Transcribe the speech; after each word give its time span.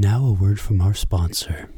Now 0.00 0.24
a 0.24 0.32
word 0.32 0.58
from 0.58 0.80
our 0.80 0.94
sponsor. 0.94 1.68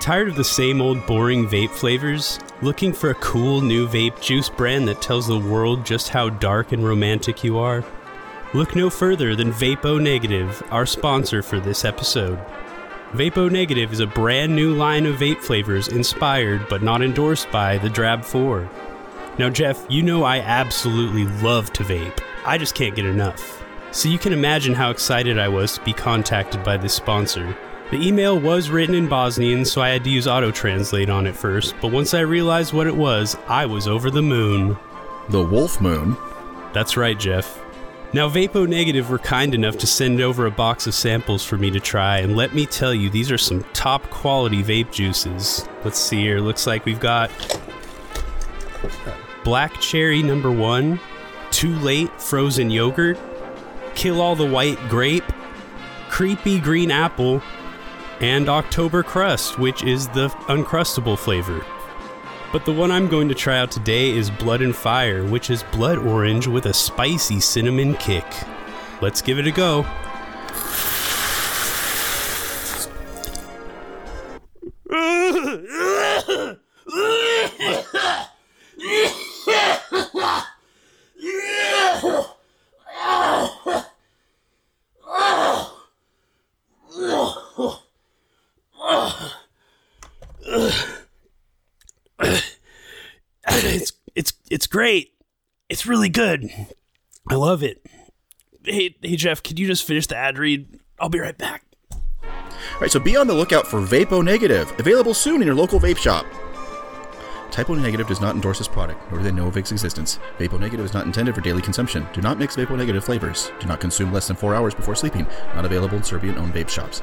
Tired 0.00 0.28
of 0.28 0.36
the 0.36 0.44
same 0.44 0.80
old 0.80 1.04
boring 1.04 1.46
vape 1.46 1.68
flavors? 1.68 2.40
Looking 2.62 2.94
for 2.94 3.10
a 3.10 3.14
cool 3.16 3.60
new 3.60 3.86
vape 3.86 4.18
juice 4.22 4.48
brand 4.48 4.88
that 4.88 5.02
tells 5.02 5.26
the 5.26 5.38
world 5.38 5.84
just 5.84 6.08
how 6.08 6.30
dark 6.30 6.72
and 6.72 6.82
romantic 6.82 7.44
you 7.44 7.58
are? 7.58 7.84
Look 8.54 8.74
no 8.74 8.88
further 8.88 9.36
than 9.36 9.52
Vapo 9.52 10.00
Negative, 10.00 10.62
our 10.70 10.86
sponsor 10.86 11.42
for 11.42 11.60
this 11.60 11.84
episode. 11.84 12.38
Vapo 13.12 13.52
Negative 13.52 13.92
is 13.92 14.00
a 14.00 14.06
brand 14.06 14.56
new 14.56 14.74
line 14.74 15.04
of 15.04 15.16
vape 15.16 15.42
flavors 15.42 15.88
inspired 15.88 16.66
but 16.70 16.82
not 16.82 17.02
endorsed 17.02 17.50
by 17.50 17.76
the 17.76 17.90
Drab 17.90 18.24
4. 18.24 18.66
Now, 19.38 19.50
Jeff, 19.50 19.84
you 19.90 20.02
know 20.02 20.24
I 20.24 20.38
absolutely 20.38 21.26
love 21.42 21.74
to 21.74 21.84
vape. 21.84 22.20
I 22.46 22.56
just 22.56 22.74
can't 22.74 22.96
get 22.96 23.04
enough. 23.04 23.65
So 23.96 24.10
you 24.10 24.18
can 24.18 24.34
imagine 24.34 24.74
how 24.74 24.90
excited 24.90 25.38
I 25.38 25.48
was 25.48 25.72
to 25.72 25.80
be 25.80 25.94
contacted 25.94 26.62
by 26.62 26.76
this 26.76 26.92
sponsor. 26.92 27.56
The 27.90 28.06
email 28.06 28.38
was 28.38 28.68
written 28.68 28.94
in 28.94 29.08
Bosnian, 29.08 29.64
so 29.64 29.80
I 29.80 29.88
had 29.88 30.04
to 30.04 30.10
use 30.10 30.28
auto 30.28 30.50
translate 30.50 31.08
on 31.08 31.26
it 31.26 31.34
first, 31.34 31.74
but 31.80 31.92
once 31.92 32.12
I 32.12 32.20
realized 32.20 32.74
what 32.74 32.86
it 32.86 32.94
was, 32.94 33.38
I 33.48 33.64
was 33.64 33.88
over 33.88 34.10
the 34.10 34.20
moon. 34.20 34.76
The 35.30 35.42
Wolf 35.42 35.80
Moon? 35.80 36.14
That's 36.74 36.98
right, 36.98 37.18
Jeff. 37.18 37.58
Now, 38.12 38.28
Vapo 38.28 38.68
Negative 38.68 39.08
were 39.08 39.18
kind 39.18 39.54
enough 39.54 39.78
to 39.78 39.86
send 39.86 40.20
over 40.20 40.44
a 40.44 40.50
box 40.50 40.86
of 40.86 40.92
samples 40.92 41.42
for 41.42 41.56
me 41.56 41.70
to 41.70 41.80
try, 41.80 42.18
and 42.18 42.36
let 42.36 42.54
me 42.54 42.66
tell 42.66 42.92
you, 42.92 43.08
these 43.08 43.30
are 43.30 43.38
some 43.38 43.64
top 43.72 44.02
quality 44.10 44.62
vape 44.62 44.92
juices. 44.92 45.66
Let's 45.84 45.98
see 45.98 46.20
here. 46.20 46.40
Looks 46.40 46.66
like 46.66 46.84
we've 46.84 47.00
got 47.00 47.30
Black 49.42 49.80
Cherry 49.80 50.22
number 50.22 50.50
one, 50.50 51.00
Too 51.50 51.74
Late 51.76 52.20
Frozen 52.20 52.70
Yogurt, 52.70 53.18
Kill 53.96 54.20
All 54.20 54.36
the 54.36 54.46
White 54.46 54.78
Grape, 54.88 55.24
Creepy 56.10 56.60
Green 56.60 56.90
Apple, 56.90 57.42
and 58.20 58.48
October 58.48 59.02
Crust, 59.02 59.58
which 59.58 59.82
is 59.82 60.06
the 60.08 60.28
uncrustable 60.48 61.18
flavor. 61.18 61.64
But 62.52 62.66
the 62.66 62.72
one 62.72 62.90
I'm 62.90 63.08
going 63.08 63.28
to 63.30 63.34
try 63.34 63.58
out 63.58 63.70
today 63.70 64.10
is 64.10 64.30
Blood 64.30 64.60
and 64.60 64.76
Fire, 64.76 65.24
which 65.24 65.48
is 65.48 65.62
blood 65.64 65.98
orange 65.98 66.46
with 66.46 66.66
a 66.66 66.74
spicy 66.74 67.40
cinnamon 67.40 67.94
kick. 67.94 68.26
Let's 69.00 69.22
give 69.22 69.38
it 69.38 69.46
a 69.46 69.50
go. 69.50 69.86
It's 93.48 93.92
it's 94.14 94.32
it's 94.50 94.66
great. 94.66 95.14
It's 95.68 95.86
really 95.86 96.08
good. 96.08 96.50
I 97.28 97.34
love 97.34 97.62
it. 97.62 97.84
Hey 98.64 98.96
hey 99.02 99.16
Jeff, 99.16 99.42
could 99.42 99.58
you 99.58 99.66
just 99.66 99.86
finish 99.86 100.06
the 100.06 100.16
ad 100.16 100.38
read? 100.38 100.80
I'll 100.98 101.08
be 101.08 101.20
right 101.20 101.36
back. 101.36 101.64
All 101.92 102.80
right, 102.80 102.90
so 102.90 103.00
be 103.00 103.16
on 103.16 103.26
the 103.26 103.34
lookout 103.34 103.66
for 103.66 103.80
Vapo 103.80 104.22
Negative, 104.22 104.70
available 104.78 105.14
soon 105.14 105.40
in 105.40 105.46
your 105.46 105.54
local 105.54 105.80
vape 105.80 105.96
shop. 105.96 106.26
Type 107.50 107.70
O 107.70 107.74
Negative 107.74 108.06
does 108.06 108.20
not 108.20 108.34
endorse 108.34 108.58
this 108.58 108.68
product, 108.68 109.00
nor 109.10 109.18
do 109.18 109.24
they 109.24 109.32
know 109.32 109.46
of 109.46 109.56
its 109.56 109.72
existence. 109.72 110.18
Vapo 110.38 110.60
Negative 110.60 110.84
is 110.84 110.92
not 110.92 111.06
intended 111.06 111.34
for 111.34 111.40
daily 111.40 111.62
consumption. 111.62 112.06
Do 112.12 112.20
not 112.20 112.38
mix 112.38 112.54
Vapo 112.54 112.76
Negative 112.76 113.02
flavors. 113.02 113.50
Do 113.60 113.66
not 113.66 113.80
consume 113.80 114.12
less 114.12 114.26
than 114.26 114.36
four 114.36 114.54
hours 114.54 114.74
before 114.74 114.94
sleeping. 114.94 115.26
Not 115.54 115.64
available 115.64 115.96
in 115.96 116.02
Serbian-owned 116.02 116.52
vape 116.52 116.68
shops. 116.68 117.02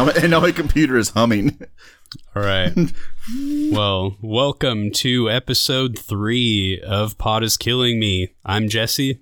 Now, 0.00 0.08
and 0.08 0.30
now 0.30 0.40
my 0.40 0.50
computer 0.50 0.96
is 0.96 1.10
humming. 1.10 1.60
All 2.34 2.42
right. 2.42 2.72
well, 3.70 4.16
welcome 4.22 4.90
to 4.92 5.28
episode 5.30 5.98
three 5.98 6.80
of 6.80 7.18
Pod 7.18 7.44
is 7.44 7.58
Killing 7.58 8.00
Me. 8.00 8.34
I'm 8.42 8.70
Jesse, 8.70 9.20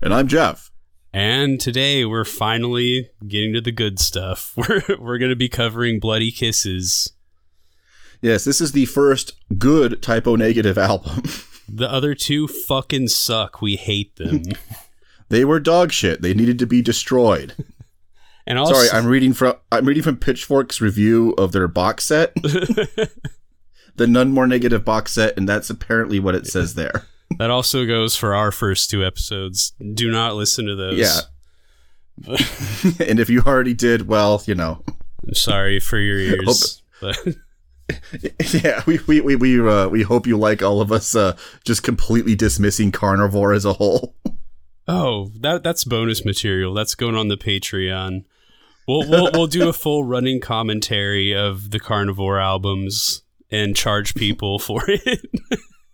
And 0.00 0.14
I'm 0.14 0.28
Jeff. 0.28 0.70
and 1.12 1.60
today 1.60 2.04
we're 2.04 2.24
finally 2.24 3.10
getting 3.26 3.52
to 3.54 3.60
the 3.60 3.72
good 3.72 3.98
stuff. 3.98 4.54
We're 4.56 4.82
we're 4.96 5.18
gonna 5.18 5.34
be 5.34 5.48
covering 5.48 5.98
Bloody 5.98 6.30
Kisses. 6.30 7.12
Yes, 8.22 8.44
this 8.44 8.60
is 8.60 8.70
the 8.70 8.84
first 8.86 9.32
good 9.58 10.00
Type 10.02 10.28
O 10.28 10.36
Negative 10.36 10.78
album. 10.78 11.24
The 11.68 11.90
other 11.90 12.14
two 12.14 12.46
fucking 12.46 13.08
suck. 13.08 13.60
We 13.60 13.74
hate 13.74 14.14
them. 14.16 14.42
they 15.30 15.44
were 15.44 15.58
dog 15.58 15.90
shit. 15.90 16.22
They 16.22 16.32
needed 16.32 16.60
to 16.60 16.66
be 16.66 16.80
destroyed. 16.80 17.54
And 18.46 18.58
also, 18.58 18.74
Sorry, 18.74 18.90
I'm 18.90 19.06
reading 19.06 19.32
from 19.32 19.54
I'm 19.70 19.86
reading 19.86 20.02
from 20.02 20.16
Pitchfork's 20.16 20.80
review 20.80 21.32
of 21.38 21.52
their 21.52 21.68
box 21.68 22.04
set. 22.04 22.34
the 23.96 24.06
None 24.06 24.32
More 24.32 24.46
Negative 24.46 24.84
box 24.84 25.12
set, 25.12 25.36
and 25.36 25.48
that's 25.48 25.70
apparently 25.70 26.18
what 26.18 26.34
it 26.34 26.46
says 26.46 26.74
there. 26.74 27.06
that 27.38 27.50
also 27.50 27.86
goes 27.86 28.16
for 28.16 28.34
our 28.34 28.50
first 28.50 28.90
two 28.90 29.04
episodes. 29.04 29.72
Do 29.94 30.10
not 30.10 30.34
listen 30.34 30.66
to 30.66 30.74
those. 30.74 30.98
Yeah. 30.98 31.20
and 33.06 33.20
if 33.20 33.30
you 33.30 33.42
already 33.42 33.74
did, 33.74 34.08
well, 34.08 34.42
you 34.46 34.54
know. 34.54 34.82
I'm 35.26 35.34
sorry 35.34 35.80
for 35.80 35.98
your 35.98 36.18
ears. 36.18 36.82
but 37.00 37.16
Yeah, 38.52 38.82
we 38.86 39.00
we 39.06 39.20
we 39.20 39.36
we, 39.36 39.60
uh, 39.60 39.88
we 39.88 40.02
hope 40.02 40.26
you 40.26 40.36
like 40.36 40.62
all 40.62 40.80
of 40.80 40.92
us 40.92 41.14
uh, 41.14 41.36
just 41.64 41.82
completely 41.82 42.34
dismissing 42.34 42.92
carnivore 42.92 43.52
as 43.52 43.64
a 43.64 43.74
whole. 43.74 44.14
oh, 44.88 45.30
that 45.40 45.62
that's 45.62 45.84
bonus 45.84 46.24
material. 46.24 46.74
That's 46.74 46.94
going 46.94 47.16
on 47.16 47.28
the 47.28 47.36
Patreon. 47.36 48.24
We'll 48.86 49.08
we'll, 49.08 49.30
we'll 49.32 49.46
do 49.46 49.68
a 49.68 49.72
full 49.72 50.04
running 50.04 50.40
commentary 50.40 51.34
of 51.34 51.70
the 51.70 51.78
Carnivore 51.78 52.40
albums 52.40 53.22
and 53.50 53.76
charge 53.76 54.14
people 54.14 54.58
for 54.58 54.82
it. 54.86 55.02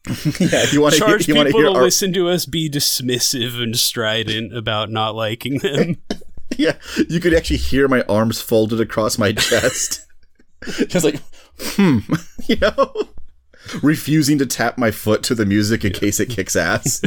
yeah, 0.40 0.62
if 0.62 0.72
you 0.72 0.80
want 0.80 0.94
to 0.94 1.00
hear, 1.00 1.08
charge 1.08 1.28
you 1.28 1.34
people 1.34 1.52
hear 1.52 1.70
to 1.70 1.76
our, 1.76 1.82
listen 1.82 2.12
to 2.12 2.28
us 2.28 2.46
be 2.46 2.70
dismissive 2.70 3.60
and 3.60 3.76
strident 3.76 4.56
about 4.56 4.90
not 4.90 5.14
liking 5.14 5.58
them. 5.58 5.96
yeah, 6.56 6.76
you 7.08 7.18
could 7.18 7.34
actually 7.34 7.56
hear 7.56 7.88
my 7.88 8.02
arms 8.02 8.40
folded 8.40 8.80
across 8.80 9.18
my 9.18 9.32
chest, 9.32 10.06
just 10.86 11.04
like 11.04 11.20
hmm, 11.58 11.98
you 12.46 12.56
know, 12.56 12.94
refusing 13.82 14.38
to 14.38 14.46
tap 14.46 14.78
my 14.78 14.90
foot 14.90 15.22
to 15.24 15.34
the 15.34 15.46
music 15.46 15.84
in 15.84 15.92
case 15.92 16.20
it 16.20 16.30
kicks 16.30 16.54
ass. 16.54 17.02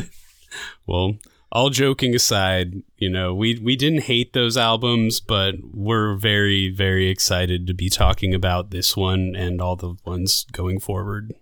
well, 0.86 1.16
all 1.52 1.70
joking 1.70 2.14
aside, 2.14 2.84
you 2.98 3.10
know, 3.10 3.34
we 3.34 3.60
we 3.60 3.76
didn't 3.76 4.04
hate 4.04 4.34
those 4.34 4.58
albums, 4.58 5.20
but 5.20 5.56
we're 5.74 6.16
very 6.16 6.70
very 6.70 7.10
excited 7.10 7.66
to 7.68 7.74
be 7.74 7.90
talking 7.90 8.34
about 8.34 8.72
this 8.72 8.96
one 8.96 9.36
and 9.36 9.62
all 9.62 9.76
the 9.76 9.96
ones 10.06 10.46
going 10.52 10.80
forward. 10.80 11.34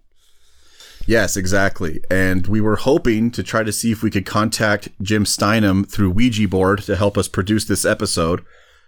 Yes, 1.06 1.38
exactly. 1.38 2.02
And 2.12 2.46
we 2.48 2.60
were 2.60 2.76
hoping 2.76 3.32
to 3.32 3.42
try 3.42 3.64
to 3.64 3.72
see 3.72 3.92
if 3.92 4.04
we 4.04 4.12
could 4.12 4.26
contact 4.26 4.90
Jim 5.02 5.26
Steinman 5.26 5.86
through 5.86 6.12
Ouija 6.12 6.48
board 6.50 6.80
to 6.84 6.98
help 6.98 7.18
us 7.18 7.30
produce 7.30 7.64
this 7.64 7.86
episode 7.86 8.44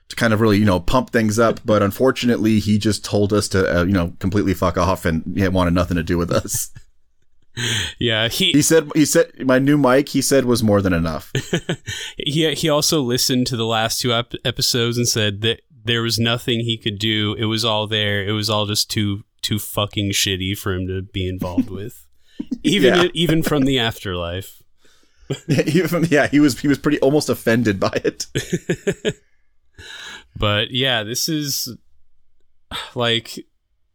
to 0.10 0.16
kind 0.18 0.34
of 0.34 0.42
really, 0.42 0.58
you 0.58 0.66
know, 0.66 0.82
pump 0.82 1.12
things 1.12 1.40
up. 1.40 1.62
But 1.64 1.82
unfortunately, 1.82 2.60
he 2.60 2.78
just 2.78 3.06
told 3.06 3.32
us 3.32 3.48
to, 3.50 3.80
uh, 3.80 3.84
you 3.86 3.94
know, 3.94 4.14
completely 4.20 4.54
fuck 4.54 4.78
off 4.78 5.06
and 5.06 5.24
he 5.38 5.48
wanted 5.48 5.74
nothing 5.74 5.96
to 5.96 6.04
do 6.04 6.18
with 6.18 6.32
us. 6.32 6.72
Yeah, 8.00 8.30
he 8.30 8.52
he 8.54 8.62
said, 8.62 8.90
he 8.96 9.06
said, 9.06 9.32
my 9.46 9.60
new 9.60 9.78
mic, 9.78 10.10
he 10.10 10.22
said, 10.22 10.46
was 10.46 10.64
more 10.64 10.82
than 10.82 10.94
enough. 10.94 11.32
he 12.18 12.54
he 12.54 12.70
also 12.70 13.02
listened 13.02 13.48
to 13.48 13.58
the 13.58 13.66
last 13.66 14.00
two 14.00 14.14
ep- 14.14 14.34
episodes 14.46 14.98
and 14.98 15.08
said 15.08 15.42
that 15.42 15.62
there 15.84 16.02
was 16.02 16.18
nothing 16.20 16.62
he 16.62 16.78
could 16.78 17.00
do. 17.00 17.34
It 17.38 17.46
was 17.46 17.66
all 17.66 17.86
there. 17.88 18.24
It 18.26 18.32
was 18.32 18.50
all 18.50 18.66
just 18.66 18.90
too 18.90 19.24
too 19.42 19.60
fucking 19.60 20.12
shitty 20.12 20.58
for 20.58 20.74
him 20.74 20.88
to 20.88 21.02
be 21.02 21.28
involved 21.28 21.70
with. 21.70 22.06
even 22.64 22.94
Yeah. 22.96 23.08
even 23.14 23.44
from 23.44 23.64
the 23.64 23.80
afterlife. 23.80 24.62
Even, 25.48 26.06
yeah, 26.10 26.28
he 26.28 26.40
was 26.40 26.60
he 26.60 26.68
was 26.68 26.78
pretty 26.80 27.00
almost 27.02 27.30
offended 27.30 27.80
by 27.80 27.92
it. 28.06 28.26
But 30.36 30.72
yeah, 30.72 31.04
this 31.04 31.28
is 31.28 31.76
like 32.96 33.46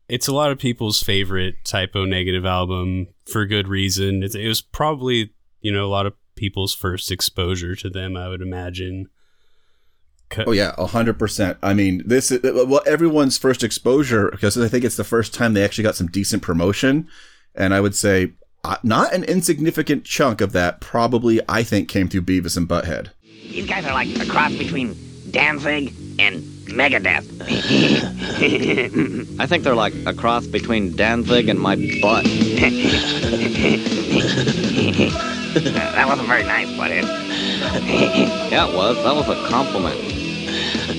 it's 0.08 0.28
a 0.28 0.34
lot 0.34 0.50
of 0.50 0.58
people's 0.58 1.02
favorite 1.02 1.56
Type 1.64 1.92
O 1.94 2.04
Negative 2.04 2.44
album 2.44 3.08
for 3.26 3.46
good 3.46 3.68
reason. 3.68 4.22
It, 4.22 4.34
it 4.34 4.48
was 4.48 4.60
probably 4.60 5.32
you 5.60 5.72
know 5.72 5.84
a 5.84 5.88
lot 5.88 6.06
of 6.06 6.14
people's 6.36 6.74
first 6.74 7.10
exposure 7.10 7.74
to 7.76 7.90
them. 7.90 8.16
I 8.16 8.28
would 8.28 8.42
imagine. 8.42 9.08
Oh 10.46 10.52
yeah, 10.52 10.74
hundred 10.86 11.18
percent. 11.18 11.58
I 11.62 11.74
mean, 11.74 12.02
this 12.04 12.30
is 12.30 12.40
well 12.42 12.82
everyone's 12.86 13.38
first 13.38 13.62
exposure 13.62 14.30
because 14.30 14.58
I 14.58 14.68
think 14.68 14.84
it's 14.84 14.96
the 14.96 15.04
first 15.04 15.32
time 15.32 15.54
they 15.54 15.64
actually 15.64 15.84
got 15.84 15.96
some 15.96 16.08
decent 16.08 16.42
promotion, 16.42 17.08
and 17.54 17.72
I 17.72 17.80
would 17.80 17.94
say 17.94 18.32
uh, 18.64 18.76
not 18.82 19.12
an 19.12 19.24
insignificant 19.24 20.04
chunk 20.04 20.40
of 20.40 20.52
that 20.52 20.80
probably 20.80 21.40
I 21.48 21.62
think 21.62 21.88
came 21.88 22.08
through 22.08 22.22
Beavis 22.22 22.56
and 22.56 22.68
Butthead. 22.68 23.10
These 23.22 23.68
guys 23.68 23.84
are 23.84 23.92
like 23.92 24.08
a 24.18 24.26
cross 24.26 24.52
between 24.56 24.96
Danzig 25.30 25.94
and 26.18 26.42
Megadeth. 26.66 27.40
I 29.40 29.46
think 29.46 29.64
they're 29.64 29.74
like 29.74 29.94
a 30.06 30.14
cross 30.14 30.46
between 30.46 30.94
Danzig 30.96 31.48
and 31.48 31.58
my 31.58 31.74
butt. 32.00 32.24
that 35.54 36.04
wasn't 36.06 36.28
very 36.28 36.44
nice, 36.44 36.68
Butthead. 36.68 37.04
Yeah, 38.50 38.68
it 38.68 38.74
was. 38.74 38.96
That 39.04 39.14
was 39.14 39.28
a 39.28 39.48
compliment. 39.48 40.00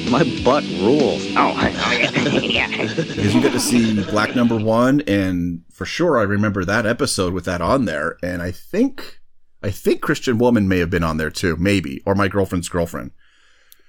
My 0.10 0.24
butt 0.44 0.64
rules. 0.82 1.26
Oh, 1.36 1.54
oh 1.58 1.92
yeah. 1.92 2.12
yeah. 2.42 2.94
because 2.94 3.34
you 3.34 3.42
get 3.42 3.52
to 3.52 3.60
see 3.60 4.04
Black 4.04 4.36
Number 4.36 4.58
One, 4.58 5.02
and 5.02 5.62
for 5.72 5.86
sure 5.86 6.18
I 6.18 6.24
remember 6.24 6.64
that 6.66 6.86
episode 6.86 7.34
with 7.34 7.46
that 7.46 7.62
on 7.62 7.86
there, 7.86 8.18
and 8.22 8.42
I 8.42 8.52
think 8.52 9.20
I 9.64 9.72
think 9.72 10.02
Christian 10.02 10.38
Woman 10.38 10.68
may 10.68 10.80
have 10.80 10.90
been 10.90 11.04
on 11.04 11.18
there 11.18 11.32
too, 11.32 11.56
maybe, 11.58 12.02
or 12.06 12.16
my 12.16 12.28
girlfriend's 12.28 12.70
girlfriend. 12.70 13.12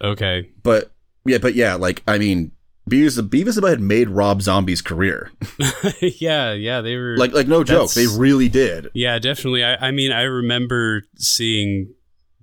Okay, 0.03 0.51
But 0.63 0.93
yeah, 1.27 1.39
but 1.39 1.55
yeah, 1.55 1.75
like 1.75 2.03
I 2.07 2.19
mean, 2.19 2.53
Beavis 2.91 3.19
Beavis 3.29 3.57
and 3.57 3.65
Butthead 3.65 3.81
made 3.81 4.09
Rob 4.09 4.43
Zombie's 4.43 4.83
career, 4.83 5.31
yeah, 6.01 6.53
yeah, 6.53 6.81
they 6.81 6.97
were 6.97 7.17
like 7.17 7.33
like 7.33 7.49
no 7.49 7.65
joke, 7.65 7.93
they 7.93 8.07
really 8.07 8.49
did. 8.49 8.89
Yeah, 8.95 9.19
definitely. 9.19 9.65
I, 9.65 9.89
I 9.89 9.91
mean, 9.91 10.13
I 10.13 10.23
remember 10.23 11.03
seeing 11.17 11.95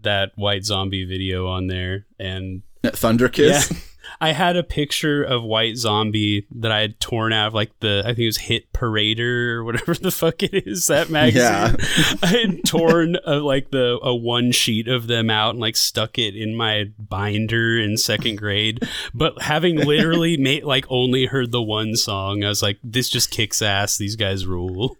that 0.01 0.31
White 0.35 0.65
Zombie 0.65 1.06
video 1.06 1.47
on 1.47 1.68
there, 1.68 2.06
and 2.19 2.62
Thunder 2.83 3.30
Kiss. 3.30 3.71
yeah, 3.71 3.77
I 4.23 4.31
had 4.31 4.55
a 4.55 4.63
picture 4.63 5.21
of 5.21 5.43
White 5.43 5.75
Zombie 5.75 6.47
that 6.55 6.71
I 6.71 6.79
had 6.79 6.97
torn 7.01 7.33
out 7.33 7.47
of 7.47 7.53
like 7.53 7.77
the 7.81 8.03
I 8.05 8.11
think 8.11 8.19
it 8.19 8.25
was 8.27 8.37
Hit 8.37 8.71
Parader 8.71 9.49
or 9.55 9.65
whatever 9.65 9.93
the 10.01 10.11
fuck 10.11 10.41
it 10.43 10.65
is 10.65 10.87
that 10.87 11.09
magazine. 11.09 11.41
Yeah. 11.41 11.75
I 12.23 12.27
had 12.27 12.63
torn 12.63 13.17
uh 13.27 13.41
like 13.41 13.71
the 13.71 13.99
a 14.01 14.15
one 14.15 14.53
sheet 14.53 14.87
of 14.87 15.07
them 15.07 15.29
out 15.29 15.49
and 15.49 15.59
like 15.59 15.75
stuck 15.75 16.17
it 16.17 16.37
in 16.37 16.55
my 16.55 16.85
binder 16.97 17.77
in 17.77 17.97
second 17.97 18.37
grade. 18.37 18.87
But 19.13 19.41
having 19.41 19.75
literally 19.75 20.37
made 20.39 20.63
like 20.63 20.85
only 20.87 21.25
heard 21.25 21.51
the 21.51 21.61
one 21.61 21.97
song, 21.97 22.45
I 22.45 22.47
was 22.47 22.63
like, 22.63 22.79
this 22.81 23.09
just 23.09 23.29
kicks 23.29 23.61
ass. 23.61 23.97
These 23.97 24.15
guys 24.15 24.47
rule. 24.47 24.95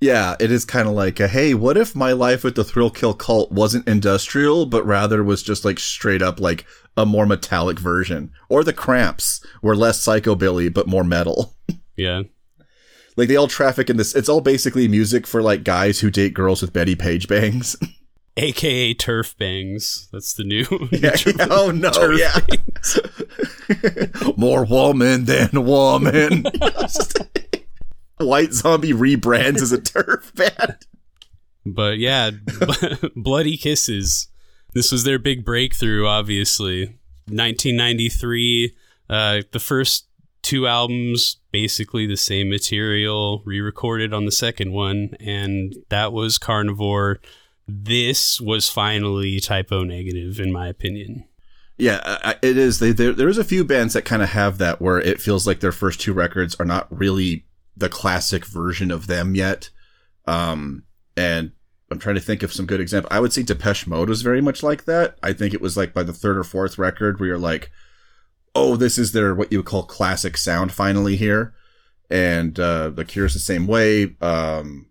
Yeah, 0.00 0.34
it 0.40 0.50
is 0.50 0.64
kind 0.64 0.88
of 0.88 0.94
like 0.94 1.20
a 1.20 1.28
hey, 1.28 1.52
what 1.52 1.76
if 1.76 1.94
my 1.94 2.12
life 2.12 2.42
with 2.42 2.54
the 2.54 2.64
Thrill 2.64 2.90
Kill 2.90 3.12
Kult 3.12 3.50
wasn't 3.50 3.86
industrial, 3.86 4.64
but 4.64 4.86
rather 4.86 5.22
was 5.22 5.42
just 5.42 5.64
like 5.64 5.78
straight 5.78 6.22
up 6.22 6.40
like 6.40 6.64
a 6.96 7.06
more 7.06 7.26
metallic 7.26 7.78
version, 7.78 8.32
or 8.48 8.64
the 8.64 8.72
Cramps 8.72 9.44
were 9.62 9.76
less 9.76 10.04
psychobilly 10.04 10.72
but 10.72 10.86
more 10.86 11.04
metal. 11.04 11.54
yeah. 11.96 12.22
Like 13.16 13.28
they 13.28 13.36
all 13.36 13.48
traffic 13.48 13.90
in 13.90 13.96
this. 13.96 14.14
It's 14.14 14.28
all 14.28 14.40
basically 14.40 14.88
music 14.88 15.26
for 15.26 15.42
like 15.42 15.64
guys 15.64 16.00
who 16.00 16.10
date 16.10 16.34
girls 16.34 16.62
with 16.62 16.72
Bettie 16.72 16.96
Page 16.96 17.28
bangs. 17.28 17.76
aka 18.36 18.94
turf 18.94 19.36
bangs. 19.36 20.08
That's 20.12 20.34
the 20.34 20.44
new. 20.44 20.64
yeah, 20.92 21.16
yeah, 21.26 21.46
oh 21.50 21.70
no, 21.70 21.90
Turf 21.90 22.18
yeah. 22.18 22.38
More 24.36 24.64
woman 24.64 25.26
than 25.26 25.64
woman. 25.64 26.44
White 28.18 28.52
Zombie 28.52 28.92
rebrands 28.92 29.62
as 29.62 29.72
a 29.72 29.80
turf 29.80 30.32
band. 30.34 30.86
But 31.66 31.98
yeah, 31.98 32.30
bloody 33.16 33.56
kisses. 33.56 34.28
This 34.72 34.92
was 34.92 35.04
their 35.04 35.18
big 35.18 35.44
breakthrough. 35.44 36.06
Obviously, 36.06 36.86
1993. 37.26 38.76
Uh, 39.08 39.42
the 39.50 39.58
first 39.58 40.06
two 40.42 40.66
albums, 40.66 41.36
basically 41.50 42.06
the 42.06 42.16
same 42.16 42.48
material, 42.48 43.42
re-recorded 43.44 44.14
on 44.14 44.24
the 44.24 44.32
second 44.32 44.72
one, 44.72 45.16
and 45.20 45.74
that 45.88 46.12
was 46.12 46.38
Carnivore. 46.38 47.20
This 47.66 48.40
was 48.40 48.68
finally 48.68 49.40
Type 49.40 49.70
O 49.72 49.84
Negative, 49.84 50.40
in 50.40 50.52
my 50.52 50.68
opinion. 50.68 51.24
Yeah, 51.76 52.34
it 52.42 52.58
is. 52.58 52.78
They, 52.78 52.92
there, 52.92 53.12
there's 53.12 53.38
a 53.38 53.44
few 53.44 53.64
bands 53.64 53.94
that 53.94 54.04
kind 54.04 54.22
of 54.22 54.28
have 54.30 54.58
that 54.58 54.82
where 54.82 54.98
it 54.98 55.20
feels 55.20 55.46
like 55.46 55.60
their 55.60 55.72
first 55.72 56.00
two 56.00 56.12
records 56.12 56.54
are 56.60 56.66
not 56.66 56.86
really 56.90 57.46
the 57.76 57.88
classic 57.88 58.44
version 58.44 58.90
of 58.90 59.06
them 59.06 59.34
yet. 59.34 59.70
Um, 60.26 60.84
and 61.16 61.52
I'm 61.90 61.98
trying 61.98 62.14
to 62.14 62.20
think 62.20 62.42
of 62.42 62.52
some 62.52 62.66
good 62.66 62.80
example. 62.80 63.08
I 63.10 63.20
would 63.20 63.32
say 63.32 63.42
Depeche 63.42 63.86
Mode 63.86 64.08
was 64.08 64.22
very 64.22 64.40
much 64.40 64.62
like 64.62 64.84
that. 64.84 65.16
I 65.22 65.32
think 65.32 65.52
it 65.54 65.60
was 65.60 65.76
like 65.76 65.92
by 65.92 66.04
the 66.04 66.12
third 66.12 66.38
or 66.38 66.44
fourth 66.44 66.78
record 66.78 67.18
where 67.18 67.28
you're 67.28 67.38
like, 67.38 67.70
oh, 68.54 68.76
this 68.76 68.96
is 68.96 69.12
their 69.12 69.34
what 69.34 69.50
you 69.50 69.58
would 69.58 69.66
call 69.66 69.82
classic 69.82 70.36
sound 70.36 70.72
finally 70.72 71.16
here. 71.16 71.54
And 72.08 72.58
uh, 72.58 72.90
The 72.90 73.04
Cure's 73.04 73.34
the 73.34 73.40
same 73.40 73.66
way. 73.66 74.16
Um, 74.20 74.86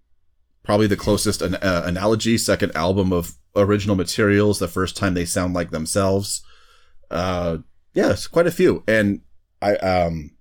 probably 0.63 0.87
the 0.87 0.97
closest 0.97 1.41
an- 1.41 1.55
uh, 1.55 1.83
analogy, 1.85 2.37
second 2.37 2.75
album 2.75 3.11
of 3.13 3.33
original 3.55 3.95
materials, 3.95 4.59
the 4.59 4.67
first 4.67 4.95
time 4.95 5.13
they 5.13 5.25
sound 5.25 5.53
like 5.53 5.71
themselves. 5.71 6.41
Uh, 7.09 7.57
yes, 7.93 8.27
quite 8.27 8.47
a 8.47 8.51
few. 8.51 8.83
And 8.87 9.21
I, 9.61 9.75
um, 9.75 10.31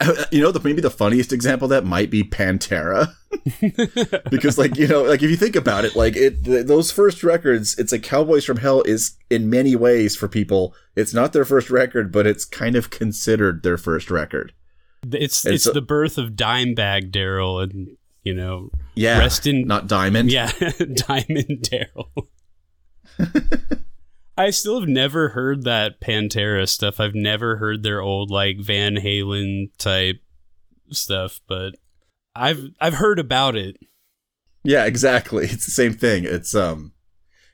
you 0.32 0.40
know, 0.40 0.50
the 0.50 0.60
maybe 0.62 0.80
the 0.80 0.90
funniest 0.90 1.32
example 1.32 1.66
of 1.66 1.70
that 1.70 1.84
might 1.84 2.10
be 2.10 2.22
Pantera, 2.24 3.12
because 4.30 4.58
like 4.58 4.76
you 4.76 4.86
know, 4.86 5.02
like 5.02 5.22
if 5.22 5.30
you 5.30 5.36
think 5.36 5.56
about 5.56 5.84
it, 5.84 5.94
like 5.96 6.16
it 6.16 6.44
th- 6.44 6.66
those 6.66 6.90
first 6.90 7.22
records, 7.22 7.78
it's 7.78 7.92
like 7.92 8.02
Cowboys 8.02 8.44
from 8.44 8.58
Hell 8.58 8.82
is 8.82 9.16
in 9.30 9.50
many 9.50 9.76
ways 9.76 10.16
for 10.16 10.28
people, 10.28 10.74
it's 10.96 11.14
not 11.14 11.32
their 11.32 11.44
first 11.44 11.70
record, 11.70 12.10
but 12.12 12.26
it's 12.26 12.44
kind 12.44 12.76
of 12.76 12.90
considered 12.90 13.62
their 13.62 13.76
first 13.78 14.10
record. 14.10 14.52
It's 15.12 15.44
And 15.44 15.54
it's 15.54 15.64
so- 15.64 15.72
the 15.72 15.82
birth 15.82 16.16
of 16.18 16.30
Dimebag 16.30 17.10
Darrell, 17.10 17.60
and 17.60 17.96
you 18.22 18.32
know, 18.34 18.70
Yeah, 18.94 19.18
Rest 19.18 19.46
in- 19.46 19.66
not 19.66 19.86
Diamond. 19.86 20.32
yeah, 20.32 20.50
Diamond 20.78 21.68
Daryl. 21.70 22.26
I 24.36 24.50
still 24.50 24.80
have 24.80 24.88
never 24.88 25.28
heard 25.30 25.62
that 25.64 26.00
Pantera 26.00 26.68
stuff. 26.68 26.98
I've 26.98 27.14
never 27.14 27.56
heard 27.58 27.82
their 27.82 28.00
old 28.00 28.30
like 28.30 28.58
Van 28.60 28.96
Halen 28.96 29.70
type 29.78 30.20
stuff, 30.90 31.40
but 31.46 31.74
I've 32.34 32.64
I've 32.80 32.94
heard 32.94 33.18
about 33.20 33.54
it. 33.54 33.76
Yeah, 34.64 34.86
exactly. 34.86 35.44
It's 35.50 35.66
the 35.66 35.70
same 35.70 35.92
thing. 35.94 36.24
It's 36.24 36.54
um 36.54 36.92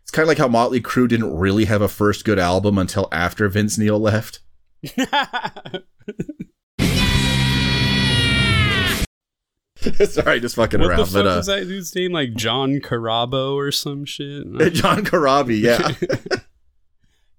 it's 0.03 0.11
kind 0.11 0.23
of 0.25 0.29
like 0.29 0.39
how 0.39 0.49
Motley 0.49 0.81
Crue 0.81 1.07
didn't 1.09 1.37
really 1.37 1.67
have 1.67 1.83
a 1.83 1.89
first 1.89 2.25
good 2.25 2.39
album 2.39 2.79
until 2.79 3.09
after 3.13 3.47
Vince 3.49 3.77
Neil 3.77 3.99
left. 3.99 4.41
Sorry, 10.05 10.41
just 10.41 10.57
fucking 10.57 10.81
what 10.81 10.91
around. 10.91 10.99
the 10.99 11.07
fuck 11.07 11.13
but 11.13 11.27
uh 11.27 11.37
was 11.37 11.47
that 11.47 11.65
dude's 11.67 11.95
name? 11.95 12.13
Like 12.13 12.35
John 12.35 12.81
Carabo 12.81 13.55
or 13.55 13.71
some 13.71 14.05
shit? 14.05 14.45
John 14.73 15.05
Corabi, 15.05 15.61
yeah. 15.61 15.93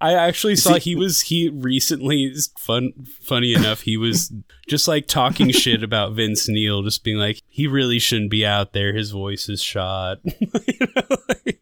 I 0.01 0.13
actually 0.13 0.55
saw 0.55 0.75
he 0.79 0.95
was 0.95 1.21
he 1.21 1.49
recently 1.49 2.33
fun 2.57 2.93
funny 3.21 3.53
enough 3.53 3.81
he 3.81 3.97
was 3.97 4.33
just 4.67 4.87
like 4.87 5.07
talking 5.07 5.49
shit 5.51 5.83
about 5.83 6.13
Vince 6.13 6.47
Neil 6.49 6.81
just 6.81 7.03
being 7.03 7.17
like 7.17 7.41
he 7.47 7.67
really 7.67 7.99
shouldn't 7.99 8.31
be 8.31 8.45
out 8.45 8.73
there 8.73 8.93
his 8.93 9.11
voice 9.11 9.47
is 9.47 9.61
shot 9.61 10.17
You 10.25 10.39
know, 10.95 11.17
like- 11.29 11.59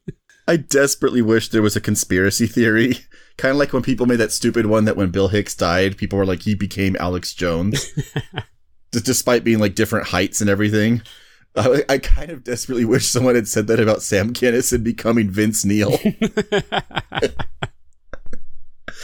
I 0.48 0.58
desperately 0.58 1.22
wish 1.22 1.50
there 1.50 1.62
was 1.62 1.76
a 1.76 1.82
conspiracy 1.82 2.48
theory. 2.48 2.96
Kind 3.38 3.52
of 3.52 3.58
like 3.58 3.72
when 3.72 3.84
people 3.84 4.08
made 4.08 4.16
that 4.16 4.32
stupid 4.32 4.66
one 4.66 4.86
that 4.86 4.98
when 4.98 5.12
Bill 5.12 5.28
Hicks 5.28 5.54
died, 5.54 5.96
people 5.96 6.18
were 6.18 6.26
like 6.26 6.42
he 6.42 6.56
became 6.56 6.96
Alex 7.00 7.36
Jones. 7.36 7.94
Despite 8.92 9.44
being 9.44 9.60
like 9.60 9.76
different 9.76 10.08
heights 10.08 10.42
and 10.42 10.50
everything. 10.50 11.04
I, 11.56 11.84
I 11.88 11.98
kind 12.00 12.32
of 12.32 12.44
desperately 12.44 12.84
wish 12.84 13.06
someone 13.06 13.36
had 13.36 13.48
said 13.48 13.68
that 13.68 13.80
about 13.80 14.02
Sam 14.02 14.34
Kinison 14.34 14.84
becoming 14.84 15.30
Vince 15.30 15.64
Neil. 15.66 16.00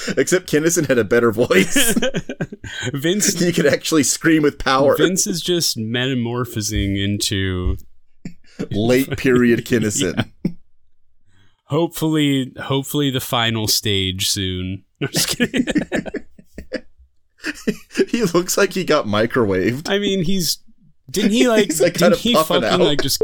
Except 0.17 0.47
Kinison 0.49 0.87
had 0.87 0.97
a 0.97 1.03
better 1.03 1.31
voice. 1.31 1.97
Vince 2.93 3.33
he 3.39 3.51
could 3.51 3.65
actually 3.65 4.03
scream 4.03 4.43
with 4.43 4.59
power. 4.59 4.95
Vince 4.97 5.27
is 5.27 5.41
just 5.41 5.77
metamorphosing 5.77 6.95
into 6.97 7.77
Late 8.71 9.17
period 9.17 9.65
Kinison. 9.65 10.31
hopefully 11.65 12.53
hopefully 12.61 13.09
the 13.09 13.19
final 13.19 13.67
stage 13.67 14.29
soon 14.29 14.83
I'm 15.01 15.07
just 15.09 15.27
kidding. 15.29 15.65
he 18.09 18.23
looks 18.23 18.57
like 18.57 18.73
he 18.73 18.83
got 18.85 19.05
microwaved. 19.05 19.89
I 19.89 19.99
mean 19.99 20.23
he's 20.23 20.59
Didn't 21.09 21.31
he 21.31 21.47
like? 21.47 21.77
Like, 21.79 21.95
didn't 21.95 22.17
he 22.17 22.33
fucking 22.33 22.63
out. 22.63 22.79
like 22.79 23.01
just? 23.01 23.21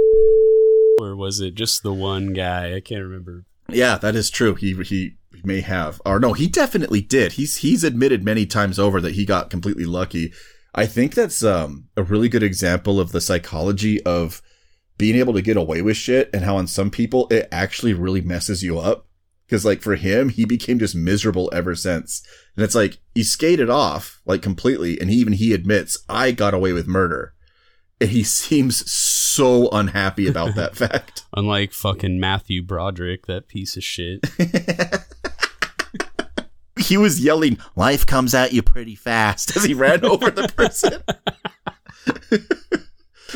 Or 0.99 1.15
was 1.15 1.39
it 1.39 1.55
just 1.55 1.81
the 1.83 1.93
one 1.93 2.33
guy? 2.33 2.75
I 2.75 2.81
can't 2.81 3.03
remember. 3.03 3.45
Yeah, 3.69 3.97
that 3.97 4.15
is 4.15 4.29
true. 4.29 4.55
He 4.55 4.73
he 4.83 5.17
may 5.45 5.61
have, 5.61 6.01
or 6.05 6.19
no, 6.19 6.33
he 6.33 6.47
definitely 6.47 7.01
did. 7.01 7.33
He's 7.33 7.57
he's 7.57 7.83
admitted 7.83 8.23
many 8.23 8.45
times 8.45 8.79
over 8.79 9.01
that 9.01 9.15
he 9.15 9.25
got 9.25 9.49
completely 9.49 9.85
lucky. 9.85 10.33
I 10.73 10.85
think 10.85 11.13
that's 11.13 11.43
um, 11.43 11.89
a 11.97 12.03
really 12.03 12.29
good 12.29 12.43
example 12.43 12.99
of 12.99 13.11
the 13.11 13.21
psychology 13.21 14.01
of 14.03 14.41
being 14.97 15.15
able 15.15 15.33
to 15.33 15.41
get 15.41 15.57
away 15.57 15.81
with 15.81 15.97
shit, 15.97 16.29
and 16.33 16.43
how 16.43 16.57
on 16.57 16.67
some 16.67 16.89
people 16.89 17.27
it 17.29 17.47
actually 17.51 17.93
really 17.93 18.21
messes 18.21 18.63
you 18.63 18.79
up. 18.79 19.07
Because 19.45 19.65
like 19.65 19.81
for 19.81 19.95
him, 19.95 20.29
he 20.29 20.45
became 20.45 20.79
just 20.79 20.95
miserable 20.95 21.49
ever 21.53 21.75
since, 21.75 22.25
and 22.55 22.63
it's 22.63 22.75
like 22.75 22.99
he 23.13 23.23
skated 23.23 23.69
off 23.69 24.21
like 24.25 24.41
completely, 24.41 24.99
and 24.99 25.09
even 25.09 25.33
he 25.33 25.53
admits 25.53 25.97
I 26.07 26.31
got 26.31 26.53
away 26.53 26.71
with 26.71 26.87
murder, 26.87 27.33
and 27.99 28.09
he 28.11 28.23
seems 28.23 28.89
so 29.31 29.69
unhappy 29.69 30.27
about 30.27 30.55
that 30.55 30.75
fact. 30.77 31.25
Unlike 31.33 31.73
fucking 31.73 32.19
Matthew 32.19 32.61
Broderick, 32.61 33.27
that 33.27 33.47
piece 33.47 33.77
of 33.77 33.83
shit. 33.83 34.25
he 36.81 36.97
was 36.97 37.19
yelling, 37.23 37.57
"Life 37.75 38.05
comes 38.05 38.33
at 38.33 38.53
you 38.53 38.61
pretty 38.61 38.95
fast" 38.95 39.55
as 39.55 39.63
he 39.63 39.73
ran 39.73 40.03
over 40.05 40.29
the 40.31 40.47
person. 40.49 41.01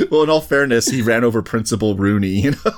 well, 0.12 0.24
in 0.24 0.30
all 0.30 0.42
fairness, 0.42 0.88
he 0.88 1.02
ran 1.02 1.24
over 1.24 1.42
Principal 1.42 1.96
Rooney. 1.96 2.42
You 2.42 2.52
know, 2.52 2.72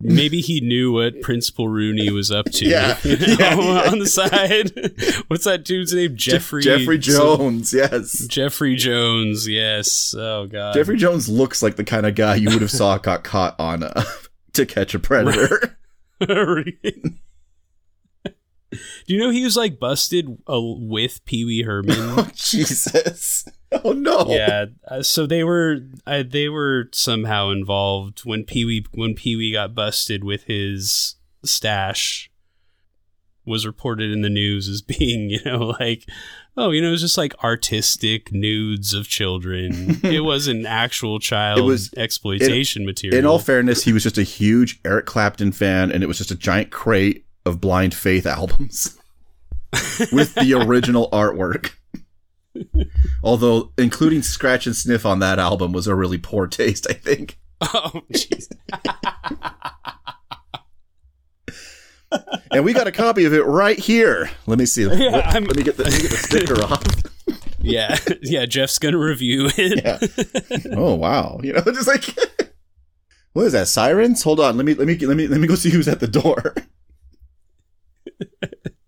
Maybe 0.00 0.40
he 0.40 0.60
knew 0.60 0.92
what 0.92 1.20
Principal 1.22 1.68
Rooney 1.68 2.10
was 2.10 2.30
up 2.30 2.46
to. 2.52 2.64
Yeah. 2.64 2.96
Yeah, 3.04 3.56
on 3.90 3.98
the 3.98 4.06
side. 4.06 4.70
What's 5.28 5.44
that 5.44 5.64
dude's 5.64 5.92
name? 5.92 6.14
Jeffrey. 6.16 6.62
Jeffrey 6.62 7.02
some- 7.02 7.14
Jones. 7.38 7.74
Yes, 7.74 8.26
Jeffrey 8.28 8.76
Jones. 8.76 9.48
Yes. 9.48 10.14
Oh 10.16 10.46
god. 10.46 10.74
Jeffrey 10.74 10.96
Jones 10.96 11.28
looks 11.28 11.62
like 11.62 11.76
the 11.76 11.84
kind 11.84 12.06
of 12.06 12.14
guy 12.14 12.36
you 12.36 12.48
would 12.50 12.62
have 12.62 12.70
saw 12.70 12.96
got 12.98 13.24
caught 13.24 13.58
on 13.58 13.82
uh, 13.82 14.04
To 14.52 14.64
Catch 14.66 14.94
a 14.94 14.98
Predator. 15.00 15.76
Do 18.70 18.78
you 19.14 19.18
know 19.18 19.30
he 19.30 19.44
was 19.44 19.56
like 19.56 19.78
busted 19.80 20.26
uh, 20.48 20.60
with 20.60 21.24
Pee 21.24 21.44
Wee 21.44 21.62
Herman? 21.62 21.96
oh 21.98 22.28
Jesus! 22.34 23.46
Oh 23.72 23.92
no! 23.92 24.26
yeah. 24.28 24.66
uh, 24.90 25.02
So 25.02 25.26
they 25.26 25.42
were 25.44 25.78
uh, 26.06 26.22
they 26.28 26.48
were 26.48 26.88
somehow 26.92 27.50
involved 27.50 28.20
when 28.20 28.44
Pee 28.44 28.64
Wee 28.66 28.84
when 28.92 29.14
Pee 29.14 29.36
Wee 29.36 29.52
got 29.52 29.74
busted 29.74 30.22
with 30.24 30.44
his 30.44 31.16
stash 31.44 32.30
was 33.46 33.66
reported 33.66 34.10
in 34.12 34.20
the 34.20 34.28
news 34.28 34.68
as 34.68 34.82
being 34.82 35.30
you 35.30 35.40
know 35.46 35.74
like 35.80 36.04
oh 36.58 36.70
you 36.70 36.82
know 36.82 36.88
it 36.88 36.90
was 36.90 37.00
just 37.00 37.16
like 37.16 37.32
artistic 37.42 38.30
nudes 38.32 38.92
of 38.92 39.08
children. 39.08 39.98
it 40.04 40.22
wasn't 40.24 40.66
actual 40.66 41.18
child 41.18 41.60
It 41.60 41.62
was- 41.62 41.94
exploitation 41.96 42.84
material. 42.84 43.18
In 43.18 43.24
all 43.24 43.38
fairness, 43.38 43.82
he 43.84 43.92
was 43.94 44.02
just 44.02 44.18
a 44.18 44.22
huge 44.22 44.78
Eric 44.84 45.06
Clapton 45.06 45.52
fan, 45.52 45.90
and 45.90 46.02
it 46.02 46.06
was 46.06 46.18
just 46.18 46.30
a 46.30 46.34
giant 46.36 46.70
crate 46.70 47.24
of 47.46 47.60
Blind 47.60 47.94
Faith 47.94 48.26
albums 48.26 48.98
with 50.12 50.34
the 50.34 50.54
original 50.54 51.08
artwork. 51.10 51.72
Although 53.22 53.72
including 53.78 54.22
Scratch 54.22 54.66
and 54.66 54.74
Sniff 54.74 55.06
on 55.06 55.18
that 55.20 55.38
album 55.38 55.72
was 55.72 55.86
a 55.86 55.94
really 55.94 56.18
poor 56.18 56.46
taste, 56.46 56.86
I 56.90 56.94
think. 56.94 57.38
oh 57.60 58.02
jeez. 58.12 58.48
And 62.50 62.64
we 62.64 62.72
got 62.72 62.86
a 62.86 62.92
copy 62.92 63.26
of 63.26 63.34
it 63.34 63.44
right 63.44 63.78
here. 63.78 64.30
Let 64.46 64.58
me 64.58 64.64
see. 64.64 64.86
let, 64.86 64.98
Yeah, 64.98 65.10
let- 65.10 65.34
let 65.34 65.56
me 65.56 65.62
get 65.62 65.76
the, 65.76 65.84
let 65.84 65.92
me 65.92 66.00
get 66.00 66.10
the 66.10 66.16
sticker 66.16 66.62
off. 66.64 66.82
Yeah, 67.60 67.98
yeah. 68.22 68.46
Jeff's 68.46 68.78
gonna 68.78 68.98
review 68.98 69.50
it. 69.56 69.82
Yeah. 69.84 70.70
Oh 70.76 70.94
wow. 70.94 71.38
You 71.42 71.52
know, 71.52 71.60
just 71.66 71.86
like 71.88 72.04
what 73.34 73.46
is 73.46 73.52
that? 73.52 73.68
Sirens? 73.68 74.22
Hold 74.22 74.40
on. 74.40 74.56
Let 74.56 74.64
me 74.64 74.74
let 74.74 74.86
me 74.86 74.96
let 74.96 75.16
me 75.16 75.26
let 75.26 75.40
me 75.40 75.46
go 75.46 75.54
see 75.56 75.70
who's 75.70 75.88
at 75.88 76.00
the 76.00 76.06
door. 76.06 76.54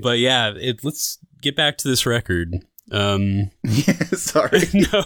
But 0.00 0.18
yeah, 0.18 0.52
it, 0.56 0.84
let's 0.84 1.18
get 1.42 1.56
back 1.56 1.78
to 1.78 1.88
this 1.88 2.06
record. 2.06 2.64
Um, 2.90 3.50
yeah, 3.64 4.04
sorry. 4.12 4.62
no, 4.74 5.04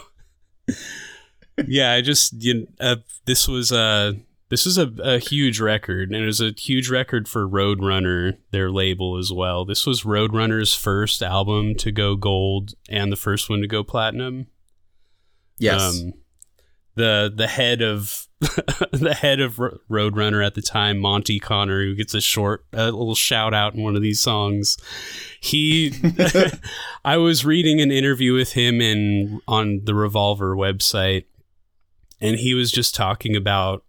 yeah, 1.66 1.92
I 1.92 2.00
just 2.00 2.42
you 2.42 2.66
uh, 2.80 2.96
this 3.24 3.48
was 3.48 3.72
uh 3.72 4.12
this 4.50 4.66
was 4.66 4.78
a, 4.78 4.92
a 5.02 5.18
huge 5.18 5.60
record, 5.60 6.12
and 6.12 6.22
it 6.22 6.26
was 6.26 6.40
a 6.40 6.52
huge 6.52 6.90
record 6.90 7.28
for 7.28 7.48
Roadrunner, 7.48 8.38
their 8.50 8.70
label 8.70 9.16
as 9.16 9.32
well. 9.32 9.64
This 9.64 9.86
was 9.86 10.02
Roadrunner's 10.02 10.74
first 10.74 11.22
album 11.22 11.74
to 11.76 11.90
go 11.90 12.14
gold 12.14 12.74
and 12.88 13.10
the 13.10 13.16
first 13.16 13.50
one 13.50 13.60
to 13.60 13.66
go 13.66 13.82
platinum. 13.82 14.46
Yes. 15.58 16.00
Um, 16.00 16.12
the 16.94 17.32
the 17.34 17.46
head 17.46 17.82
of 17.82 18.26
the 18.92 19.16
head 19.18 19.40
of 19.40 19.56
Roadrunner 19.56 20.44
at 20.44 20.54
the 20.54 20.62
time, 20.62 20.98
Monte 20.98 21.38
Conner, 21.40 21.82
who 21.82 21.94
gets 21.94 22.14
a 22.14 22.20
short 22.20 22.64
a 22.72 22.84
little 22.84 23.14
shout 23.14 23.54
out 23.54 23.74
in 23.74 23.82
one 23.82 23.96
of 23.96 24.02
these 24.02 24.20
songs. 24.20 24.76
He, 25.40 25.92
I 27.04 27.16
was 27.16 27.44
reading 27.44 27.80
an 27.80 27.90
interview 27.90 28.34
with 28.34 28.52
him 28.52 28.80
in 28.80 29.40
on 29.48 29.82
the 29.84 29.94
Revolver 29.94 30.54
website, 30.54 31.24
and 32.20 32.36
he 32.36 32.54
was 32.54 32.70
just 32.70 32.94
talking 32.94 33.34
about 33.34 33.84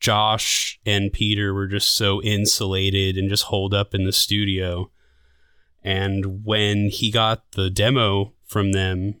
Josh 0.00 0.78
and 0.84 1.12
Peter 1.12 1.54
were 1.54 1.68
just 1.68 1.96
so 1.96 2.22
insulated 2.22 3.16
and 3.16 3.30
just 3.30 3.44
holed 3.44 3.72
up 3.72 3.94
in 3.94 4.04
the 4.04 4.12
studio. 4.12 4.90
And 5.82 6.44
when 6.44 6.88
he 6.88 7.10
got 7.10 7.52
the 7.52 7.70
demo 7.70 8.32
from 8.44 8.72
them, 8.72 9.16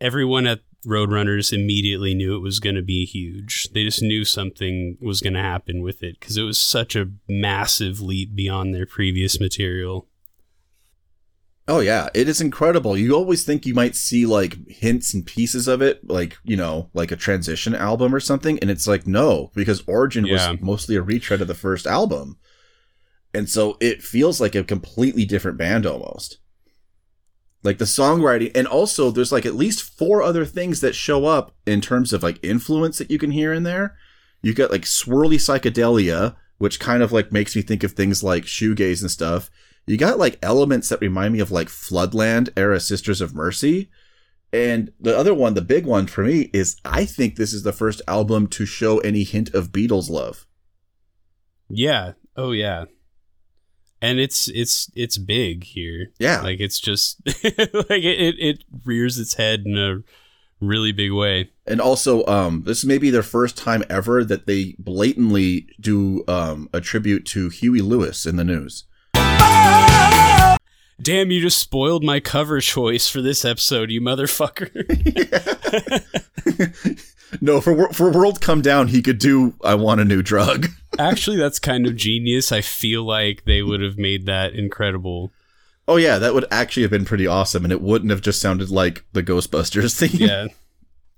everyone 0.00 0.46
at 0.46 0.60
Roadrunners 0.86 1.52
immediately 1.52 2.14
knew 2.14 2.36
it 2.36 2.40
was 2.40 2.60
going 2.60 2.76
to 2.76 2.82
be 2.82 3.04
huge. 3.06 3.68
They 3.72 3.84
just 3.84 4.02
knew 4.02 4.24
something 4.24 4.96
was 5.00 5.20
going 5.20 5.34
to 5.34 5.40
happen 5.42 5.82
with 5.82 6.02
it 6.02 6.18
because 6.20 6.36
it 6.36 6.42
was 6.42 6.58
such 6.60 6.94
a 6.96 7.10
massive 7.28 8.00
leap 8.00 8.34
beyond 8.34 8.74
their 8.74 8.86
previous 8.86 9.40
material. 9.40 10.08
Oh 11.66 11.80
yeah, 11.80 12.10
it 12.12 12.28
is 12.28 12.42
incredible. 12.42 12.94
You 12.96 13.14
always 13.14 13.42
think 13.44 13.64
you 13.64 13.72
might 13.72 13.96
see 13.96 14.26
like 14.26 14.58
hints 14.68 15.14
and 15.14 15.24
pieces 15.24 15.66
of 15.66 15.80
it, 15.80 16.06
like 16.06 16.36
you 16.44 16.56
know, 16.56 16.90
like 16.92 17.10
a 17.10 17.16
transition 17.16 17.74
album 17.74 18.14
or 18.14 18.20
something, 18.20 18.58
and 18.58 18.70
it's 18.70 18.86
like 18.86 19.06
no, 19.06 19.50
because 19.54 19.82
Origin 19.86 20.26
Yeah. 20.26 20.50
was 20.50 20.60
mostly 20.60 20.96
a 20.96 21.02
retread 21.02 21.40
of 21.40 21.48
the 21.48 21.54
first 21.54 21.86
album, 21.86 22.36
and 23.32 23.48
so 23.48 23.78
it 23.80 24.02
feels 24.02 24.42
like 24.42 24.54
a 24.54 24.62
completely 24.62 25.24
different 25.24 25.56
band 25.56 25.86
almost. 25.86 26.38
Like 27.64 27.78
the 27.78 27.86
songwriting, 27.86 28.52
and 28.54 28.66
also 28.66 29.10
there's 29.10 29.32
like 29.32 29.46
at 29.46 29.54
least 29.54 29.98
four 29.98 30.22
other 30.22 30.44
things 30.44 30.80
that 30.82 30.94
show 30.94 31.24
up 31.24 31.54
in 31.66 31.80
terms 31.80 32.12
of 32.12 32.22
like 32.22 32.38
influence 32.44 32.98
that 32.98 33.10
you 33.10 33.18
can 33.18 33.30
hear 33.30 33.52
in 33.52 33.62
there. 33.62 33.96
You 34.42 34.52
got 34.52 34.70
like 34.70 34.82
swirly 34.82 35.36
psychedelia, 35.36 36.36
which 36.58 36.78
kind 36.78 37.02
of 37.02 37.10
like 37.10 37.32
makes 37.32 37.56
me 37.56 37.62
think 37.62 37.82
of 37.82 37.92
things 37.92 38.22
like 38.22 38.44
shoegaze 38.44 39.00
and 39.00 39.10
stuff. 39.10 39.50
You 39.86 39.96
got 39.96 40.18
like 40.18 40.38
elements 40.42 40.90
that 40.90 41.00
remind 41.00 41.32
me 41.32 41.40
of 41.40 41.50
like 41.50 41.68
Floodland 41.68 42.50
era 42.54 42.80
Sisters 42.80 43.22
of 43.22 43.34
Mercy. 43.34 43.90
And 44.52 44.92
the 45.00 45.16
other 45.16 45.34
one, 45.34 45.54
the 45.54 45.62
big 45.62 45.84
one 45.86 46.06
for 46.06 46.22
me 46.22 46.50
is 46.52 46.76
I 46.84 47.06
think 47.06 47.36
this 47.36 47.52
is 47.52 47.62
the 47.62 47.72
first 47.72 48.02
album 48.06 48.46
to 48.48 48.66
show 48.66 48.98
any 48.98 49.24
hint 49.24 49.52
of 49.54 49.72
Beatles 49.72 50.10
love. 50.10 50.46
Yeah. 51.68 52.12
Oh 52.36 52.52
yeah. 52.52 52.84
And 54.04 54.20
it's 54.20 54.48
it's 54.48 54.90
it's 54.94 55.16
big 55.16 55.64
here. 55.64 56.10
Yeah. 56.18 56.42
Like 56.42 56.60
it's 56.60 56.78
just 56.78 57.22
like 57.26 58.04
it, 58.04 58.34
it, 58.38 58.64
rears 58.84 59.18
its 59.18 59.32
head 59.32 59.62
in 59.64 59.78
a 59.78 60.02
really 60.60 60.92
big 60.92 61.10
way. 61.10 61.48
And 61.66 61.80
also, 61.80 62.22
um, 62.26 62.64
this 62.66 62.84
may 62.84 62.98
be 62.98 63.08
their 63.08 63.22
first 63.22 63.56
time 63.56 63.82
ever 63.88 64.22
that 64.22 64.46
they 64.46 64.76
blatantly 64.78 65.68
do 65.80 66.22
um, 66.28 66.68
a 66.74 66.82
tribute 66.82 67.24
to 67.28 67.48
Huey 67.48 67.80
Lewis 67.80 68.26
in 68.26 68.36
the 68.36 68.44
news. 68.44 68.84
Damn, 71.00 71.30
you 71.30 71.40
just 71.40 71.58
spoiled 71.58 72.04
my 72.04 72.20
cover 72.20 72.60
choice 72.60 73.08
for 73.08 73.22
this 73.22 73.42
episode, 73.42 73.90
you 73.90 74.02
motherfucker. 74.02 74.70
No, 77.40 77.60
for 77.60 77.92
for 77.92 78.10
World 78.10 78.40
Come 78.40 78.62
Down, 78.62 78.88
he 78.88 79.02
could 79.02 79.18
do 79.18 79.54
"I 79.64 79.74
Want 79.74 80.00
a 80.00 80.04
New 80.04 80.22
Drug." 80.22 80.68
Actually, 80.98 81.36
that's 81.36 81.58
kind 81.58 81.86
of 81.86 81.96
genius. 81.96 82.52
I 82.52 82.60
feel 82.60 83.04
like 83.04 83.44
they 83.44 83.62
would 83.62 83.80
have 83.80 83.98
made 83.98 84.26
that 84.26 84.54
incredible. 84.54 85.32
Oh 85.86 85.96
yeah, 85.96 86.18
that 86.18 86.34
would 86.34 86.46
actually 86.50 86.82
have 86.82 86.90
been 86.90 87.04
pretty 87.04 87.26
awesome, 87.26 87.64
and 87.64 87.72
it 87.72 87.82
wouldn't 87.82 88.10
have 88.10 88.22
just 88.22 88.40
sounded 88.40 88.70
like 88.70 89.04
the 89.12 89.22
Ghostbusters 89.22 89.98
thing. 89.98 90.10
Yeah. 90.14 90.46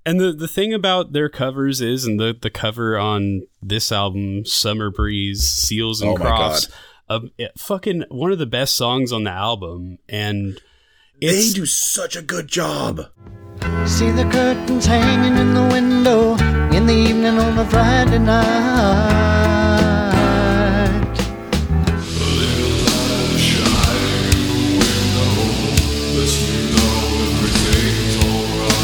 And 0.05 0.21
the, 0.21 0.31
the 0.31 0.47
thing 0.47 0.73
about 0.73 1.11
their 1.11 1.27
covers 1.27 1.81
is, 1.81 2.05
and 2.05 2.17
the, 2.17 2.33
the 2.41 2.49
cover 2.49 2.97
on 2.97 3.41
this 3.61 3.91
album, 3.91 4.45
Summer 4.45 4.89
Breeze, 4.89 5.49
Seals 5.49 6.01
and 6.01 6.11
Oh 6.11 6.15
Crofts, 6.15 6.69
uh, 7.09 7.19
fucking 7.57 8.05
one 8.07 8.31
of 8.31 8.39
the 8.39 8.45
best 8.45 8.75
songs 8.75 9.11
on 9.11 9.25
the 9.25 9.31
album. 9.31 9.99
And 10.07 10.61
they 11.19 11.49
do 11.49 11.65
such 11.65 12.15
a 12.15 12.21
good 12.21 12.47
job. 12.47 13.07
See 13.85 14.11
the 14.11 14.25
curtains 14.31 14.85
hanging 14.85 15.37
in 15.37 15.53
the 15.53 15.63
window 15.63 16.35
in 16.75 16.85
the 16.85 16.93
evening 16.93 17.39
on 17.39 17.57
a 17.57 17.65
Friday 17.65 18.19
night. 18.19 18.37
A 21.09 22.21
little 22.37 22.69
light 22.85 23.39
shining 23.39 24.75
in 24.75 25.09
the 25.15 25.27
window, 25.39 26.19
lets 26.19 26.37
me 26.43 26.57
know 26.75 26.93
everything's 27.31 28.15
alright. 28.27 28.77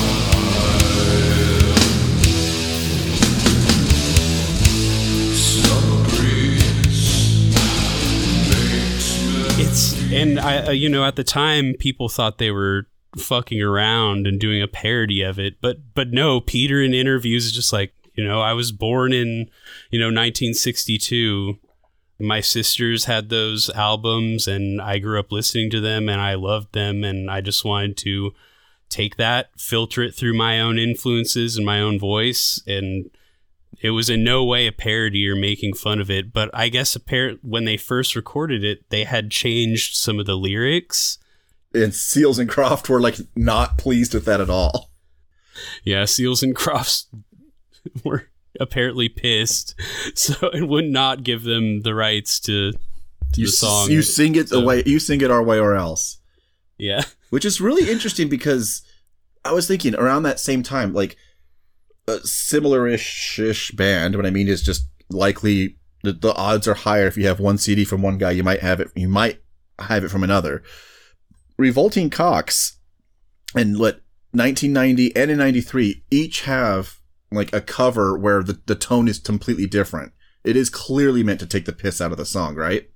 Summer 5.36 6.00
breeze 6.10 6.64
makes 8.50 9.10
me. 9.22 9.64
It's 9.64 9.84
and 10.12 10.40
I, 10.40 10.42
uh, 10.68 10.72
you 10.72 10.90
know, 10.90 11.04
at 11.06 11.16
the 11.16 11.24
time, 11.24 11.76
people 11.78 12.08
thought 12.10 12.38
they 12.38 12.52
were 12.52 12.88
fucking 13.18 13.62
around 13.62 14.28
and 14.28 14.40
doing 14.40 14.62
a 14.62 14.68
parody 14.68 15.22
of 15.22 15.40
it, 15.40 15.56
but 15.62 15.94
but 15.94 16.12
no, 16.12 16.42
Peter 16.42 16.82
in 16.82 16.94
interviews 16.94 17.46
is 17.46 17.52
just 17.52 17.74
like, 17.74 17.94
you 18.16 18.24
know, 18.24 18.42
I 18.42 18.54
was 18.54 18.72
born 18.72 19.14
in, 19.14 19.50
you 19.90 20.00
know, 20.00 20.08
1962. 20.08 21.58
My 22.20 22.42
sisters 22.42 23.06
had 23.06 23.30
those 23.30 23.70
albums, 23.72 24.48
and 24.48 24.82
I 24.82 25.00
grew 25.00 25.20
up 25.20 25.32
listening 25.32 25.70
to 25.72 25.82
them, 25.82 26.08
and 26.08 26.22
I 26.22 26.36
loved 26.36 26.74
them, 26.74 27.04
and 27.04 27.30
I 27.30 27.42
just 27.42 27.66
wanted 27.66 27.98
to 27.98 28.34
take 28.90 29.18
that, 29.18 29.50
filter 29.58 30.04
it 30.04 30.14
through 30.14 30.36
my 30.36 30.62
own 30.62 30.78
influences 30.78 31.58
and 31.58 31.66
my 31.66 31.82
own 31.82 32.00
voice, 32.00 32.62
and 32.68 33.10
it 33.82 33.90
was 33.90 34.10
in 34.10 34.24
no 34.24 34.44
way 34.44 34.68
a 34.68 34.72
parody 34.72 35.28
or 35.28 35.36
making 35.36 35.74
fun 35.74 36.00
of 36.00 36.10
it. 36.10 36.32
But 36.32 36.50
I 36.54 36.70
guess 36.70 36.96
appar- 36.96 37.40
when 37.42 37.66
they 37.66 37.78
first 37.78 38.16
recorded 38.16 38.64
it, 38.64 38.90
they 38.90 39.04
had 39.04 39.32
changed 39.32 39.96
some 39.96 40.20
of 40.20 40.26
the 40.26 40.38
lyrics. 40.38 41.18
And 41.74 41.94
Seals 41.94 42.38
and 42.40 42.50
Croft 42.50 42.88
were 42.90 43.02
like 43.02 43.18
not 43.36 43.78
pleased 43.78 44.14
with 44.14 44.26
that 44.26 44.42
at 44.42 44.50
all. 44.50 44.92
Yeah, 45.84 46.06
Seals 46.06 46.44
and 46.44 46.56
Crofts 46.56 47.08
were 48.04 48.28
apparently 48.60 49.10
pissed, 49.10 49.76
so 50.16 50.50
it 50.50 50.68
would 50.68 50.86
not 50.86 51.24
give 51.24 51.44
them 51.44 51.82
the 51.82 51.96
rights 51.96 52.40
to, 52.42 52.72
to 52.74 52.78
You, 53.42 53.48
the 53.48 53.52
song. 53.52 53.90
you 53.90 54.02
sing 54.02 54.36
it 54.36 54.50
the 54.50 54.62
way 54.62 54.84
you 54.86 55.00
sing 55.00 55.22
it 55.22 55.32
our 55.32 55.44
way 55.44 55.60
or 55.60 55.74
else. 55.76 56.20
yeah, 56.78 57.04
which 57.30 57.46
is 57.46 57.60
really 57.62 57.90
interesting 57.92 58.30
because 58.30 58.82
I 59.46 59.52
was 59.54 59.68
thinking 59.68 59.96
around 59.96 60.24
that 60.24 60.40
same 60.40 60.62
time, 60.64 60.94
like 60.94 61.18
a 62.08 62.20
similar-ish 62.20 63.40
ish 63.40 63.72
band. 63.72 64.16
What 64.16 64.26
I 64.26 64.30
mean 64.32 64.48
is 64.48 64.62
just 64.62 64.86
likely 65.10 65.78
the, 66.04 66.14
the 66.14 66.34
odds 66.36 66.68
are 66.68 66.74
higher 66.74 67.08
if 67.08 67.18
you 67.18 67.28
have 67.28 67.40
one 67.40 67.58
CD 67.58 67.86
from 67.86 68.02
one 68.02 68.18
guy, 68.18 68.32
you 68.32 68.44
might 68.44 68.60
have 68.62 68.80
it. 68.80 68.90
You 68.96 69.08
might 69.08 69.42
have 69.80 70.04
it 70.04 70.10
from 70.10 70.24
another. 70.24 70.64
Revolting 71.58 72.10
Cocks 72.10 72.80
and 73.56 73.78
let 73.78 73.96
1990 74.32 75.16
and 75.16 75.32
in 75.32 75.38
93 75.38 76.04
each 76.10 76.42
have 76.42 76.98
like 77.32 77.54
a 77.54 77.62
cover 77.62 78.18
where 78.18 78.44
the, 78.44 78.60
the 78.66 78.76
tone 78.76 79.08
is 79.08 79.20
completely 79.20 79.68
different. 79.68 80.12
It 80.44 80.56
is 80.56 80.70
clearly 80.70 81.24
meant 81.24 81.40
to 81.40 81.46
take 81.46 81.66
the 81.66 81.74
piss 81.74 82.02
out 82.02 82.12
of 82.12 82.18
the 82.18 82.26
song, 82.26 82.56
right? 82.56 82.90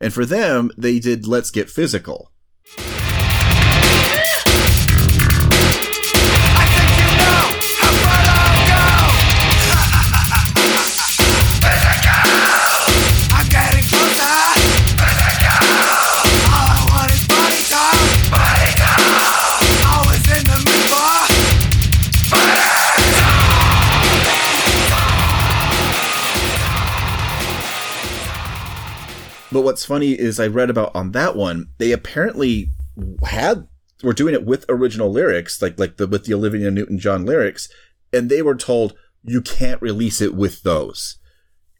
And 0.00 0.12
for 0.12 0.26
them, 0.26 0.70
they 0.76 0.98
did 0.98 1.26
Let's 1.26 1.50
Get 1.50 1.70
Physical. 1.70 2.32
But 29.52 29.62
what's 29.62 29.84
funny 29.84 30.12
is 30.12 30.40
I 30.40 30.46
read 30.46 30.70
about 30.70 30.94
on 30.94 31.12
that 31.12 31.36
one, 31.36 31.68
they 31.78 31.92
apparently 31.92 32.70
had 33.24 33.66
were 34.02 34.12
doing 34.12 34.34
it 34.34 34.44
with 34.44 34.64
original 34.68 35.10
lyrics, 35.10 35.62
like 35.62 35.78
like 35.78 35.96
the 35.96 36.06
with 36.06 36.24
the 36.24 36.34
Olivia 36.34 36.70
Newton 36.70 36.98
John 36.98 37.24
lyrics, 37.24 37.68
and 38.12 38.28
they 38.28 38.42
were 38.42 38.54
told 38.54 38.94
you 39.22 39.40
can't 39.40 39.80
release 39.82 40.20
it 40.20 40.34
with 40.34 40.62
those. 40.62 41.18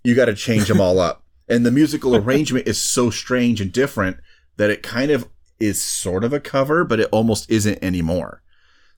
You 0.04 0.14
got 0.14 0.26
to 0.26 0.34
change 0.34 0.68
them 0.68 0.80
all 0.80 0.98
up. 0.98 1.20
And 1.48 1.66
the 1.66 1.72
musical 1.72 2.16
arrangement 2.16 2.66
is 2.66 2.80
so 2.80 3.11
strange 3.11 3.61
and 3.61 3.70
different 3.70 4.18
that 4.56 4.70
it 4.70 4.82
kind 4.82 5.11
of 5.11 5.28
is 5.61 5.82
sort 5.82 6.24
of 6.24 6.32
a 6.32 6.40
cover, 6.40 6.82
but 6.82 7.00
it 7.00 7.08
almost 7.12 7.50
isn't 7.50 7.82
anymore. 7.82 8.42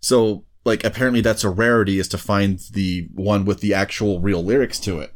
So 0.00 0.44
like 0.64 0.84
apparently 0.84 1.20
that's 1.20 1.42
a 1.42 1.50
rarity 1.50 1.98
is 1.98 2.06
to 2.08 2.18
find 2.18 2.60
the 2.70 3.08
one 3.12 3.44
with 3.44 3.60
the 3.60 3.74
actual 3.74 4.20
real 4.20 4.44
lyrics 4.44 4.78
to 4.80 5.00
it. 5.00 5.14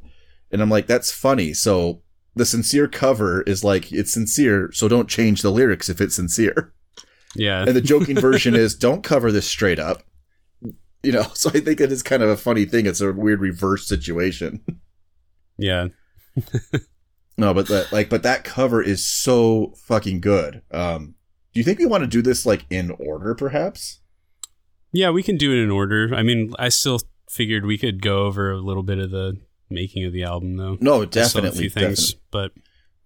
And 0.50 0.60
I'm 0.60 0.70
like, 0.70 0.86
that's 0.86 1.12
funny. 1.12 1.52
So 1.52 2.02
the 2.34 2.44
sincere 2.46 2.88
cover 2.88 3.42
is 3.42 3.64
like 3.64 3.92
it's 3.92 4.12
sincere, 4.12 4.70
so 4.72 4.88
don't 4.88 5.08
change 5.08 5.42
the 5.42 5.50
lyrics 5.50 5.88
if 5.88 6.00
it's 6.00 6.14
sincere. 6.16 6.72
yeah. 7.34 7.62
And 7.62 7.74
the 7.74 7.80
joking 7.80 8.16
version 8.20 8.54
is 8.54 8.74
don't 8.74 9.02
cover 9.02 9.32
this 9.32 9.46
straight 9.48 9.78
up. 9.78 10.02
You 11.02 11.12
know, 11.12 11.26
so 11.34 11.50
I 11.50 11.60
think 11.60 11.78
that 11.78 11.92
is 11.92 12.02
kind 12.02 12.22
of 12.22 12.28
a 12.28 12.36
funny 12.36 12.64
thing. 12.64 12.86
It's 12.86 13.00
a 13.00 13.12
weird 13.12 13.40
reverse 13.40 13.86
situation. 13.86 14.64
yeah. 15.58 15.88
No, 17.40 17.54
but 17.54 17.68
that 17.68 17.92
like 17.92 18.08
but 18.10 18.24
that 18.24 18.42
cover 18.42 18.82
is 18.82 19.06
so 19.06 19.72
fucking 19.86 20.20
good. 20.20 20.60
Um 20.72 21.14
do 21.54 21.60
you 21.60 21.64
think 21.64 21.78
we 21.78 21.86
want 21.86 22.02
to 22.02 22.08
do 22.08 22.20
this 22.20 22.44
like 22.44 22.64
in 22.68 22.90
order 22.98 23.32
perhaps? 23.34 24.00
Yeah, 24.92 25.10
we 25.10 25.22
can 25.22 25.36
do 25.36 25.52
it 25.52 25.62
in 25.62 25.70
order. 25.70 26.12
I 26.12 26.24
mean, 26.24 26.52
I 26.58 26.68
still 26.68 26.98
figured 27.30 27.64
we 27.64 27.78
could 27.78 28.02
go 28.02 28.24
over 28.26 28.50
a 28.50 28.58
little 28.58 28.82
bit 28.82 28.98
of 28.98 29.12
the 29.12 29.36
making 29.70 30.04
of 30.04 30.12
the 30.12 30.22
album, 30.24 30.56
though. 30.56 30.76
No, 30.80 31.02
a 31.02 31.06
definitely. 31.06 31.60
few 31.60 31.70
things, 31.70 32.14
definitely. 32.14 32.20
but 32.30 32.52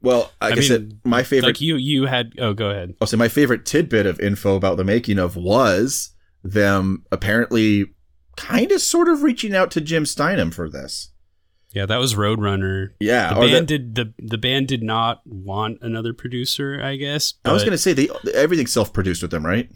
Well, 0.00 0.30
like 0.40 0.52
I, 0.52 0.56
mean, 0.56 0.62
said, 0.68 1.00
my 1.04 1.22
favorite 1.22 1.48
like 1.48 1.60
you, 1.60 1.76
you 1.76 2.06
had. 2.06 2.32
Oh, 2.38 2.52
go 2.54 2.70
ahead. 2.70 2.94
I'll 3.00 3.06
say 3.06 3.16
my 3.16 3.28
favorite 3.28 3.64
tidbit 3.66 4.06
of 4.06 4.18
info 4.20 4.56
about 4.56 4.76
the 4.76 4.84
making 4.84 5.18
of 5.18 5.36
was 5.36 6.10
them 6.44 7.04
apparently 7.12 7.86
kind 8.36 8.72
of 8.72 8.80
sort 8.80 9.08
of 9.08 9.22
reaching 9.22 9.54
out 9.54 9.70
to 9.72 9.80
Jim 9.80 10.04
Steinman 10.06 10.50
for 10.50 10.68
this. 10.68 11.10
Yeah, 11.74 11.86
that 11.86 11.96
was 11.98 12.14
Roadrunner. 12.16 12.88
Yeah, 13.00 13.32
The 13.32 13.40
band 13.40 13.52
that- 13.52 13.66
did 13.66 13.94
the 13.94 14.14
the 14.18 14.38
band 14.38 14.68
did 14.68 14.82
not 14.82 15.22
want 15.24 15.78
another 15.80 16.12
producer, 16.12 16.80
I 16.82 16.96
guess. 16.96 17.34
I 17.44 17.52
was 17.52 17.62
going 17.62 17.72
to 17.72 17.78
say 17.78 17.92
they 17.94 18.08
everything's 18.34 18.72
self-produced 18.72 19.22
with 19.22 19.30
them, 19.30 19.46
right? 19.46 19.70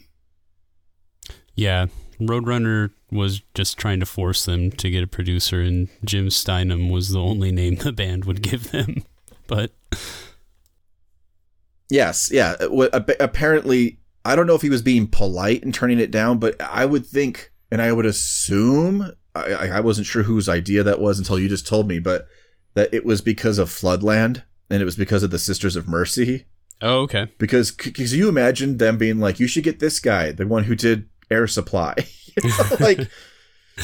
Yeah, 1.55 1.87
Roadrunner 2.21 2.91
was 3.11 3.43
just 3.55 3.79
trying 3.79 4.01
to 4.01 4.07
force 4.07 4.45
them 4.45 4.71
to 4.73 4.91
get 4.91 5.03
a 5.05 5.07
producer, 5.07 5.61
and 5.61 5.89
Jim 6.05 6.31
Steinman 6.31 6.89
was 6.91 7.11
the 7.11 7.21
only 7.21 7.53
name 7.53 7.77
the 7.77 7.93
band 7.93 8.25
would 8.25 8.43
give 8.43 8.71
them. 8.71 9.05
But 9.49 9.71
Yes, 11.89 12.31
yeah. 12.33 12.57
uh, 12.61 13.01
Apparently, 13.21 13.99
I 14.25 14.35
don't 14.35 14.47
know 14.49 14.57
if 14.57 14.63
he 14.63 14.71
was 14.71 14.83
being 14.83 15.07
polite 15.07 15.63
and 15.63 15.73
turning 15.73 16.01
it 16.01 16.11
down, 16.11 16.39
but 16.39 16.61
I 16.61 16.85
would 16.85 17.07
think, 17.07 17.53
and 17.71 17.81
I 17.81 17.93
would 17.93 18.07
assume, 18.07 19.13
I, 19.37 19.53
I 19.53 19.67
I 19.77 19.81
wasn't 19.81 20.09
sure 20.09 20.25
whose 20.25 20.49
idea 20.49 20.83
that 20.83 21.01
was 21.01 21.19
until 21.19 21.39
you 21.39 21.49
just 21.49 21.67
told 21.67 21.87
me, 21.87 22.01
but 22.01 22.27
that 22.75 22.93
it 22.93 23.05
was 23.05 23.21
because 23.21 23.59
of 23.59 23.69
Floodland 23.71 24.43
and 24.69 24.83
it 24.83 24.85
was 24.85 24.97
because 24.97 25.23
of 25.23 25.31
the 25.31 25.39
Sisters 25.39 25.77
of 25.77 25.87
Mercy. 25.87 26.47
oh, 26.83 27.03
okay, 27.03 27.29
Because 27.39 27.71
because 27.71 28.15
you 28.17 28.29
imagine 28.29 28.79
them 28.79 28.99
being 28.99 29.21
like, 29.21 29.39
you 29.39 29.47
should 29.47 29.63
get 29.65 29.79
this 29.79 30.01
guy, 30.01 30.33
the 30.33 30.47
one 30.47 30.65
who 30.65 30.75
did 30.75 31.09
Air 31.31 31.47
Supply, 31.47 31.95
You 32.43 32.49
know, 32.51 32.77
like. 32.81 33.11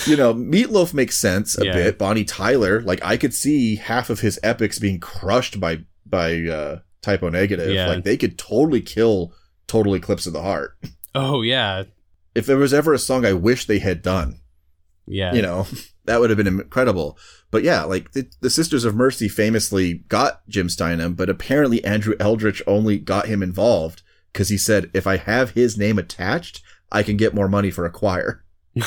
You 0.07 0.16
know, 0.16 0.33
Meatloaf 0.33 0.94
makes 0.94 1.18
sense 1.18 1.59
a 1.59 1.66
Yeah. 1.66 1.74
bit. 1.74 1.98
Bonnie 1.98 2.24
Tyler, 2.24 2.81
like 2.81 3.05
I 3.05 3.18
could 3.18 3.35
see 3.35 3.76
half 3.76 4.09
of 4.09 4.20
his 4.20 4.40
epics 4.42 4.78
being 4.78 4.98
crushed 4.98 5.61
by 5.61 5.81
by 6.07 6.44
uh 6.46 6.78
Type 7.02 7.22
O 7.22 7.28
Negative. 7.28 7.70
Yeah. 7.70 7.88
Like 7.88 8.02
they 8.05 8.16
could 8.16 8.38
totally 8.38 8.81
kill 8.81 9.35
Total 9.66 9.94
Eclipse 9.94 10.26
of 10.26 10.33
the 10.33 10.40
Heart. 10.40 10.78
oh 11.14 11.42
yeah, 11.42 11.83
If 12.35 12.46
there 12.46 12.57
was 12.57 12.72
ever 12.72 12.94
a 12.94 12.98
song 12.98 13.26
I 13.26 13.35
wish 13.35 13.66
they 13.66 13.81
had 13.81 14.00
done, 14.00 14.40
yeah, 15.07 15.35
you 15.35 15.42
know, 15.42 15.66
that 16.07 16.20
would 16.20 16.31
have 16.31 16.38
been 16.38 16.46
incredible. 16.46 17.18
But 17.50 17.62
yeah, 17.62 17.83
like 17.85 18.12
the, 18.12 18.26
the 18.40 18.48
Sisters 18.48 18.87
of 18.87 18.94
Mercy 18.94 19.28
famously 19.28 20.05
got 20.09 20.40
Jim 20.48 20.70
Steinman, 20.70 21.12
but 21.12 21.28
apparently 21.28 21.85
Andrew 21.85 22.14
Eldritch 22.18 22.62
only 22.66 22.98
got 22.98 23.26
him 23.26 23.42
involved 23.42 24.00
because 24.33 24.48
he 24.48 24.57
said, 24.57 24.90
if 24.94 25.07
I 25.07 25.18
have 25.18 25.50
his 25.50 25.76
name 25.76 25.98
attached, 25.98 26.62
I 26.92 27.02
can 27.02 27.16
get 27.16 27.35
more 27.35 27.48
money 27.48 27.70
for 27.72 27.85
a 27.85 27.90
choir. 27.90 28.44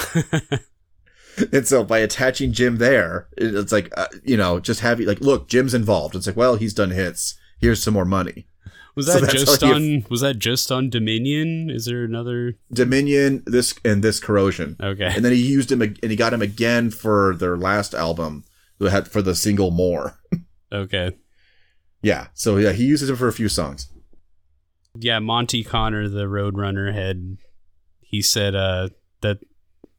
And 1.51 1.67
so 1.67 1.83
by 1.83 1.99
attaching 1.99 2.53
Jim 2.53 2.77
there, 2.77 3.27
it's 3.37 3.71
like, 3.71 3.91
uh, 3.97 4.07
you 4.23 4.37
know, 4.37 4.59
just 4.59 4.79
having 4.79 5.07
like, 5.07 5.19
look, 5.21 5.47
Jim's 5.47 5.73
involved. 5.73 6.15
It's 6.15 6.27
like, 6.27 6.37
well, 6.37 6.55
he's 6.55 6.73
done 6.73 6.91
hits. 6.91 7.37
Here's 7.59 7.83
some 7.83 7.93
more 7.93 8.05
money. 8.05 8.47
Was 8.95 9.05
that 9.07 9.21
that's 9.21 9.33
just 9.33 9.63
on? 9.63 10.05
Was 10.09 10.21
that 10.21 10.39
just 10.39 10.71
on 10.71 10.89
Dominion? 10.89 11.69
Is 11.69 11.85
there 11.85 12.03
another? 12.05 12.55
Dominion, 12.71 13.43
this 13.45 13.73
and 13.83 14.03
this 14.03 14.19
corrosion. 14.19 14.77
Okay, 14.81 15.11
And 15.13 15.25
then 15.25 15.33
he 15.33 15.41
used 15.41 15.71
him 15.71 15.81
and 15.81 15.97
he 16.03 16.15
got 16.15 16.33
him 16.33 16.41
again 16.41 16.89
for 16.89 17.35
their 17.35 17.57
last 17.57 17.93
album 17.93 18.45
that 18.79 18.91
had 18.91 19.07
for 19.09 19.21
the 19.21 19.35
single 19.35 19.71
more. 19.71 20.17
okay. 20.71 21.17
Yeah. 22.01 22.27
So 22.33 22.57
yeah, 22.57 22.71
he 22.71 22.85
uses 22.85 23.09
him 23.09 23.17
for 23.17 23.27
a 23.27 23.33
few 23.33 23.49
songs. 23.49 23.89
Yeah, 24.97 25.19
Monte 25.19 25.65
Conner, 25.65 26.07
the 26.07 26.23
Roadrunner 26.23 26.93
head, 26.93 27.37
he 28.15 28.21
said 28.21 28.56
uh, 28.56 28.89
that 29.21 29.39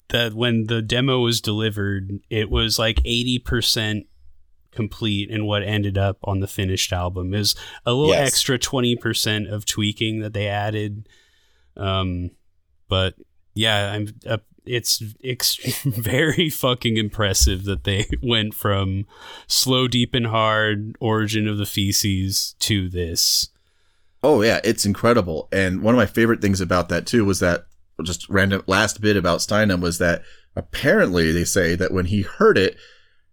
that 0.08 0.34
when 0.34 0.64
the 0.68 0.82
demo 0.82 1.20
was 1.20 1.40
delivered, 1.40 2.20
it 2.30 2.48
was 2.50 2.78
like 2.78 3.00
eighty 3.04 3.38
percent 3.38 4.06
complete 4.70 5.30
in 5.30 5.46
what 5.46 5.62
ended 5.62 5.96
up 5.96 6.18
on 6.24 6.40
the 6.40 6.46
finished 6.46 6.92
album. 6.92 7.34
Is 7.34 7.54
a 7.84 7.92
little 7.92 8.14
Yes. 8.14 8.28
extra 8.28 8.58
twenty 8.58 8.96
percent 8.96 9.48
of 9.48 9.64
tweaking 9.66 10.20
that 10.20 10.32
they 10.32 10.46
added. 10.48 11.08
Um, 11.76 12.30
but 12.88 13.14
yeah, 13.54 13.92
I'm. 13.92 14.08
Uh, 14.26 14.38
it's 14.64 15.00
ex- 15.22 15.56
very 15.84 16.50
fucking 16.50 16.96
impressive 16.96 17.64
that 17.64 17.84
they 17.84 18.06
went 18.22 18.52
from 18.54 19.06
slow, 19.46 19.86
deep, 19.88 20.12
and 20.14 20.26
hard 20.26 20.96
origin 21.00 21.46
of 21.46 21.56
the 21.58 21.66
feces 21.66 22.54
to 22.60 22.88
this. 22.88 23.48
Oh 24.22 24.42
yeah, 24.42 24.60
it's 24.64 24.84
incredible. 24.84 25.48
And 25.52 25.82
one 25.82 25.94
of 25.94 25.98
my 25.98 26.06
favorite 26.06 26.40
things 26.40 26.60
about 26.60 26.88
that 26.88 27.06
too 27.06 27.24
was 27.24 27.38
that 27.40 27.66
just 28.02 28.28
random 28.28 28.62
last 28.66 29.00
bit 29.00 29.16
about 29.16 29.42
Steinman 29.42 29.80
was 29.80 29.98
that 29.98 30.22
apparently 30.54 31.32
they 31.32 31.44
say 31.44 31.74
that 31.74 31.92
when 31.92 32.06
he 32.06 32.22
heard 32.22 32.58
it, 32.58 32.76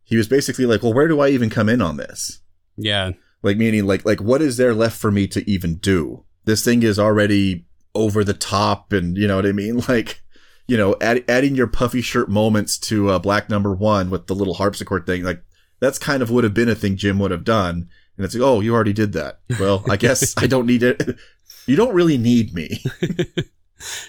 he 0.03 0.17
was 0.17 0.27
basically 0.27 0.65
like, 0.65 0.83
"Well, 0.83 0.93
where 0.93 1.07
do 1.07 1.19
I 1.19 1.29
even 1.29 1.49
come 1.49 1.69
in 1.69 1.81
on 1.81 1.97
this?" 1.97 2.39
Yeah. 2.77 3.11
Like 3.41 3.57
meaning 3.57 3.85
like 3.85 4.05
like 4.05 4.21
what 4.21 4.41
is 4.41 4.57
there 4.57 4.73
left 4.73 4.97
for 4.97 5.11
me 5.11 5.27
to 5.27 5.49
even 5.49 5.75
do? 5.75 6.25
This 6.45 6.63
thing 6.63 6.83
is 6.83 6.99
already 6.99 7.65
over 7.95 8.23
the 8.23 8.33
top 8.33 8.91
and 8.91 9.17
you 9.17 9.27
know 9.27 9.35
what 9.35 9.45
I 9.45 9.51
mean? 9.51 9.81
Like 9.87 10.21
you 10.65 10.77
know, 10.77 10.95
add, 11.01 11.25
adding 11.27 11.55
your 11.55 11.67
puffy 11.67 12.01
shirt 12.01 12.29
moments 12.29 12.77
to 12.77 13.09
uh, 13.09 13.19
Black 13.19 13.49
Number 13.49 13.73
One 13.73 14.09
with 14.09 14.27
the 14.27 14.35
little 14.35 14.53
harpsichord 14.53 15.05
thing, 15.05 15.23
like 15.23 15.43
that's 15.81 15.99
kind 15.99 16.23
of 16.23 16.31
would 16.31 16.45
have 16.45 16.53
been 16.53 16.69
a 16.69 16.75
thing 16.75 16.95
Jim 16.95 17.19
would 17.19 17.31
have 17.31 17.43
done. 17.43 17.89
And 18.15 18.25
it's 18.25 18.33
like, 18.33 18.43
oh, 18.43 18.61
you 18.61 18.73
already 18.73 18.93
did 18.93 19.11
that. 19.13 19.39
Well, 19.59 19.83
I 19.89 19.97
guess 19.97 20.33
I 20.41 20.47
don't 20.47 20.65
need 20.65 20.83
it. 20.83 21.17
You 21.65 21.77
don't 21.77 21.93
really 21.93 22.17
need 22.17 22.53
me. 22.53 22.83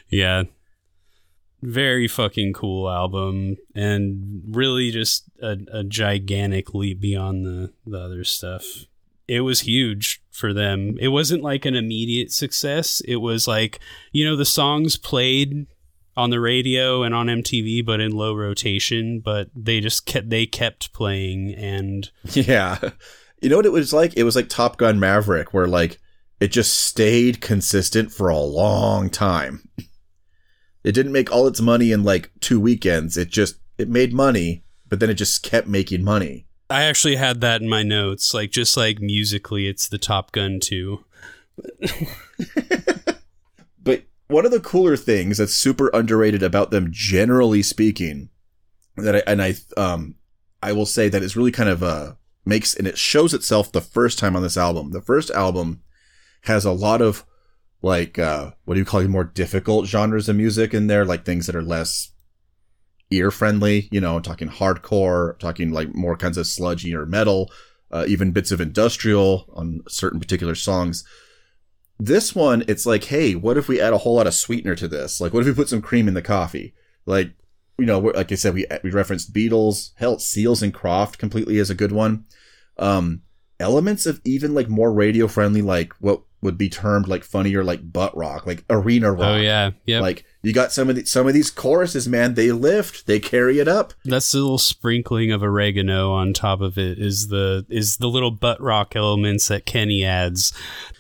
Yeah. 0.08 0.44
Very 1.62 2.08
fucking 2.08 2.52
cool 2.52 2.90
album 2.90 3.56
and 3.74 4.42
really 4.50 4.90
just 4.90 5.24
a, 5.42 5.56
a 5.72 5.84
gigantic 5.84 6.74
leap 6.74 7.00
beyond 7.00 7.46
the, 7.46 7.72
the 7.86 7.98
other 7.98 8.24
stuff. 8.24 8.64
It 9.26 9.40
was 9.40 9.60
huge 9.60 10.22
for 10.30 10.52
them. 10.52 10.96
It 11.00 11.08
wasn't 11.08 11.42
like 11.42 11.64
an 11.64 11.74
immediate 11.74 12.30
success. 12.30 13.00
It 13.06 13.16
was 13.16 13.48
like, 13.48 13.80
you 14.12 14.26
know, 14.26 14.36
the 14.36 14.44
songs 14.44 14.98
played 14.98 15.66
on 16.16 16.30
the 16.30 16.40
radio 16.40 17.02
and 17.02 17.14
on 17.14 17.26
MTV 17.26 17.84
but 17.84 18.00
in 18.00 18.12
low 18.12 18.34
rotation, 18.34 19.20
but 19.20 19.48
they 19.54 19.80
just 19.80 20.06
kept 20.06 20.30
they 20.30 20.46
kept 20.46 20.92
playing 20.92 21.54
and 21.54 22.10
yeah. 22.32 22.78
You 23.40 23.48
know 23.50 23.56
what 23.56 23.66
it 23.66 23.72
was 23.72 23.92
like? 23.92 24.16
It 24.16 24.24
was 24.24 24.36
like 24.36 24.48
Top 24.48 24.76
Gun 24.78 24.98
Maverick, 24.98 25.52
where 25.52 25.66
like 25.66 25.98
it 26.44 26.52
just 26.52 26.74
stayed 26.74 27.40
consistent 27.40 28.12
for 28.12 28.28
a 28.28 28.38
long 28.38 29.08
time. 29.08 29.66
It 30.84 30.92
didn't 30.92 31.12
make 31.12 31.32
all 31.32 31.46
its 31.46 31.62
money 31.62 31.90
in 31.90 32.04
like 32.04 32.30
two 32.40 32.60
weekends. 32.60 33.16
It 33.16 33.30
just 33.30 33.56
it 33.78 33.88
made 33.88 34.12
money, 34.12 34.62
but 34.86 35.00
then 35.00 35.08
it 35.08 35.14
just 35.14 35.42
kept 35.42 35.66
making 35.66 36.04
money. 36.04 36.46
I 36.68 36.82
actually 36.82 37.16
had 37.16 37.40
that 37.40 37.62
in 37.62 37.68
my 37.70 37.82
notes. 37.82 38.34
Like 38.34 38.50
just 38.50 38.76
like 38.76 39.00
musically 39.00 39.66
it's 39.66 39.88
the 39.88 39.96
Top 39.96 40.32
Gun 40.32 40.60
too. 40.60 41.06
But 43.82 44.04
one 44.28 44.44
of 44.44 44.50
the 44.50 44.60
cooler 44.60 44.98
things 44.98 45.38
that's 45.38 45.54
super 45.54 45.88
underrated 45.94 46.42
about 46.42 46.70
them, 46.70 46.88
generally 46.90 47.62
speaking, 47.62 48.28
that 48.96 49.16
I, 49.16 49.22
and 49.26 49.40
I 49.40 49.54
um 49.78 50.16
I 50.62 50.72
will 50.72 50.84
say 50.84 51.08
that 51.08 51.22
is 51.22 51.36
really 51.36 51.52
kind 51.52 51.70
of 51.70 51.82
uh 51.82 52.12
makes 52.44 52.74
and 52.74 52.86
it 52.86 52.98
shows 52.98 53.32
itself 53.32 53.72
the 53.72 53.80
first 53.80 54.18
time 54.18 54.36
on 54.36 54.42
this 54.42 54.58
album. 54.58 54.90
The 54.90 55.00
first 55.00 55.30
album 55.30 55.80
has 56.44 56.64
a 56.64 56.72
lot 56.72 57.00
of 57.02 57.24
like 57.82 58.18
uh 58.18 58.52
what 58.64 58.74
do 58.74 58.80
you 58.80 58.86
call 58.86 59.00
it 59.00 59.08
more 59.08 59.24
difficult 59.24 59.86
genres 59.86 60.28
of 60.28 60.36
music 60.36 60.72
in 60.72 60.86
there, 60.86 61.04
like 61.04 61.24
things 61.24 61.46
that 61.46 61.56
are 61.56 61.62
less 61.62 62.12
ear 63.10 63.30
friendly. 63.30 63.88
You 63.90 64.00
know, 64.00 64.20
talking 64.20 64.48
hardcore, 64.48 65.38
talking 65.38 65.72
like 65.72 65.94
more 65.94 66.16
kinds 66.16 66.38
of 66.38 66.46
sludgy 66.46 66.94
or 66.94 67.06
metal, 67.06 67.50
uh, 67.90 68.04
even 68.08 68.32
bits 68.32 68.50
of 68.50 68.60
industrial 68.60 69.50
on 69.54 69.82
certain 69.88 70.20
particular 70.20 70.54
songs. 70.54 71.04
This 71.98 72.34
one, 72.34 72.64
it's 72.66 72.86
like, 72.86 73.04
hey, 73.04 73.34
what 73.34 73.56
if 73.56 73.68
we 73.68 73.80
add 73.80 73.92
a 73.92 73.98
whole 73.98 74.16
lot 74.16 74.26
of 74.26 74.34
sweetener 74.34 74.74
to 74.74 74.88
this? 74.88 75.20
Like, 75.20 75.32
what 75.32 75.40
if 75.40 75.46
we 75.46 75.54
put 75.54 75.68
some 75.68 75.80
cream 75.80 76.08
in 76.08 76.14
the 76.14 76.22
coffee? 76.22 76.74
Like, 77.06 77.34
you 77.78 77.86
know, 77.86 78.00
like 78.00 78.32
I 78.32 78.34
said, 78.34 78.54
we 78.54 78.66
we 78.82 78.90
referenced 78.90 79.32
Beatles, 79.32 79.90
hell, 79.96 80.18
Seals 80.18 80.62
and 80.62 80.74
Croft 80.74 81.18
completely 81.18 81.58
is 81.58 81.70
a 81.70 81.74
good 81.74 81.92
one. 81.92 82.24
Um, 82.78 83.22
elements 83.60 84.06
of 84.06 84.20
even 84.24 84.54
like 84.54 84.68
more 84.68 84.92
radio 84.92 85.28
friendly, 85.28 85.62
like 85.62 85.92
what 86.00 86.22
would 86.44 86.56
be 86.56 86.68
termed 86.68 87.08
like 87.08 87.24
funnier, 87.24 87.64
like 87.64 87.92
butt 87.92 88.16
rock, 88.16 88.46
like 88.46 88.64
arena 88.70 89.08
oh, 89.08 89.12
rock. 89.12 89.22
Oh 89.22 89.36
yeah. 89.36 89.70
yeah. 89.86 90.00
Like 90.00 90.24
you 90.42 90.52
got 90.52 90.70
some 90.70 90.88
of 90.90 90.94
the, 90.96 91.04
some 91.06 91.26
of 91.26 91.34
these 91.34 91.50
choruses, 91.50 92.06
man. 92.06 92.34
They 92.34 92.52
lift, 92.52 93.06
they 93.06 93.18
carry 93.18 93.58
it 93.58 93.66
up. 93.66 93.94
That's 94.04 94.30
the 94.30 94.38
little 94.38 94.58
sprinkling 94.58 95.32
of 95.32 95.42
oregano 95.42 96.12
on 96.12 96.32
top 96.34 96.60
of 96.60 96.78
it 96.78 96.98
is 96.98 97.28
the 97.28 97.66
is 97.68 97.96
the 97.96 98.08
little 98.08 98.30
butt 98.30 98.60
rock 98.60 98.94
elements 98.94 99.48
that 99.48 99.66
Kenny 99.66 100.04
adds. 100.04 100.52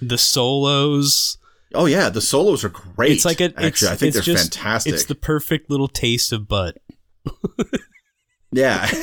The 0.02 0.18
solos 0.18 1.38
Oh 1.74 1.86
yeah, 1.86 2.08
the 2.08 2.20
solos 2.20 2.64
are 2.64 2.68
great. 2.70 3.12
it's 3.12 3.24
like 3.24 3.40
a 3.40 3.46
actually, 3.56 3.66
it's, 3.66 3.82
I 3.82 3.96
think 3.96 4.14
it's 4.14 4.26
they're 4.26 4.34
just, 4.34 4.54
fantastic. 4.54 4.94
It's 4.94 5.04
the 5.04 5.14
perfect 5.14 5.70
little 5.70 5.88
taste 5.88 6.32
of 6.32 6.48
butt. 6.48 6.78
yeah. 8.52 8.88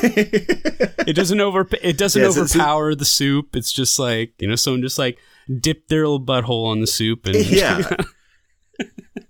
It 1.08 1.16
doesn't 1.16 1.42
over 1.42 1.68
it 1.82 1.98
doesn't 1.98 2.22
Yeah, 2.22 2.30
it's- 2.30 2.38
it's- 2.38 2.56
overpower 2.56 2.96
the 2.96 3.06
soup. 3.06 3.56
It's 3.56 3.72
just 3.72 3.98
like, 4.00 4.34
you 4.40 4.48
know, 4.48 4.56
someone 4.56 4.82
just 4.82 5.00
like 5.00 5.18
dipped 5.60 5.90
their 5.90 6.08
little 6.08 6.24
butthole 6.26 6.68
on 6.68 6.80
the 6.82 6.88
soup 6.88 7.26
and 7.26 7.36
Yeah. 7.36 7.82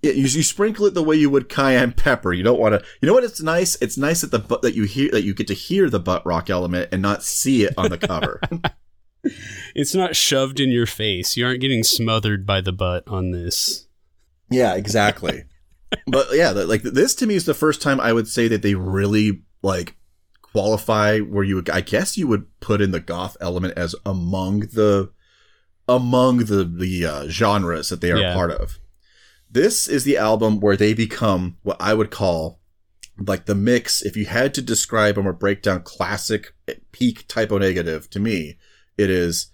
Yeah, 0.00 0.12
you, 0.12 0.22
you 0.22 0.42
sprinkle 0.42 0.86
it 0.86 0.94
the 0.94 1.02
way 1.02 1.14
you 1.16 1.30
would 1.30 1.48
cayenne 1.48 1.92
pepper. 1.92 2.32
You 2.32 2.42
don't 2.42 2.58
want 2.58 2.74
to. 2.74 2.84
You 3.00 3.06
know 3.06 3.12
what? 3.12 3.24
It's 3.24 3.40
nice. 3.42 3.76
It's 3.82 3.98
nice 3.98 4.22
that 4.22 4.30
the 4.30 4.38
bu- 4.38 4.60
that 4.62 4.74
you 4.74 4.84
hear 4.84 5.10
that 5.10 5.22
you 5.22 5.34
get 5.34 5.46
to 5.48 5.54
hear 5.54 5.90
the 5.90 6.00
butt 6.00 6.24
rock 6.24 6.48
element 6.50 6.88
and 6.90 7.02
not 7.02 7.22
see 7.22 7.64
it 7.64 7.74
on 7.76 7.90
the 7.90 7.98
cover. 7.98 8.40
it's 9.74 9.94
not 9.94 10.16
shoved 10.16 10.58
in 10.58 10.70
your 10.70 10.86
face. 10.86 11.36
You 11.36 11.46
aren't 11.46 11.60
getting 11.60 11.84
smothered 11.84 12.46
by 12.46 12.60
the 12.60 12.72
butt 12.72 13.04
on 13.06 13.30
this. 13.30 13.86
yeah, 14.50 14.74
exactly. 14.74 15.44
but 16.06 16.28
yeah, 16.32 16.50
like 16.50 16.82
this 16.82 17.14
to 17.16 17.26
me 17.26 17.34
is 17.34 17.44
the 17.44 17.54
first 17.54 17.82
time 17.82 18.00
I 18.00 18.12
would 18.12 18.26
say 18.26 18.48
that 18.48 18.62
they 18.62 18.74
really 18.74 19.42
like 19.62 19.94
qualify 20.40 21.20
where 21.20 21.44
you 21.44 21.56
would. 21.56 21.70
I 21.70 21.80
guess 21.82 22.16
you 22.16 22.26
would 22.26 22.46
put 22.60 22.80
in 22.80 22.90
the 22.90 23.00
goth 23.00 23.36
element 23.40 23.74
as 23.76 23.94
among 24.04 24.60
the 24.60 25.12
among 25.88 26.38
the 26.38 26.64
the 26.64 27.04
uh, 27.06 27.28
genres 27.28 27.88
that 27.88 28.00
they 28.00 28.12
are 28.12 28.18
Yeah. 28.18 28.34
part 28.34 28.50
of. 28.52 28.78
This 29.50 29.88
is 29.88 30.04
the 30.04 30.16
album 30.16 30.60
where 30.60 30.76
they 30.76 30.94
become 30.94 31.58
what 31.62 31.76
I 31.80 31.94
would 31.94 32.10
call 32.10 32.60
like 33.18 33.44
the 33.46 33.54
mix. 33.54 34.00
If 34.02 34.16
you 34.16 34.26
had 34.26 34.54
to 34.54 34.62
describe 34.62 35.16
them 35.16 35.28
or 35.28 35.32
break 35.34 35.62
down 35.62 35.82
classic 35.82 36.54
peak 36.92 37.26
Type 37.28 37.52
O 37.52 37.58
Negative 37.58 38.08
to 38.10 38.20
me, 38.20 38.56
it 38.96 39.10
is 39.10 39.50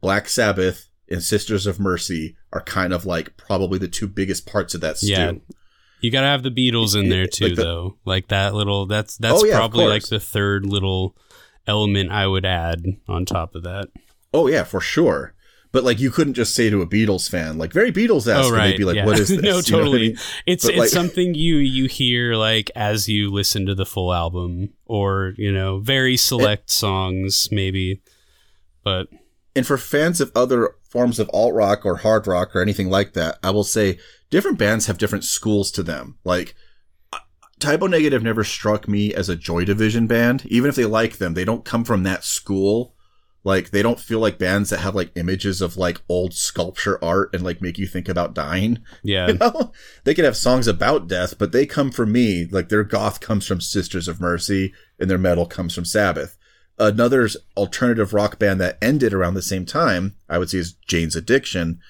Black 0.00 0.28
Sabbath 0.28 0.88
and 1.10 1.22
Sisters 1.22 1.66
of 1.66 1.80
Mercy 1.80 2.36
are 2.52 2.60
kind 2.60 2.92
of 2.92 3.06
like 3.06 3.36
probably 3.38 3.78
the 3.78 3.88
two 3.88 4.06
biggest 4.06 4.46
parts 4.46 4.74
of 4.74 4.80
that 4.82 4.98
stew. 4.98 5.08
Yeah. 5.12 5.32
You 6.00 6.10
gotta 6.12 6.26
have 6.26 6.42
the 6.42 6.50
Beatles 6.50 6.94
in 6.94 7.08
there 7.08 7.26
too, 7.26 7.46
Like 7.46 7.56
the- 7.56 7.62
though. 7.62 7.96
Like 8.04 8.28
that 8.28 8.54
little. 8.54 8.86
That's 8.86 9.16
that's 9.16 9.42
Oh, 9.42 9.44
yeah, 9.46 9.56
probably 9.56 9.86
like 9.86 10.06
the 10.06 10.20
third 10.20 10.66
little 10.66 11.16
element 11.66 12.10
I 12.12 12.26
would 12.26 12.44
add 12.44 12.84
on 13.08 13.24
top 13.24 13.54
of 13.54 13.62
that. 13.64 13.88
Oh 14.34 14.46
yeah, 14.46 14.64
for 14.64 14.80
sure. 14.80 15.34
But 15.70 15.84
like 15.84 16.00
you 16.00 16.10
couldn't 16.10 16.34
just 16.34 16.54
say 16.54 16.70
to 16.70 16.80
a 16.80 16.86
Beatles 16.86 17.28
fan, 17.28 17.58
like 17.58 17.72
very 17.72 17.92
Beatles 17.92 18.26
esque, 18.26 18.44
oh 18.44 18.48
and 18.48 18.56
right, 18.56 18.70
they'd 18.70 18.78
be 18.78 18.84
like, 18.84 18.96
yeah. 18.96 19.04
"What 19.04 19.18
is 19.18 19.28
this?" 19.28 19.38
no, 19.42 19.48
You 19.48 19.52
know 19.52 19.58
I 19.58 19.62
totally. 19.62 19.98
mean? 20.08 20.18
It's 20.46 20.64
But, 20.64 20.70
it's 20.74 20.78
like- 20.80 20.88
something 21.02 21.34
you 21.34 21.56
you 21.56 21.86
hear 21.88 22.34
like 22.36 22.70
as 22.74 23.08
you 23.08 23.30
listen 23.30 23.66
to 23.66 23.74
the 23.74 23.84
full 23.86 24.12
album, 24.14 24.70
or 24.86 25.34
you 25.36 25.52
know, 25.52 25.78
very 25.80 26.16
select 26.16 26.70
songs 26.70 27.48
maybe. 27.52 28.00
But 28.82 29.08
And 29.54 29.66
for 29.66 29.76
fans 29.76 30.20
of 30.20 30.32
other 30.34 30.74
forms 30.88 31.18
of 31.18 31.28
alt 31.34 31.52
rock 31.54 31.84
or 31.84 31.96
hard 31.96 32.26
rock 32.26 32.56
or 32.56 32.62
anything 32.62 32.88
like 32.88 33.12
that, 33.12 33.38
I 33.42 33.50
will 33.50 33.64
say 33.64 33.98
different 34.30 34.58
bands 34.58 34.86
have 34.86 34.96
different 34.96 35.24
schools 35.24 35.70
to 35.72 35.82
them. 35.82 36.16
Like 36.24 36.54
uh, 37.12 37.18
Type 37.58 37.82
O 37.82 37.86
Negative 37.88 38.22
never 38.22 38.42
struck 38.42 38.88
me 38.88 39.12
as 39.12 39.28
a 39.28 39.36
Joy 39.36 39.66
Division 39.66 40.06
band. 40.06 40.46
Even 40.46 40.70
if 40.70 40.76
they 40.76 40.86
like 40.86 41.18
them, 41.18 41.34
they 41.34 41.44
don't 41.44 41.64
come 41.66 41.84
from 41.84 42.04
that 42.04 42.24
school. 42.24 42.94
Like 43.44 43.70
they 43.70 43.82
don't 43.82 44.00
feel 44.00 44.18
like 44.18 44.38
bands 44.38 44.70
that 44.70 44.80
have 44.80 44.94
like 44.94 45.12
images 45.16 45.62
of 45.62 45.76
like 45.76 46.00
old 46.08 46.34
sculpture 46.34 47.02
art 47.02 47.30
and 47.32 47.42
like 47.42 47.62
make 47.62 47.78
you 47.78 47.86
think 47.86 48.08
about 48.08 48.34
dying. 48.34 48.80
yeah, 49.02 49.28
You 49.28 49.34
know, 49.34 49.72
they 50.04 50.14
could 50.14 50.24
have 50.24 50.36
songs 50.36 50.66
about 50.66 51.08
death, 51.08 51.38
but 51.38 51.52
they 51.52 51.64
come 51.64 51.90
from 51.90 52.12
me. 52.12 52.46
Like 52.50 52.68
their 52.68 52.84
goth 52.84 53.20
comes 53.20 53.46
from 53.46 53.60
Sisters 53.60 54.08
of 54.08 54.20
Mercy, 54.20 54.72
and 54.98 55.08
their 55.08 55.18
metal 55.18 55.46
comes 55.46 55.74
from 55.74 55.84
Sabbath. 55.84 56.36
Another 56.78 57.28
alternative 57.56 58.12
rock 58.12 58.38
band 58.38 58.60
that 58.60 58.78
ended 58.80 59.12
around 59.12 59.34
the 59.34 59.42
same 59.42 59.66
time, 59.66 60.14
I 60.28 60.38
would 60.38 60.50
say, 60.50 60.58
is 60.58 60.74
Jane's 60.86 61.16
Addiction. 61.16 61.80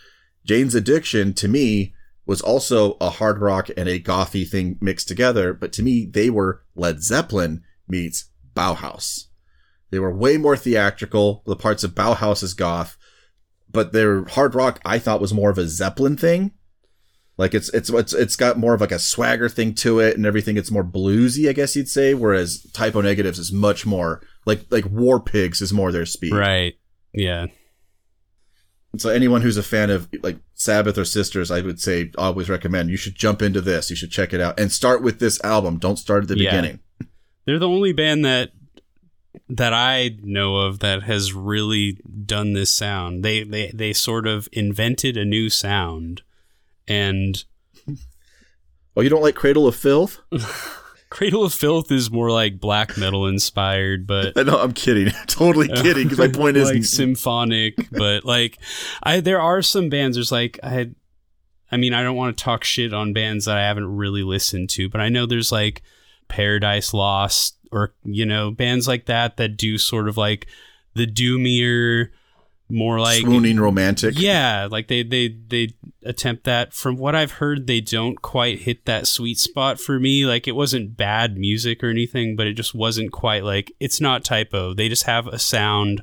Jane's 0.45 0.75
Addiction, 0.75 1.35
to 1.35 1.49
me, 1.49 1.95
was 2.25 2.41
also 2.41 2.97
a 3.01 3.11
hard 3.11 3.39
rock 3.41 3.71
and 3.77 3.89
a 3.89 4.01
gothy 4.01 4.49
thing 4.49 4.79
mixed 4.81 5.09
together, 5.09 5.53
but 5.55 5.73
to 5.73 5.83
me, 5.83 6.05
they 6.05 6.29
were 6.31 6.63
Led 6.75 7.03
Zeppelin 7.03 7.63
meets 7.89 8.27
Bauhaus. 8.55 9.28
They 9.91 9.99
were 9.99 10.15
way 10.15 10.37
more 10.37 10.57
theatrical. 10.57 11.43
The 11.47 11.57
parts 11.57 11.83
of 11.85 11.95
Bauhaus 11.95 12.43
is 12.43 12.55
goth, 12.55 12.97
but 13.71 13.93
their 13.93 14.25
hard 14.25 14.55
rock 14.55 14.81
I 14.85 14.99
thought 14.99 15.21
was 15.21 15.33
more 15.35 15.51
of 15.51 15.59
a 15.59 15.67
Zeppelin 15.69 16.17
thing. 16.17 16.53
Like 17.39 17.55
it's 17.55 17.69
it's 17.71 17.89
it's 17.89 18.13
it's 18.13 18.35
got 18.37 18.59
more 18.59 18.75
of 18.75 18.81
like 18.81 18.91
a 18.93 18.99
swagger 18.99 19.49
thing 19.49 19.73
to 19.77 20.01
it 20.01 20.17
and 20.17 20.27
everything. 20.27 20.57
It's 20.57 20.71
more 20.73 20.83
bluesy, 20.85 21.49
I 21.49 21.53
guess 21.53 21.77
you'd 21.77 21.89
say. 21.89 22.13
Whereas 22.13 22.67
Type 22.73 22.97
O 22.97 23.01
Negatives 23.01 23.39
is 23.39 23.53
much 23.53 23.87
more 23.87 24.21
like 24.45 24.67
like 24.71 24.87
War 24.87 25.21
Pigs 25.21 25.63
is 25.63 25.73
more 25.73 25.93
their 25.93 26.05
speed. 26.07 26.33
right, 26.35 26.75
yeah, 27.15 27.47
So 28.97 29.09
anyone 29.11 29.43
who's 29.43 29.57
a 29.57 29.63
fan 29.63 29.89
of 29.91 30.09
like 30.23 30.39
Sabbath 30.55 30.99
or 30.99 31.05
Sisters, 31.05 31.51
I 31.53 31.61
would 31.61 31.81
say 31.81 32.11
always 32.19 32.49
recommend 32.51 32.91
you 32.91 32.97
should 32.97 33.15
jump 33.15 33.41
into 33.41 33.61
this. 33.61 33.89
You 33.89 33.97
should 33.97 34.11
check 34.11 34.33
it 34.33 34.41
out 34.41 34.59
and 34.59 34.73
start 34.73 35.01
with 35.03 35.21
this 35.21 35.41
album. 35.45 35.79
Don't 35.79 35.97
start 35.99 36.23
at 36.25 36.29
the 36.29 36.39
Yeah. 36.39 36.51
beginning. 36.51 36.81
they're 37.47 37.59
the 37.61 37.69
only 37.69 37.93
band 37.93 38.25
that 38.25 38.51
that 39.49 39.73
I 39.73 40.17
know 40.23 40.57
of 40.57 40.81
that 40.81 41.05
has 41.05 41.33
really 41.33 41.99
done 42.25 42.53
this 42.53 42.73
sound. 42.73 43.25
They 43.25 43.43
they 43.43 43.71
they 43.73 43.93
sort 43.93 44.27
of 44.27 44.49
invented 44.53 45.17
a 45.17 45.25
new 45.25 45.49
sound, 45.51 46.23
and 46.87 47.45
Oh, 48.99 49.01
you 49.01 49.11
don't 49.11 49.23
like 49.23 49.37
Cradle 49.37 49.69
of 49.69 49.77
Filth? 49.77 50.19
Cradle 51.11 51.45
of 51.45 51.55
Filth 51.55 51.93
is 51.93 52.11
more 52.11 52.33
like 52.33 52.59
black 52.59 52.99
metal 52.99 53.29
inspired, 53.29 54.09
but 54.09 54.33
I 54.37 54.43
know 54.43 54.59
I'm 54.59 54.73
kidding. 54.73 55.13
totally 55.29 55.69
kidding. 55.69 56.09
Because 56.09 56.19
my 56.19 56.27
point 56.27 56.57
is, 56.57 56.69
like 56.69 56.85
symphonic, 56.85 57.77
but 57.93 58.25
like 58.25 58.59
I 59.05 59.21
there 59.21 59.41
are 59.41 59.63
some 59.63 59.89
bands. 59.89 60.17
There's 60.17 60.33
like 60.33 60.59
I 60.65 60.71
had, 60.71 60.97
I 61.71 61.77
mean 61.77 61.95
I 61.95 62.03
don't 62.03 62.17
want 62.17 62.37
to 62.37 62.43
talk 62.43 62.65
shit 62.65 62.93
on 62.93 63.13
bands 63.13 63.45
that 63.45 63.57
I 63.57 63.63
haven't 63.63 63.97
really 63.97 64.25
listened 64.25 64.69
to, 64.71 64.89
but 64.89 65.01
I 65.01 65.09
know 65.11 65.27
there's 65.27 65.53
like 65.53 65.83
Paradise 66.27 66.93
Lost 66.93 67.57
or 67.73 67.95
you 68.05 68.25
know 68.27 68.51
bands 68.51 68.87
like 68.89 69.07
that 69.07 69.37
that 69.37 69.57
do 69.57 69.79
sort 69.79 70.09
of 70.09 70.17
like 70.17 70.47
the 70.95 71.07
doomier, 71.07 72.09
more 72.69 72.99
like 73.01 73.21
swooning 73.23 73.59
romantic. 73.61 74.19
yeah, 74.19 74.69
like 74.71 74.89
they 74.89 75.03
they 75.03 75.29
they 75.49 75.69
attempt 76.05 76.45
that. 76.45 76.73
From 76.75 76.97
what 76.97 77.15
I've 77.15 77.33
heard, 77.33 77.67
they 77.67 77.81
don't 77.81 78.21
quite 78.21 78.61
hit 78.61 78.85
that 78.87 79.07
sweet 79.07 79.39
spot 79.39 79.79
for 79.81 79.99
me. 80.01 80.27
Like 80.27 80.49
it 80.49 80.53
wasn't 80.57 80.97
bad 80.97 81.37
music 81.39 81.83
or 81.85 81.89
anything, 81.89 82.37
but 82.37 82.47
it 82.47 82.55
just 82.55 82.75
wasn't 82.75 83.13
quite 83.13 83.45
like 83.45 83.73
it's 83.81 84.01
not 84.01 84.25
Type 84.25 84.53
O. 84.55 84.75
They 84.75 84.89
just 84.89 85.05
have 85.05 85.27
a 85.27 85.39
sound 85.39 86.03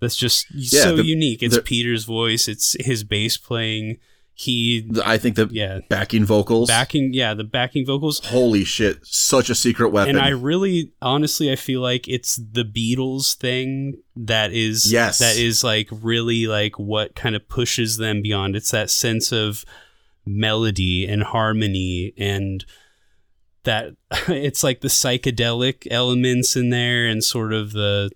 that's 0.00 0.16
just 0.16 0.46
so 0.68 0.96
the- 0.96 1.04
unique. 1.04 1.42
It's 1.42 1.56
the- 1.56 1.62
Peter's 1.62 2.04
voice. 2.04 2.48
It's 2.48 2.76
his 2.84 3.04
bass 3.04 3.36
playing. 3.36 3.98
He 4.38 4.86
I 5.02 5.16
think 5.16 5.36
the 5.36 5.48
yeah 5.50 5.80
backing 5.88 6.26
vocals. 6.26 6.68
backing 6.68 7.14
yeah 7.14 7.32
the 7.32 7.42
backing 7.42 7.86
vocals. 7.86 8.20
Holy 8.26 8.64
shit! 8.64 8.98
Such 9.02 9.48
a 9.48 9.54
secret 9.54 9.88
weapon. 9.88 10.16
And 10.16 10.24
I 10.24 10.28
really, 10.28 10.92
honestly, 11.00 11.50
I 11.50 11.56
feel 11.56 11.80
like 11.80 12.06
it's 12.06 12.36
the 12.36 12.62
Beatles 12.62 13.34
thing 13.34 13.94
that 14.14 14.52
is 14.52 14.92
Yes. 14.92 15.20
that 15.20 15.38
is 15.38 15.64
like 15.64 15.88
really 15.90 16.46
like 16.46 16.78
what 16.78 17.14
kind 17.14 17.34
of 17.34 17.48
pushes 17.48 17.96
them 17.96 18.20
beyond. 18.20 18.56
It's 18.56 18.70
that 18.72 18.90
sense 18.90 19.32
of 19.32 19.64
melody 20.26 21.06
and 21.06 21.22
harmony 21.22 22.12
and 22.18 22.64
that 23.64 23.94
it's 24.28 24.62
like 24.62 24.82
the 24.82 24.88
psychedelic 24.88 25.86
elements 25.90 26.56
in 26.56 26.68
there 26.68 27.06
and 27.06 27.24
sort 27.24 27.54
of 27.54 27.72
the 27.72 28.10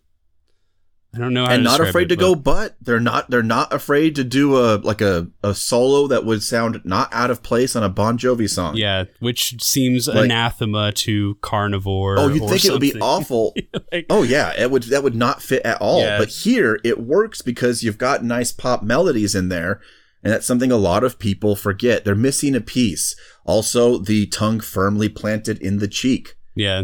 I 1.13 1.19
don't 1.19 1.35
know 1.35 1.45
how 1.45 1.53
and 1.55 1.65
not 1.65 1.81
afraid 1.81 2.05
it, 2.05 2.09
to 2.11 2.17
go 2.17 2.37
but- 2.37 2.45
but 2.45 2.77
they're 2.81 3.01
not 3.01 3.29
they're 3.31 3.43
not 3.43 3.73
afraid 3.73 4.15
to 4.15 4.23
do 4.25 4.57
a 4.57 4.77
like 4.77 5.01
a, 5.01 5.27
a 5.43 5.55
solo 5.55 6.07
that 6.07 6.25
would 6.25 6.43
sound 6.43 6.81
not 6.85 7.09
out 7.13 7.31
of 7.33 7.43
place 7.43 7.75
on 7.75 7.83
a 7.83 7.89
Bon 7.89 8.17
Jovi 8.17 8.49
song. 8.49 8.77
Yeah, 8.77 9.05
which 9.19 9.61
seems 9.61 10.07
Like- 10.07 10.27
anathema 10.27 10.93
to 10.93 11.35
carnivore. 11.41 12.17
Oh, 12.19 12.29
you'd 12.29 12.43
or 12.43 12.49
think 12.51 12.65
it 12.65 12.71
would 12.71 12.81
be 12.81 12.95
awful. 13.01 13.55
Like- 13.93 14.07
Oh 14.09 14.23
yeah, 14.23 14.53
it 14.57 14.71
would 14.71 14.85
that 14.85 15.03
would 15.03 15.17
not 15.17 15.43
fit 15.43 15.63
at 15.65 15.81
all. 15.81 16.01
Yeah. 16.01 16.19
But 16.19 16.29
here 16.29 16.79
it 16.85 17.01
works 17.01 17.43
because 17.43 17.83
you've 17.83 17.99
got 17.99 18.23
nice 18.25 18.53
pop 18.53 18.83
melodies 18.85 19.35
in 19.35 19.49
there, 19.49 19.81
and 20.23 20.33
that's 20.33 20.47
something 20.47 20.71
a 20.71 20.77
lot 20.77 21.03
of 21.03 21.19
people 21.19 21.57
forget. 21.57 22.05
They're 22.05 22.15
missing 22.15 22.55
a 22.55 22.61
piece. 22.61 23.17
Also, 23.45 23.99
the 23.99 24.27
tongue 24.27 24.61
firmly 24.61 25.09
planted 25.09 25.61
in 25.61 25.79
the 25.79 25.89
cheek. 25.89 26.37
yeah, 26.55 26.83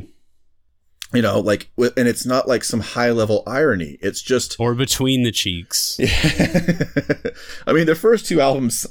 You 1.12 1.23
know, 1.23 1.38
like, 1.38 1.71
and 1.79 2.09
it's 2.09 2.27
not 2.27 2.49
like 2.49 2.64
some 2.64 2.81
high 2.81 3.11
level 3.12 3.42
irony. 3.47 3.97
It's 4.03 4.21
just 4.21 4.57
or 4.59 4.75
between 4.75 5.23
the 5.23 5.31
cheeks. 5.31 5.99
I 7.66 7.73
mean, 7.73 7.87
the 7.87 7.95
first 7.95 8.27
two 8.27 8.40
albums 8.40 8.87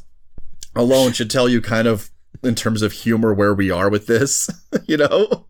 alone 0.76 1.12
should 1.12 1.30
tell 1.30 1.50
you 1.50 1.62
kind 1.62 1.88
of 1.88 2.10
in 2.44 2.56
terms 2.56 2.82
of 2.82 2.94
humor 2.94 3.34
where 3.34 3.54
we 3.54 3.70
are 3.70 3.90
with 3.90 4.08
this, 4.08 4.50
you 4.88 4.98
know? 4.98 5.48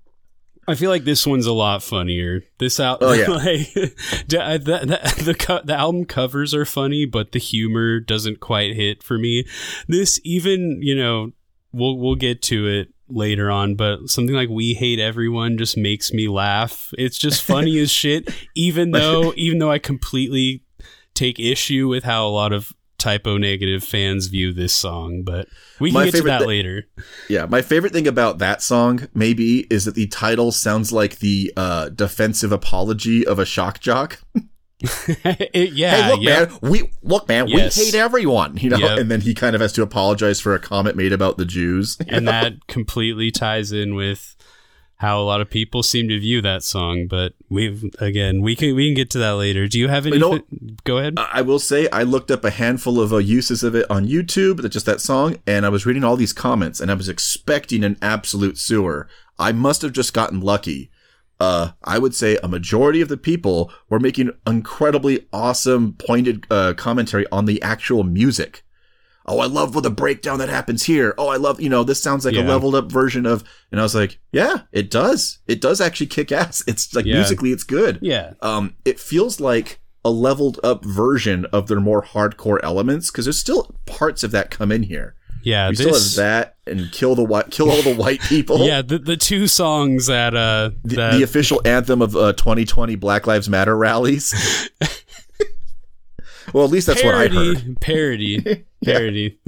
I 0.67 0.73
feel 0.73 0.89
like 0.89 1.04
this 1.04 1.28
one's 1.28 1.45
a 1.45 1.54
lot 1.54 1.84
funnier. 1.84 2.41
This 2.58 2.80
out, 2.80 2.97
Oh, 3.01 3.13
yeah. 3.13 3.28
like, 3.30 3.67
uh, 3.78 4.58
the, 4.58 4.82
the, 5.15 5.23
the, 5.23 5.36
co- 5.36 5.62
the 5.63 5.75
album 5.75 6.06
covers 6.06 6.56
are 6.56 6.65
funny, 6.65 7.06
but 7.06 7.32
the 7.32 7.39
humor 7.39 7.99
doesn't 7.99 8.39
quite 8.39 8.75
hit 8.75 9.04
for 9.04 9.19
me. 9.19 9.45
This 9.88 10.19
even, 10.23 10.80
you 10.82 10.95
know, 10.95 11.34
we'll 11.71 11.97
we'll 11.99 12.15
get 12.15 12.41
to 12.41 12.67
it 12.67 12.94
later 13.08 13.52
on, 13.52 13.76
but 13.76 14.10
something 14.10 14.36
like 14.36 14.50
"We 14.50 14.74
Hate 14.74 15.00
Everyone" 15.00 15.58
just 15.58 15.78
makes 15.78 16.12
me 16.13 16.28
laugh. 16.28 16.94
It's 16.98 17.18
just 17.18 17.44
funny 17.44 17.78
as 17.80 17.91
shit. 18.02 18.30
Even 18.56 18.91
though, 18.91 19.34
even 19.36 19.60
though 19.60 19.72
I 19.72 19.80
completely 19.80 20.63
take 21.13 21.39
issue 21.39 21.88
with 21.88 22.04
how 22.04 22.28
a 22.28 22.30
lot 22.30 22.52
of 22.52 22.74
Type 22.98 23.28
O 23.28 23.38
Negative 23.38 23.84
fans 23.84 24.28
view 24.28 24.52
this 24.54 24.74
song, 24.74 25.24
but 25.24 25.48
we 25.80 25.91
can 25.91 26.00
My 26.00 26.06
get 26.06 26.15
to 26.15 26.22
that 26.24 26.41
thi- 26.41 26.48
later. 26.48 26.88
Yeah, 27.30 27.46
my 27.46 27.62
favorite 27.62 27.94
thing 27.94 28.08
about 28.08 28.39
that 28.39 28.62
song, 28.62 29.08
maybe, 29.13 29.60
is 29.70 29.86
that 29.86 29.96
the 29.96 30.08
title 30.08 30.52
sounds 30.52 30.91
like 30.91 31.20
the 31.20 31.54
uh, 31.56 31.89
defensive 31.89 32.52
apology 32.52 33.26
of 33.26 33.38
a 33.38 33.46
shock 33.46 33.80
jock. 33.80 34.22
It- 35.54 35.74
yeah, 35.74 35.96
hey, 36.04 36.12
look, 36.12 36.22
yeah. 36.22 36.40
man, 36.46 36.60
we 36.62 36.92
look, 37.02 37.28
man, 37.28 37.48
Yes. 37.48 37.78
we 37.78 37.86
hate 37.86 37.96
everyone, 37.96 38.58
you 38.58 38.70
know. 38.70 38.78
Yep. 38.78 39.00
And 39.00 39.12
then 39.12 39.22
he 39.22 39.34
kind 39.34 39.56
of 39.56 39.62
has 39.62 39.74
to 39.74 39.82
apologize 39.84 40.40
for 40.42 40.54
a 40.54 40.60
comment 40.60 40.96
made 40.96 41.14
about 41.14 41.38
the 41.38 41.46
Jews. 41.46 41.98
and 42.08 42.28
that 42.28 42.68
completely 42.68 43.32
ties 43.32 43.72
in 43.72 43.96
with 43.96 44.36
how 44.98 45.20
a 45.20 45.24
lot 45.24 45.42
of 45.42 45.50
people 45.50 45.84
seem 45.84 46.08
to 46.08 46.18
view 46.20 46.42
that 46.42 46.64
song. 46.64 47.08
But 47.08 47.34
we've 47.50 47.84
again, 48.00 48.42
we 48.42 48.56
can 48.56 48.76
we 48.76 48.88
can 48.88 48.96
get 48.96 49.10
to 49.12 49.18
that 49.20 49.32
later. 49.36 49.68
Do 49.68 49.80
you 49.80 49.88
have 49.88 50.06
any? 50.06 50.16
You 50.18 50.22
know- 50.22 50.42
go 50.84 50.98
ahead. 50.98 51.16
I 51.18 51.42
will 51.42 51.60
say 51.60 51.88
I 51.92 52.04
looked 52.04 52.32
up 52.32 52.44
a 52.46 52.50
handful 52.52 53.00
of 53.02 53.12
uh, 53.14 53.18
uses 53.18 53.64
of 53.64 53.76
it 53.76 53.86
on 53.90 54.08
YouTube, 54.08 54.62
that 54.62 54.70
just 54.70 54.86
that 54.86 55.02
song, 55.02 55.38
and 55.48 55.66
I 55.66 55.70
was 55.70 55.86
reading 55.86 56.04
all 56.04 56.16
these 56.16 56.34
comments, 56.34 56.80
and 56.80 56.90
I 56.92 56.96
was 56.96 57.10
expecting 57.10 57.84
an 57.84 57.98
absolute 58.02 58.58
sewer. 58.58 59.08
I 59.40 59.52
must 59.52 59.82
have 59.82 59.92
just 59.94 60.14
gotten 60.14 60.40
lucky. 60.42 60.92
Uh, 61.39 61.71
I 61.84 62.00
would 62.00 62.15
say 62.15 62.38
a 62.41 62.48
majority 62.48 63.02
of 63.02 63.10
the 63.10 63.17
people 63.17 63.71
were 63.89 64.00
making 64.00 64.32
incredibly 64.48 65.28
awesome, 65.34 65.93
pointed 65.93 66.45
uh, 66.50 66.74
commentary 66.76 67.26
on 67.32 67.45
the 67.45 67.62
actual 67.62 68.04
music. 68.04 68.63
Oh, 69.28 69.39
I 69.39 69.48
love 69.48 69.82
the 69.82 69.89
breakdown 69.89 70.38
that 70.39 70.50
happens 70.50 70.84
here. 70.84 71.15
Oh, 71.17 71.30
I 71.30 71.38
love, 71.38 71.60
you 71.60 71.67
know, 71.67 71.84
this 71.84 72.02
sounds 72.02 72.26
like 72.26 72.36
Yeah. 72.36 72.43
a 72.43 72.48
leveled 72.48 72.76
up 72.76 72.91
version 72.91 73.26
of, 73.26 73.43
and 73.71 73.80
I 73.80 73.84
was 73.84 73.95
like, 73.95 74.19
yeah, 74.32 74.62
it 74.71 74.91
does. 74.91 75.39
It 75.48 75.60
does 75.62 75.82
actually 75.82 76.08
kick 76.08 76.32
ass. 76.32 76.63
It's 76.67 76.93
like 76.93 77.06
Yeah. 77.06 77.15
musically, 77.15 77.52
it's 77.52 77.63
good 77.63 78.00
yeah, 78.02 78.34
um, 78.41 78.76
it 78.86 79.00
feels 79.00 79.39
like 79.39 79.80
a 80.06 80.12
leveled 80.12 80.60
up 80.63 80.86
version 80.86 81.45
of 81.52 81.65
their 81.67 81.80
more 81.80 82.04
hardcore 82.04 82.60
elements 82.62 83.10
because 83.10 83.26
there's 83.26 83.39
still 83.39 83.76
parts 83.88 84.24
of 84.24 84.30
that 84.32 84.52
come 84.52 84.71
in 84.71 84.84
here. 84.84 85.15
Yeah. 85.45 85.69
We 85.69 85.75
still 85.75 85.93
have 85.93 86.15
that 86.15 86.58
and 86.67 86.91
kill 86.91 87.15
the 87.15 87.23
white, 87.23 87.51
kill 87.51 87.69
all 87.71 87.81
the 87.81 87.95
white 87.97 88.19
people. 88.21 88.60
yeah. 88.65 88.81
The 88.81 88.97
the 88.99 89.15
two 89.15 89.47
songs 89.47 90.08
that 90.08 90.36
uh 90.36 90.71
The, 90.84 90.95
that 90.95 91.13
the 91.13 91.23
official 91.23 91.62
anthem 91.63 92.01
of 92.01 92.15
uh, 92.15 92.34
2020 92.34 92.95
Black 92.95 93.27
Lives 93.27 93.47
Matter 93.47 93.77
rallies. 93.77 94.34
well, 96.53 96.65
at 96.65 96.71
least 96.71 96.88
that's 96.88 97.03
what 97.03 97.15
I 97.15 97.27
heard. 97.27 97.77
parody 97.79 98.65
parody. 98.84 99.39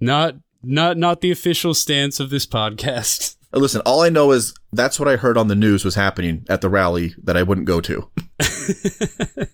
not 0.00 0.34
not 0.62 0.96
not 0.96 1.20
the 1.20 1.30
official 1.30 1.74
stance 1.74 2.18
of 2.20 2.30
this 2.30 2.46
podcast. 2.46 3.36
Uh, 3.52 3.58
Listen, 3.58 3.82
all 3.84 4.02
I 4.02 4.08
know 4.10 4.30
is 4.32 4.54
that's 4.72 4.98
what 5.00 5.08
I 5.08 5.16
heard 5.16 5.36
on 5.36 5.48
the 5.48 5.54
news 5.56 5.84
was 5.84 5.94
happening 5.96 6.44
at 6.48 6.60
the 6.60 6.68
rally 6.68 7.14
that 7.24 7.36
I 7.36 7.42
wouldn't 7.42 7.66
go 7.66 7.80
to. 7.80 8.08
that 8.38 9.48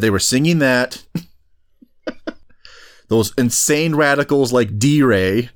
they 0.00 0.10
were 0.10 0.18
singing 0.18 0.58
that. 0.58 1.04
Those 3.12 3.34
insane 3.36 3.94
radicals 3.94 4.54
like 4.54 4.78
D 4.78 5.02
Ray 5.02 5.50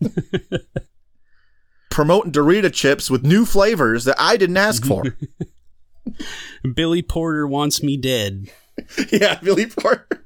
promoting 1.90 2.32
Dorita 2.32 2.72
chips 2.72 3.10
with 3.10 3.22
new 3.22 3.44
flavors 3.44 4.06
that 4.06 4.16
I 4.18 4.38
didn't 4.38 4.56
ask 4.56 4.86
for. 4.86 5.04
Billy 6.74 7.02
Porter 7.02 7.46
wants 7.46 7.82
me 7.82 7.98
dead. 7.98 8.50
yeah, 9.12 9.38
Billy 9.42 9.66
Porter. 9.66 10.24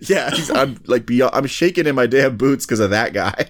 yeah, 0.00 0.30
he's, 0.30 0.50
I'm 0.50 0.80
like 0.86 1.04
beyond, 1.04 1.34
I'm 1.34 1.46
shaking 1.46 1.86
in 1.86 1.94
my 1.96 2.06
damn 2.06 2.38
boots 2.38 2.64
because 2.64 2.80
of 2.80 2.88
that 2.88 3.12
guy. 3.12 3.46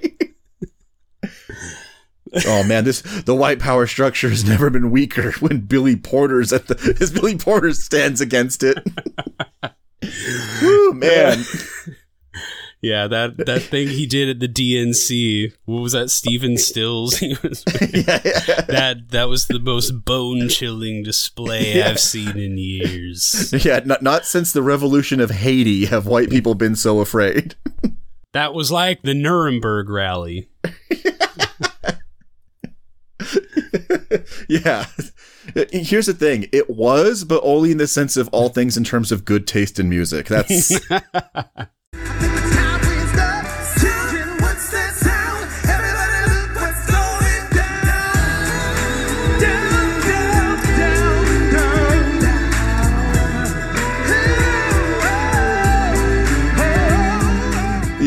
Oh 2.47 2.62
man, 2.64 2.85
this 2.85 3.03
the 3.23 3.35
white 3.35 3.59
power 3.59 3.87
structure 3.87 4.29
has 4.29 4.45
never 4.45 4.71
been 4.71 4.90
weaker 4.90 5.33
when 5.40 5.61
Billy 5.61 5.97
Porter's 5.97 6.53
at 6.53 6.66
the 6.69 6.97
as 7.01 7.11
Billy 7.11 7.37
Porter 7.37 7.73
stands 7.73 8.21
against 8.21 8.62
it. 8.62 8.79
Woo, 10.62 10.95
man. 10.95 11.45
Yeah, 12.83 13.09
that 13.09 13.37
that 13.45 13.61
thing 13.61 13.88
he 13.88 14.07
did 14.07 14.31
at 14.31 14.40
the 14.40 14.49
DNC. 14.49 15.53
What 15.66 15.83
was 15.83 15.93
that? 15.93 16.11
Stephen 16.11 16.57
Stills. 16.57 17.21
Yeah, 17.21 17.37
yeah. 17.45 18.61
that 18.62 19.09
that 19.11 19.29
was 19.29 19.49
the 19.49 19.59
most 19.59 19.90
bone 20.07 20.49
chilling 20.49 21.03
display 21.03 21.83
I've 21.83 22.01
seen 22.01 22.38
in 22.38 22.57
years. 22.57 23.53
Yeah, 23.64 23.81
not, 23.85 24.01
not 24.01 24.25
since 24.25 24.53
the 24.53 24.62
revolution 24.62 25.21
of 25.21 25.31
Haiti 25.31 25.87
have 25.87 26.07
white 26.07 26.31
people 26.31 26.55
been 26.55 26.75
so 26.75 27.01
afraid. 27.01 27.55
That 28.33 28.55
was 28.55 28.73
like 28.73 29.03
the 29.03 29.14
Nuremberg 29.14 29.90
rally. 29.90 30.49
yeah. 34.49 34.87
Here's 35.73 36.07
the 36.07 36.14
thing. 36.14 36.49
It 36.53 36.71
was, 36.71 37.25
but 37.25 37.40
only 37.43 37.73
in 37.73 37.79
the 37.79 37.87
sense 37.87 38.16
of 38.16 38.29
all 38.29 38.49
things 38.49 38.77
in 38.77 38.85
terms 38.85 39.12
of 39.12 39.25
good 39.25 39.47
taste 39.47 39.79
in 39.79 39.88
music. 39.88 40.27
That's 40.27 40.81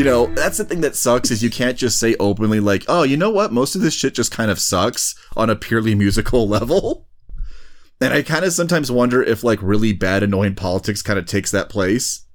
you 0.04 0.10
know, 0.10 0.26
that's 0.34 0.58
the 0.58 0.66
thing 0.66 0.82
that 0.82 0.94
sucks 0.94 1.30
is 1.30 1.42
you 1.42 1.48
can't 1.48 1.78
just 1.78 1.98
say 1.98 2.14
openly 2.20 2.60
like, 2.60 2.84
"Oh, 2.88 3.04
you 3.04 3.16
know 3.16 3.30
what? 3.30 3.54
Most 3.54 3.74
of 3.74 3.80
this 3.80 3.94
shit 3.94 4.14
just 4.14 4.30
kind 4.30 4.50
of 4.50 4.60
sucks 4.60 5.14
on 5.34 5.48
a 5.48 5.56
purely 5.56 5.94
musical 5.94 6.46
level." 6.56 7.08
And 8.02 8.12
I 8.12 8.20
kind 8.20 8.44
of 8.44 8.52
sometimes 8.52 8.92
wonder 8.92 9.22
if 9.22 9.42
like 9.42 9.62
really 9.62 9.94
bad 9.94 10.22
annoying 10.22 10.56
politics 10.56 11.00
kind 11.00 11.18
of 11.18 11.24
takes 11.24 11.50
that 11.52 11.70
place. 11.70 12.26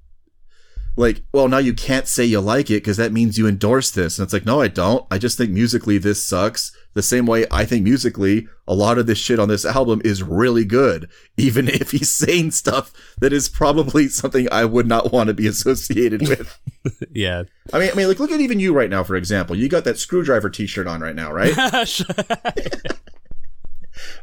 Like, 0.98 1.22
well, 1.32 1.48
now 1.48 1.60
you 1.60 1.76
can't 1.76 2.08
say 2.08 2.26
you 2.26 2.40
like 2.40 2.72
it 2.72 2.82
because 2.82 2.98
that 2.98 3.12
means 3.12 3.38
you 3.38 3.48
endorse 3.48 3.92
this. 3.92 4.18
And 4.18 4.24
it's 4.26 4.34
like, 4.34 4.48
no, 4.48 4.62
I 4.62 4.68
don't. 4.68 5.06
I 5.12 5.20
just 5.20 5.38
think 5.38 5.52
musically 5.52 6.00
this 6.00 6.26
sucks. 6.26 6.76
The 6.96 7.04
same 7.04 7.26
way 7.26 7.46
I 7.52 7.66
think 7.66 7.84
musically 7.84 8.48
a 8.68 8.74
lot 8.74 8.98
of 8.98 9.08
this 9.08 9.18
shit 9.18 9.40
on 9.40 9.48
this 9.48 9.66
album 9.66 10.02
is 10.04 10.24
really 10.24 10.66
good, 10.66 11.10
even 11.38 11.68
if 11.68 11.92
he's 11.92 12.10
saying 12.12 12.52
stuff 12.52 12.92
that 13.20 13.32
is 13.34 13.48
probably 13.50 14.08
something 14.08 14.48
I 14.52 14.66
would 14.66 14.88
not 14.88 15.12
want 15.12 15.28
to 15.28 15.34
be 15.34 15.48
associated 15.48 16.28
with. 16.28 16.60
yeah. 17.14 17.44
I 17.72 17.80
mean, 17.80 17.92
I 17.92 17.96
mean, 17.96 18.08
like, 18.08 18.20
look 18.20 18.32
at 18.32 18.40
even 18.42 18.60
you 18.60 18.74
right 18.74 18.90
now, 18.90 19.04
for 19.04 19.16
example. 19.16 19.56
You 19.56 19.70
got 19.70 19.84
that 19.84 20.00
screwdriver 20.00 20.50
T-shirt 20.50 20.88
on 20.88 21.02
right 21.02 21.16
now, 21.16 21.32
right? 21.32 21.54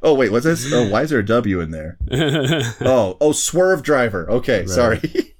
oh 0.02 0.14
wait, 0.14 0.32
what's 0.32 0.44
this? 0.44 0.72
Oh, 0.72 0.88
why 0.88 1.02
is 1.02 1.10
there 1.10 1.20
a 1.20 1.24
W 1.24 1.60
in 1.60 1.70
there? 1.70 1.98
Oh, 2.80 3.16
oh, 3.20 3.30
Swervedriver. 3.30 4.28
Okay, 4.28 4.66
sorry, 4.66 5.34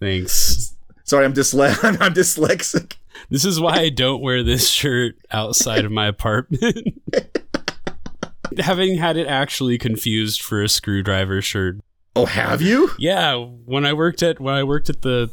Thanks. 0.00 0.74
sorry. 1.04 1.24
I'm 1.24 1.34
dysle- 1.34 2.00
I'm 2.00 2.14
dyslexic. 2.14 2.94
This 3.30 3.44
is 3.44 3.60
why 3.60 3.78
I 3.78 3.88
don't 3.88 4.22
wear 4.22 4.42
this 4.42 4.68
shirt 4.68 5.16
outside 5.30 5.84
of 5.84 5.92
my 5.92 6.06
apartment. 6.06 7.00
Having 8.58 8.96
had 8.96 9.16
it 9.16 9.26
actually 9.26 9.78
confused 9.78 10.42
for 10.42 10.62
a 10.62 10.68
screwdriver 10.68 11.42
shirt. 11.42 11.80
Oh, 12.16 12.24
have 12.24 12.62
you? 12.62 12.90
Yeah, 12.98 13.36
when 13.36 13.84
I 13.84 13.92
worked 13.92 14.22
at 14.22 14.40
when 14.40 14.54
I 14.54 14.64
worked 14.64 14.88
at 14.88 15.02
the 15.02 15.30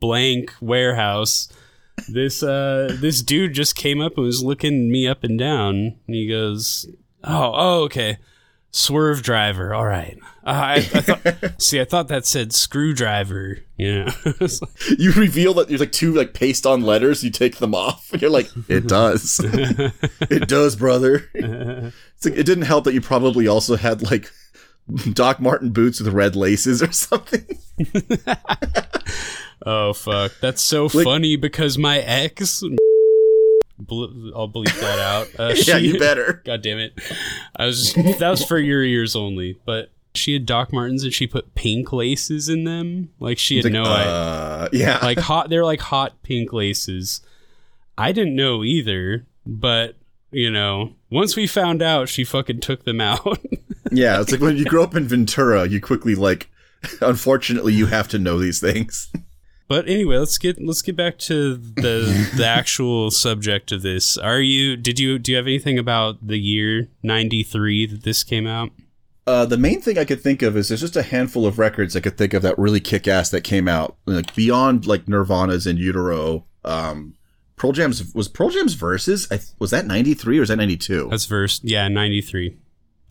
blank 0.00 0.52
warehouse, 0.60 1.48
this 2.08 2.42
uh 2.42 2.96
this 3.00 3.22
dude 3.22 3.52
just 3.52 3.74
came 3.74 4.00
up 4.00 4.16
and 4.16 4.24
was 4.24 4.42
looking 4.42 4.90
me 4.90 5.06
up 5.06 5.24
and 5.24 5.38
down 5.38 5.98
and 6.06 6.14
he 6.14 6.28
goes, 6.28 6.86
"Oh, 7.24 7.52
oh 7.54 7.82
okay. 7.84 8.18
Swervedriver. 8.72 9.76
All 9.76 9.86
right. 9.86 10.18
Uh, 10.44 10.50
I, 10.50 10.74
I 10.76 10.80
thought 10.80 11.52
See, 11.62 11.80
I 11.80 11.84
thought 11.84 12.08
that 12.08 12.26
said 12.26 12.52
screwdriver, 12.52 13.58
Yeah. 13.76 14.12
You 14.98 15.12
reveal 15.12 15.54
that 15.54 15.68
there's 15.68 15.80
like 15.80 15.92
two 15.92 16.12
like 16.14 16.34
paste 16.34 16.66
on 16.66 16.80
letters. 16.82 17.22
You 17.22 17.30
take 17.30 17.56
them 17.58 17.74
off, 17.74 18.12
and 18.12 18.20
you're 18.22 18.30
like, 18.30 18.48
it 18.68 18.88
does. 18.88 19.40
it 19.42 20.48
does, 20.48 20.74
brother. 20.76 21.28
It's 21.34 22.24
like, 22.24 22.34
it 22.36 22.44
didn't 22.46 22.64
help 22.64 22.84
that 22.84 22.94
you 22.94 23.00
probably 23.00 23.46
also 23.46 23.76
had 23.76 24.02
like 24.02 24.30
Doc 25.12 25.38
Martens 25.38 25.70
boots 25.72 26.00
with 26.00 26.12
red 26.12 26.34
laces 26.34 26.82
or 26.82 26.90
something. 26.92 27.46
Oh 29.64 29.92
fuck, 29.92 30.32
that's 30.40 30.60
so 30.60 30.86
Like- 30.86 31.04
funny 31.04 31.36
because 31.36 31.78
my 31.78 31.98
ex. 32.00 32.62
Ble- 33.78 34.32
I'll 34.36 34.48
bleep 34.48 34.72
that 34.80 34.98
out. 34.98 35.28
Uh, 35.38 35.48
yeah, 35.56 35.78
she- 35.78 35.86
you 35.88 35.98
better. 35.98 36.40
God 36.44 36.62
damn 36.62 36.78
it! 36.78 36.98
I 37.56 37.66
was 37.66 37.94
that 37.94 38.28
was 38.30 38.44
for 38.44 38.58
your 38.58 38.82
ears 38.82 39.16
only. 39.16 39.58
But 39.64 39.90
she 40.14 40.34
had 40.34 40.44
Doc 40.46 40.72
Martens 40.72 41.04
and 41.04 41.12
she 41.12 41.26
put 41.26 41.54
pink 41.54 41.92
laces 41.92 42.48
in 42.48 42.64
them. 42.64 43.10
Like 43.18 43.38
she 43.38 43.56
had 43.56 43.64
Like, 43.64 43.72
no 43.72 43.84
idea. 43.84 44.12
uh, 44.12 44.68
yeah. 44.72 44.98
Like 45.02 45.18
hot, 45.30 45.48
they're 45.50 45.64
like 45.64 45.80
hot 45.80 46.22
pink 46.22 46.52
laces. 46.52 47.22
I 47.98 48.12
didn't 48.12 48.36
know 48.36 48.62
either, 48.62 49.26
but 49.46 49.96
you 50.30 50.50
know, 50.50 50.94
once 51.10 51.34
we 51.36 51.46
found 51.46 51.82
out, 51.82 52.08
she 52.08 52.24
fucking 52.24 52.60
took 52.60 52.84
them 52.84 53.00
out. 53.00 53.38
Yeah, 53.90 54.20
it's 54.20 54.32
like 54.32 54.40
when 54.40 54.56
you 54.56 54.64
grow 54.64 54.82
up 54.82 54.94
in 54.94 55.06
Ventura, 55.08 55.66
you 55.68 55.80
quickly 55.80 56.14
like. 56.14 56.48
Unfortunately, 57.00 57.72
you 57.72 57.86
have 57.86 58.08
to 58.08 58.18
know 58.18 58.38
these 58.40 58.58
things. 58.60 59.12
But 59.72 59.88
anyway, 59.88 60.18
let's 60.18 60.36
get 60.36 60.62
let's 60.62 60.82
get 60.82 60.96
back 60.96 61.16
to 61.20 61.56
the 61.56 62.30
the 62.36 62.46
actual 62.46 63.10
subject 63.10 63.72
of 63.72 63.80
this. 63.80 64.18
Are 64.18 64.38
you 64.38 64.76
did 64.76 65.00
you 65.00 65.18
do 65.18 65.32
you 65.32 65.38
have 65.38 65.46
anything 65.46 65.78
about 65.78 66.18
the 66.20 66.36
year 66.36 66.88
93 67.02 67.86
that 67.86 68.02
this 68.02 68.22
came 68.22 68.46
out? 68.46 68.68
Uh, 69.26 69.46
the 69.46 69.56
main 69.56 69.80
thing 69.80 69.96
I 69.96 70.04
could 70.04 70.20
think 70.20 70.42
of 70.42 70.58
is 70.58 70.68
there's 70.68 70.82
just 70.82 70.94
a 70.94 71.02
handful 71.02 71.46
of 71.46 71.58
records 71.58 71.96
I 71.96 72.00
could 72.00 72.18
think 72.18 72.34
of 72.34 72.42
that 72.42 72.58
really 72.58 72.80
kick 72.80 73.08
ass 73.08 73.30
that 73.30 73.44
came 73.44 73.66
out 73.66 73.96
like 74.04 74.34
beyond 74.34 74.84
like 74.84 75.08
Nirvana's 75.08 75.66
In 75.66 75.78
Utero. 75.78 76.44
Um, 76.66 77.14
Pearl 77.56 77.72
Jam's 77.72 78.14
was 78.14 78.28
Pearl 78.28 78.50
Jam's 78.50 78.74
verses. 78.74 79.26
I, 79.30 79.40
was 79.58 79.70
that 79.70 79.86
93 79.86 80.36
or 80.36 80.40
was 80.40 80.50
that 80.50 80.56
92? 80.56 81.08
That's 81.08 81.24
verse 81.24 81.62
yeah, 81.64 81.88
93. 81.88 82.58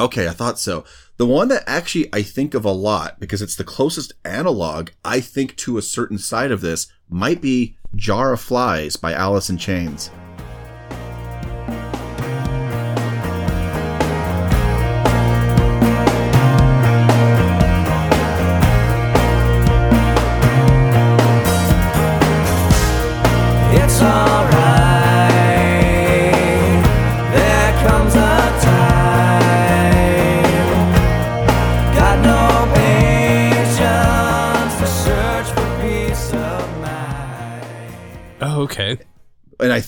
Okay, 0.01 0.27
I 0.27 0.31
thought 0.31 0.57
so. 0.57 0.83
The 1.17 1.27
one 1.27 1.49
that 1.49 1.63
actually 1.67 2.09
I 2.11 2.23
think 2.23 2.55
of 2.55 2.65
a 2.65 2.71
lot 2.71 3.19
because 3.19 3.39
it's 3.43 3.55
the 3.55 3.63
closest 3.63 4.13
analog 4.25 4.89
I 5.05 5.19
think 5.19 5.55
to 5.57 5.77
a 5.77 5.83
certain 5.83 6.17
side 6.17 6.49
of 6.49 6.61
this 6.61 6.87
might 7.07 7.39
be 7.39 7.77
Jar 7.95 8.33
of 8.33 8.41
Flies 8.41 8.95
by 8.95 9.13
Alice 9.13 9.51
in 9.51 9.59
Chains. 9.59 10.09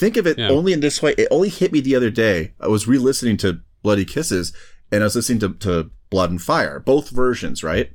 Think 0.04 0.18
of 0.18 0.28
it 0.28 0.38
Yeah. 0.38 0.50
only 0.50 0.74
in 0.74 0.80
this 0.82 1.02
way. 1.02 1.14
It 1.18 1.28
only 1.32 1.50
hit 1.50 1.72
me 1.72 1.80
the 1.80 1.96
other 1.96 2.10
day. 2.10 2.54
I 2.60 2.68
was 2.68 2.88
re-listening 2.88 3.38
to 3.38 3.60
Bloody 3.82 4.06
Kisses, 4.06 4.52
and 4.92 5.02
I 5.02 5.06
was 5.06 5.16
listening 5.16 5.40
to, 5.40 5.54
to 5.54 5.90
Blood 6.10 6.30
and 6.32 6.42
Fire, 6.42 6.80
both 6.80 7.10
versions, 7.10 7.64
right? 7.64 7.92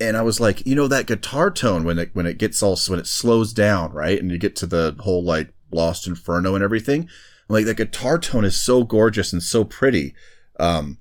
And 0.00 0.16
I 0.16 0.22
was 0.22 0.40
like, 0.40 0.64
you 0.66 0.74
know, 0.74 0.88
that 0.88 1.06
guitar 1.06 1.50
tone 1.50 1.84
when 1.84 1.98
it 1.98 2.10
when 2.12 2.26
it 2.26 2.38
gets 2.38 2.62
all 2.62 2.76
when 2.88 2.98
it 3.00 3.06
slows 3.06 3.52
down, 3.52 3.92
right, 3.92 4.18
and 4.20 4.30
you 4.30 4.38
get 4.38 4.54
to 4.56 4.66
the 4.66 4.94
whole 5.00 5.24
like 5.24 5.52
Lost 5.72 6.06
Inferno 6.06 6.54
and 6.54 6.62
everything. 6.64 7.08
Like 7.48 7.64
that 7.66 7.76
guitar 7.78 8.18
tone 8.18 8.44
is 8.44 8.56
so 8.60 8.84
gorgeous 8.84 9.32
and 9.32 9.42
so 9.42 9.64
pretty. 9.64 10.14
Um, 10.60 10.98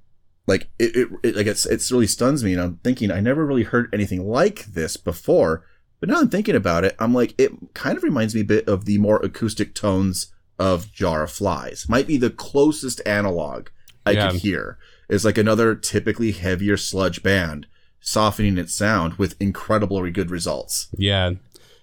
like 0.48 0.70
it, 0.80 0.96
it, 0.96 1.08
it 1.24 1.36
like 1.36 1.46
it's 1.48 1.66
it's 1.68 1.92
really 1.92 2.08
stuns 2.08 2.44
me, 2.44 2.54
and 2.54 2.62
I'm 2.62 2.80
thinking 2.84 3.12
I 3.12 3.20
never 3.20 3.46
really 3.46 3.64
heard 3.64 3.90
anything 3.94 4.28
like 4.28 4.66
this 4.66 4.98
before. 4.98 5.64
But 6.00 6.10
now 6.10 6.20
I'm 6.20 6.30
thinking 6.30 6.56
about 6.56 6.84
it, 6.86 6.96
I'm 7.00 7.14
like, 7.14 7.34
it 7.40 7.52
kind 7.74 7.98
of 7.98 8.04
reminds 8.04 8.36
me 8.36 8.42
a 8.42 8.46
bit 8.46 8.68
of 8.68 8.86
the 8.86 8.98
more 9.00 9.18
acoustic 9.24 9.74
tones 9.74 10.32
of 10.60 10.92
Jar 10.92 11.24
of 11.24 11.32
Flies. 11.32 11.88
Might 11.90 12.08
be 12.08 12.18
the 12.18 12.30
closest 12.30 13.02
analog 13.06 13.68
I 14.06 14.12
Yeah. 14.12 14.32
could 14.32 14.42
hear. 14.42 14.78
Is 15.10 15.24
like 15.26 15.38
another 15.38 15.74
typically 15.74 16.32
heavier 16.34 16.78
sludge 16.78 17.24
band 17.24 17.66
softening 18.02 18.58
its 18.58 18.74
sound 18.74 19.14
with 19.16 19.36
incredibly 19.40 20.12
good 20.12 20.30
results. 20.30 20.88
Yeah. 20.98 21.32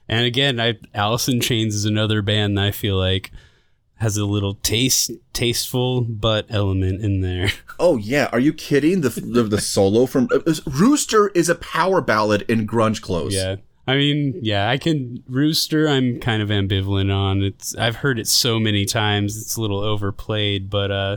And 0.09 0.27
again, 0.27 0.61
I 0.61 0.79
Alice 0.95 1.29
in 1.29 1.41
Chains 1.41 1.75
is 1.75 1.85
another 1.87 2.21
band 2.23 2.59
that 2.59 2.65
I 2.67 2.71
feel 2.71 2.97
like 2.97 3.31
has 3.97 4.17
a 4.19 4.27
little 4.27 4.55
taste 4.57 5.11
tasteful 5.33 6.03
butt 6.03 6.47
element 6.51 7.03
in 7.03 7.21
there. 7.23 7.51
Oh 7.79 7.97
yeah, 7.97 8.29
are 8.33 8.39
you 8.39 8.53
kidding? 8.53 9.01
The 9.01 9.09
the, 9.09 9.43
the 9.43 9.61
solo 9.61 10.07
from 10.07 10.29
uh, 10.33 10.39
Rooster 10.67 11.29
is 11.29 11.49
a 11.49 11.55
power 11.57 12.01
ballad 12.01 12.43
in 12.43 12.67
grunge 12.69 13.01
clothes. 13.03 13.35
Yeah. 13.35 13.57
I 13.87 13.97
mean, 13.97 14.39
yeah, 14.41 14.69
I 14.69 14.79
can 14.79 15.23
Rooster 15.29 15.87
I'm 15.89 16.19
kind 16.21 16.43
of 16.43 16.49
ambivalent 16.49 17.15
on. 17.15 17.43
It's 17.43 17.77
I've 17.77 17.97
heard 17.97 18.19
it 18.19 18.27
so 18.27 18.59
many 18.59 18.87
times 18.87 19.41
it's 19.41 19.57
a 19.57 19.61
little 19.61 19.81
overplayed, 19.81 20.71
but 20.71 20.91
uh 20.91 21.17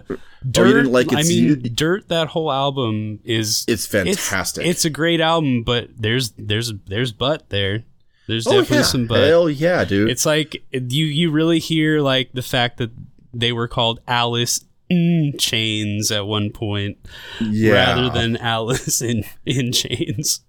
Dirt 0.49 0.63
Oh, 0.63 0.65
you 0.65 0.73
didn't 0.73 0.91
like 0.91 1.13
I 1.13 1.23
mean, 1.23 1.43
you- 1.43 1.55
Dirt 1.55 2.09
that 2.09 2.27
whole 2.27 2.51
album 2.51 3.19
is 3.23 3.63
It's 3.67 3.85
fantastic. 3.85 4.65
It's, 4.65 4.85
a 4.85 4.89
great 4.89 5.21
album, 5.21 5.63
but 5.63 5.89
there's 5.97 6.31
there's 6.31 6.73
there's 6.87 7.13
butt 7.13 7.49
there. 7.49 7.83
There's 8.27 8.45
oh 8.45 8.51
definitely 8.51 8.77
yeah, 8.77 8.83
some 8.83 9.07
butt. 9.07 9.27
hell 9.27 9.49
yeah, 9.49 9.85
dude. 9.85 10.09
It's 10.09 10.25
like 10.25 10.61
you 10.71 11.05
you 11.05 11.31
really 11.31 11.59
hear 11.59 12.01
like 12.01 12.33
the 12.33 12.41
fact 12.41 12.77
that 12.77 12.91
they 13.33 13.53
were 13.53 13.69
called 13.69 14.01
Alice 14.07 14.65
in 14.89 15.33
Chains 15.37 16.11
at 16.11 16.27
one 16.27 16.49
point 16.49 16.97
yeah. 17.41 17.73
rather 17.73 18.09
than 18.09 18.35
Alice 18.37 19.01
in 19.01 19.23
in 19.45 19.71
Chains. 19.71 20.41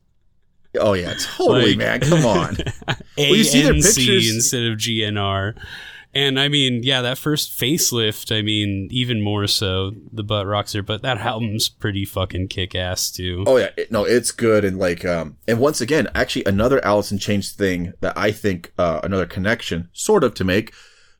Oh 0.78 0.92
yeah, 0.94 1.14
totally, 1.36 1.74
like- 1.74 1.78
man. 1.78 2.00
Come 2.00 2.26
on. 2.26 2.56
A 3.18 3.28
you 3.28 3.44
see 3.44 3.62
their 3.62 3.74
pictures- 3.74 4.34
instead 4.34 4.64
of 4.64 4.78
GNR. 4.78 5.54
And 6.14 6.40
I 6.40 6.48
mean, 6.48 6.82
yeah, 6.82 7.02
that 7.02 7.18
first 7.18 7.50
facelift, 7.56 8.36
I 8.36 8.40
mean, 8.40 8.88
even 8.90 9.22
more 9.22 9.46
so, 9.46 9.92
the 10.10 10.24
butt 10.24 10.46
rocks 10.46 10.72
there, 10.72 10.82
but 10.82 11.02
that 11.02 11.18
album's 11.18 11.68
pretty 11.68 12.06
fucking 12.06 12.48
kick 12.48 12.74
ass 12.74 13.10
too. 13.10 13.44
Oh 13.46 13.58
yeah, 13.58 13.68
it, 13.76 13.92
no, 13.92 14.04
it's 14.04 14.30
good 14.30 14.64
and 14.64 14.78
like 14.78 15.04
um 15.04 15.36
and 15.46 15.60
once 15.60 15.80
again, 15.82 16.08
actually 16.14 16.44
another 16.46 16.82
Alice 16.84 17.12
in 17.12 17.18
Chains 17.18 17.52
thing 17.52 17.92
that 18.00 18.16
I 18.16 18.32
think 18.32 18.72
uh 18.78 19.00
another 19.04 19.26
connection 19.26 19.90
sort 19.92 20.24
of 20.24 20.32
to 20.34 20.44
make 20.44 20.72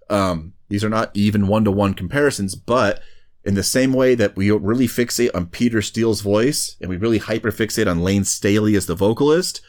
um 0.09 0.55
these 0.70 0.82
are 0.82 0.88
not 0.90 1.11
even 1.14 1.49
one 1.49 1.64
to 1.64 1.70
one 1.70 1.92
comparisons, 1.92 2.55
but 2.55 3.01
in 3.49 3.55
the 3.55 3.62
same 3.64 3.92
way 3.92 4.14
that 4.14 4.36
we 4.36 4.51
really 4.51 4.86
fixate 4.86 5.30
on 5.34 5.46
Peter 5.46 5.80
Steele's 5.82 6.20
voice 6.20 6.76
and 6.80 6.88
we 6.90 6.96
really 6.96 7.18
hyper 7.18 7.51
fixate 7.51 7.90
on 7.90 8.01
Lane 8.01 8.24
Staley 8.24 8.76
as 8.76 8.86
the 8.86 8.94
vocalist, 8.94 9.61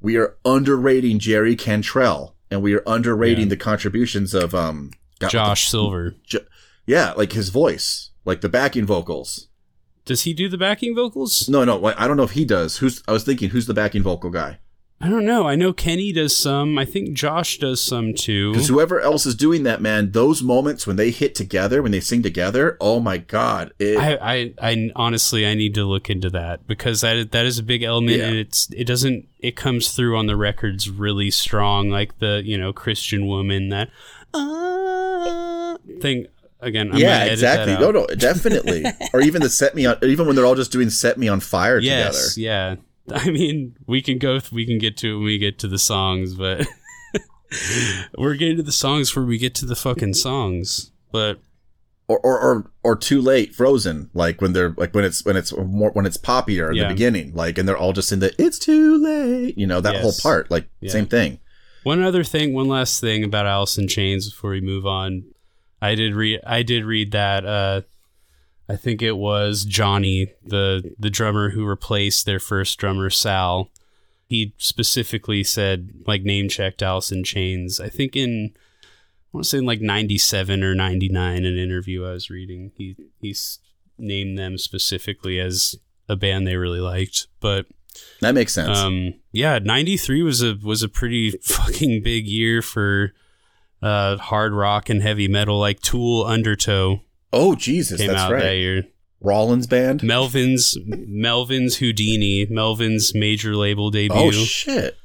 we 0.00 0.16
are 0.16 0.36
underrating 0.44 1.18
Jerry 1.18 1.56
Cantrell 1.56 2.34
and 2.50 2.60
we 2.62 2.74
are 2.74 2.82
underrating 2.86 3.44
Yeah. 3.44 3.50
the 3.50 3.56
contributions 3.56 4.34
of 4.34 4.54
um 4.54 4.90
God, 5.20 5.30
Josh 5.30 5.68
Silver. 5.68 6.14
Yeah, 6.86 7.12
like 7.12 7.32
his 7.32 7.48
voice, 7.50 8.10
like 8.24 8.40
the 8.40 8.48
backing 8.48 8.86
vocals. 8.86 9.48
Does 10.04 10.22
he 10.22 10.32
do 10.32 10.48
the 10.48 10.56
backing 10.58 10.94
vocals? 10.94 11.48
No, 11.48 11.64
no, 11.64 11.84
I 11.84 12.06
don't 12.08 12.16
know 12.16 12.22
if 12.22 12.30
he 12.32 12.44
does. 12.44 12.78
Who's? 12.78 13.02
I 13.06 13.12
was 13.12 13.24
thinking, 13.24 13.50
who's 13.50 13.66
the 13.66 13.74
backing 13.74 14.02
vocal 14.02 14.30
guy? 14.30 14.58
I 15.00 15.08
don't 15.08 15.24
know. 15.24 15.46
I 15.46 15.54
know 15.54 15.72
Kenny 15.72 16.12
does 16.12 16.36
some. 16.36 16.76
I 16.76 16.84
think 16.84 17.12
Josh 17.12 17.58
does 17.58 17.80
some 17.80 18.14
too. 18.14 18.50
Because 18.50 18.66
whoever 18.66 19.00
else 19.00 19.26
is 19.26 19.36
doing 19.36 19.62
that, 19.62 19.80
man, 19.80 20.10
those 20.10 20.42
moments 20.42 20.88
when 20.88 20.96
they 20.96 21.12
hit 21.12 21.36
together, 21.36 21.80
when 21.82 21.92
they 21.92 22.00
sing 22.00 22.20
together, 22.20 22.76
oh 22.80 22.98
my 22.98 23.18
god! 23.18 23.72
It, 23.78 23.96
I, 23.96 24.16
I, 24.20 24.54
I 24.60 24.90
honestly, 24.96 25.46
I 25.46 25.54
need 25.54 25.74
to 25.74 25.84
look 25.84 26.10
into 26.10 26.30
that 26.30 26.66
because 26.66 27.02
that 27.02 27.30
that 27.30 27.46
is 27.46 27.58
a 27.60 27.62
big 27.62 27.84
element, 27.84 28.16
Yeah. 28.18 28.24
and 28.26 28.36
it's 28.38 28.68
it 28.76 28.84
doesn't 28.88 29.28
it 29.38 29.54
comes 29.54 29.92
through 29.92 30.18
on 30.18 30.26
the 30.26 30.36
records 30.36 30.90
really 30.90 31.30
strong, 31.30 31.90
like 31.90 32.18
the 32.18 32.42
you 32.44 32.58
know 32.58 32.72
Christian 32.72 33.28
woman 33.28 33.68
that 33.68 33.90
uh, 34.34 35.76
thing 36.00 36.26
again. 36.60 36.90
I'm 36.92 36.98
yeah, 36.98 37.24
exactly. 37.24 37.74
No, 37.74 37.90
no, 37.92 38.06
definitely. 38.06 38.84
or 39.12 39.20
even 39.20 39.42
the 39.42 39.48
set 39.48 39.74
me 39.74 39.86
on, 39.86 39.96
even 40.02 40.26
when 40.26 40.34
they're 40.34 40.46
all 40.46 40.54
just 40.56 40.72
doing 40.72 40.90
"Set 40.90 41.18
Me 41.18 41.28
on 41.28 41.38
Fire" 41.40 41.78
Yes, 41.78 42.34
together. 42.34 42.40
yeah. 42.44 42.76
I 43.14 43.30
mean, 43.30 43.76
we 43.86 44.00
can 44.02 44.18
go. 44.18 44.40
We 44.52 44.66
can 44.66 44.78
get 44.78 44.96
to 44.98 45.12
it 45.12 45.14
when 45.16 45.24
we 45.24 45.38
get 45.38 45.58
to 45.60 45.68
the 45.68 45.78
songs, 45.78 46.34
but 46.34 46.66
we're 48.18 48.34
getting 48.34 48.56
to 48.58 48.62
the 48.62 48.72
songs 48.72 49.14
where 49.14 49.24
we 49.24 49.38
get 49.38 49.54
to 49.56 49.66
the 49.66 49.76
fucking 49.76 50.14
songs. 50.14 50.92
But 51.12 51.40
Or, 52.08 52.18
or 52.20 52.38
or 52.40 52.70
or 52.84 52.96
too 52.96 53.20
late, 53.20 53.54
Frozen. 53.54 54.10
Like 54.14 54.40
when 54.40 54.52
they're 54.52 54.74
like 54.76 54.94
when 54.94 55.04
it's 55.04 55.24
when 55.24 55.36
it's 55.36 55.54
more 55.56 55.90
when 55.92 56.06
it's 56.06 56.16
poppier 56.16 56.70
in 56.70 56.76
Yeah. 56.76 56.84
the 56.88 56.94
beginning, 56.94 57.34
like 57.34 57.58
and 57.58 57.68
they're 57.68 57.76
all 57.76 57.92
just 57.92 58.12
in 58.12 58.20
the 58.20 58.34
"It's 58.42 58.58
too 58.58 58.96
late," 59.02 59.56
you 59.58 59.66
know 59.66 59.80
that 59.80 59.94
Yes. 59.94 60.02
whole 60.02 60.14
part. 60.22 60.50
Like 60.50 60.68
Yeah. 60.80 60.90
same 60.90 61.06
thing. 61.06 61.40
One 61.84 62.02
other 62.02 62.24
thing, 62.24 62.52
one 62.54 62.68
last 62.68 63.00
thing 63.00 63.24
about 63.24 63.46
Alice 63.46 63.78
in 63.78 63.88
Chains 63.88 64.30
before 64.30 64.50
we 64.50 64.60
move 64.60 64.84
on. 64.86 65.24
I 65.80 65.94
did 65.94 66.14
read 66.14 66.40
I 66.46 66.62
did 66.62 66.84
read 66.84 67.12
that 67.12 67.46
uh 67.46 67.82
I 68.68 68.76
think 68.76 69.00
it 69.00 69.16
was 69.16 69.64
Johnny, 69.64 70.32
the 70.44 70.94
the 70.98 71.10
drummer 71.10 71.50
who 71.50 71.64
replaced 71.64 72.26
their 72.26 72.38
first 72.40 72.78
drummer 72.78 73.10
Sal. 73.10 73.70
He 74.26 74.52
specifically 74.58 75.42
said 75.42 75.90
like 76.06 76.22
name 76.22 76.48
checked 76.48 76.82
Alice 76.82 77.10
in 77.10 77.24
Chains. 77.24 77.80
I 77.80 77.88
think 77.88 78.14
in 78.14 78.52
I 78.84 78.88
want 79.32 79.44
to 79.44 79.50
say 79.50 79.58
in 79.58 79.66
like 79.66 79.80
97 79.80 80.62
or 80.62 80.74
99 80.74 81.44
an 81.44 81.58
interview 81.58 82.04
I 82.04 82.12
was 82.12 82.28
reading. 82.30 82.72
He 82.76 82.96
he's 83.20 83.58
named 83.96 84.38
them 84.38 84.58
specifically 84.58 85.40
as 85.40 85.74
a 86.08 86.16
band 86.16 86.46
they 86.46 86.56
really 86.56 86.80
liked, 86.80 87.26
but 87.40 87.66
That 88.20 88.34
makes 88.34 88.52
sense. 88.54 88.76
um, 88.78 89.14
yeah, 89.32 89.58
'93 89.58 90.22
was 90.22 90.42
a 90.42 90.58
was 90.62 90.82
a 90.82 90.88
pretty 90.88 91.30
fucking 91.42 92.02
big 92.02 92.26
year 92.26 92.60
for 92.62 93.12
uh, 93.80 94.16
hard 94.18 94.52
rock 94.52 94.88
and 94.90 95.00
heavy 95.02 95.26
metal. 95.28 95.58
Like 95.58 95.80
Tool, 95.80 96.24
Undertow 96.24 97.00
oh 97.32 97.54
Jesus, 97.54 97.98
came 98.00 98.08
that's 98.08 98.20
out 98.20 98.30
that 98.30 98.44
right. 98.44 98.52
year. 98.52 98.82
Rollins 99.20 99.66
band. 99.66 100.00
Melvins 100.00 100.76
Melvins 100.86 101.76
Houdini, 101.76 102.46
Melvins 102.46 103.14
major 103.14 103.56
label 103.56 103.90
debut. 103.90 104.16
Oh 104.16 104.30
shit. 104.30 104.96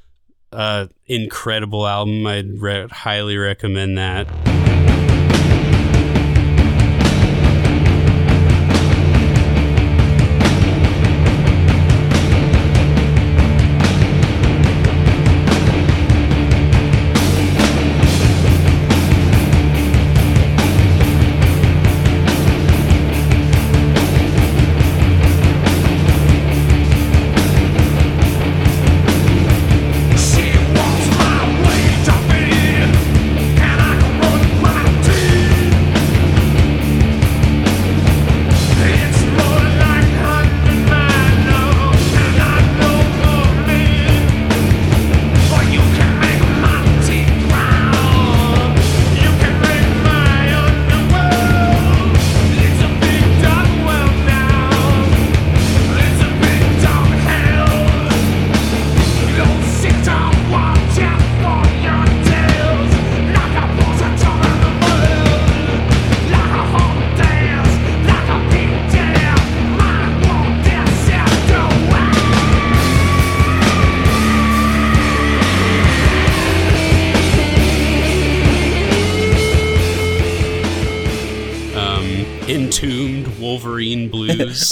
uh, 0.52 0.86
incredible 1.06 1.86
album. 1.86 2.24
I'd 2.26 2.60
re- 2.60 2.86
highly 2.88 3.36
recommend 3.36 3.98
that. 3.98 4.28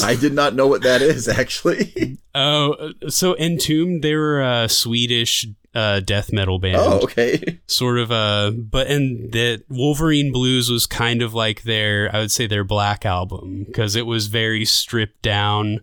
I 0.03 0.17
did 0.17 0.33
not 0.33 0.55
know 0.55 0.67
what 0.67 0.83
that 0.83 1.03
is 1.03 1.29
actually. 1.29 2.19
oh, 2.35 2.93
so 3.09 3.37
Entombed, 3.37 4.03
they 4.03 4.15
were 4.15 4.41
a 4.41 4.69
Swedish 4.69 5.47
uh, 5.75 6.01
death 6.01 6.33
metal 6.33 6.59
band. 6.59 6.77
oh, 6.77 7.01
okay. 7.01 7.61
sort 7.67 7.99
of 7.99 8.13
uh 8.13 8.51
but 8.51 8.89
and 8.89 9.33
that 9.33 9.65
Wolverine 9.71 10.31
Blues 10.31 10.71
was 10.71 10.87
kind 10.87 11.23
of 11.23 11.33
like 11.33 11.63
their 11.63 12.15
I 12.15 12.19
would 12.21 12.31
say 12.31 12.47
their 12.47 12.65
black 12.65 13.07
album 13.07 13.65
because 13.65 13.97
it 13.97 14.07
was 14.07 14.27
very 14.27 14.65
stripped 14.65 15.23
down. 15.23 15.81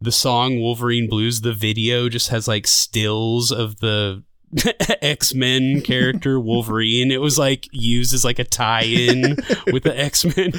The 0.00 0.12
song 0.12 0.60
Wolverine 0.60 1.08
Blues, 1.08 1.42
the 1.42 1.52
video 1.52 2.08
just 2.08 2.28
has 2.30 2.48
like 2.48 2.66
stills 2.66 3.52
of 3.52 3.80
the 3.80 4.24
X-Men 5.02 5.82
character 5.82 6.40
Wolverine. 6.40 7.10
It 7.10 7.20
was 7.20 7.38
like 7.38 7.68
used 7.70 8.14
as 8.14 8.24
like 8.24 8.38
a 8.38 8.44
tie-in 8.44 9.36
with 9.72 9.84
the 9.84 9.94
X-Men 9.96 10.52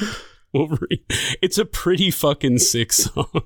Wolverine. 0.54 1.04
It's 1.42 1.58
a 1.58 1.64
pretty 1.64 2.10
fucking 2.10 2.58
sick 2.58 2.92
song. 2.92 3.42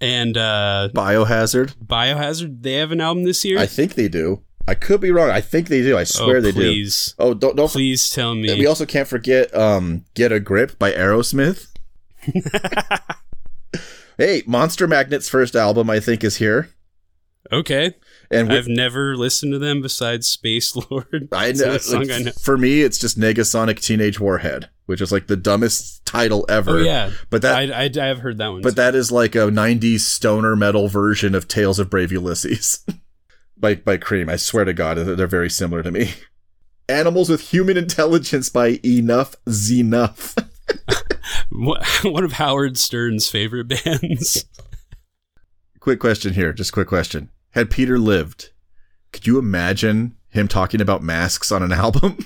And 0.00 0.36
uh 0.36 0.90
Biohazard. 0.94 1.76
Biohazard, 1.76 2.62
they 2.62 2.74
have 2.74 2.92
an 2.92 3.00
album 3.00 3.24
this 3.24 3.44
year? 3.44 3.58
I 3.58 3.66
think 3.66 3.94
they 3.94 4.08
do. 4.08 4.42
I 4.66 4.74
could 4.74 5.00
be 5.00 5.10
wrong. 5.10 5.30
I 5.30 5.40
think 5.40 5.68
they 5.68 5.82
do. 5.82 5.96
I 5.96 6.04
swear 6.04 6.38
oh, 6.38 6.40
they 6.40 6.52
do. 6.52 6.88
Oh, 7.18 7.34
don't 7.34 7.56
don't. 7.56 7.70
Please 7.70 8.08
tell 8.08 8.34
me. 8.34 8.58
We 8.58 8.66
also 8.66 8.86
can't 8.86 9.08
forget 9.08 9.54
um, 9.54 10.04
"Get 10.14 10.32
a 10.32 10.40
Grip" 10.40 10.78
by 10.78 10.92
Aerosmith. 10.92 11.68
hey, 14.18 14.42
Monster 14.46 14.88
Magnet's 14.88 15.28
first 15.28 15.54
album, 15.54 15.90
I 15.90 16.00
think, 16.00 16.24
is 16.24 16.36
here, 16.36 16.70
Okay. 17.52 17.94
And 18.30 18.52
I've 18.52 18.68
never 18.68 19.16
listened 19.16 19.52
to 19.52 19.58
them 19.58 19.82
besides 19.82 20.28
Space 20.28 20.74
Lord. 20.90 21.28
I 21.32 21.52
know, 21.52 21.78
like, 21.92 22.10
I 22.10 22.18
know. 22.18 22.32
For 22.42 22.56
me, 22.56 22.82
it's 22.82 22.98
just 22.98 23.18
Negasonic 23.18 23.80
Teenage 23.80 24.18
Warhead, 24.20 24.68
which 24.86 25.00
is 25.00 25.12
like 25.12 25.26
the 25.26 25.36
dumbest 25.36 26.04
title 26.06 26.44
ever. 26.48 26.78
Oh 26.78 26.82
yeah, 26.82 27.10
but 27.30 27.42
that 27.42 27.56
I, 27.56 27.84
I, 27.84 27.90
I 28.04 28.06
have 28.06 28.18
heard 28.20 28.38
that 28.38 28.48
one. 28.48 28.62
but 28.62 28.70
too. 28.70 28.74
that 28.76 28.94
is 28.94 29.10
like 29.12 29.34
a 29.34 29.48
'90s 29.50 30.00
stoner 30.00 30.56
metal 30.56 30.88
version 30.88 31.34
of 31.34 31.48
Tales 31.48 31.78
of 31.78 31.90
Brave 31.90 32.12
Ulysses 32.12 32.84
by 33.56 33.74
by 33.76 33.96
Cream. 33.96 34.28
I 34.28 34.36
swear 34.36 34.64
to 34.64 34.72
God, 34.72 34.96
they're 34.96 35.26
very 35.26 35.50
similar 35.50 35.82
to 35.82 35.90
me. 35.90 36.12
Animals 36.88 37.30
with 37.30 37.40
Human 37.52 37.76
Intelligence 37.78 38.50
by 38.50 38.78
Enough. 38.84 39.36
Wha- 41.50 41.82
one 42.02 42.24
of 42.24 42.32
Howard 42.32 42.76
Stern's 42.76 43.28
favorite 43.28 43.68
bands. 43.68 44.44
quick 45.80 45.98
question 45.98 46.34
here, 46.34 46.52
just 46.52 46.72
quick 46.72 46.88
question. 46.88 47.30
Had 47.54 47.70
Peter 47.70 47.98
lived, 47.98 48.50
could 49.12 49.26
you 49.26 49.38
imagine 49.38 50.16
him 50.28 50.48
talking 50.48 50.80
about 50.80 51.02
masks 51.02 51.50
on 51.52 51.62
an 51.62 51.72
album? 51.84 52.18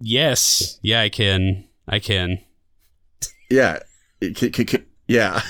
yes, 0.00 0.78
yeah, 0.82 1.00
I 1.02 1.08
can. 1.08 1.64
I 1.88 1.98
can. 1.98 2.38
yeah. 3.50 3.78
It- 4.20 4.36
c- 4.38 4.52
c- 4.52 4.66
c- 4.66 4.84
yeah. 5.08 5.40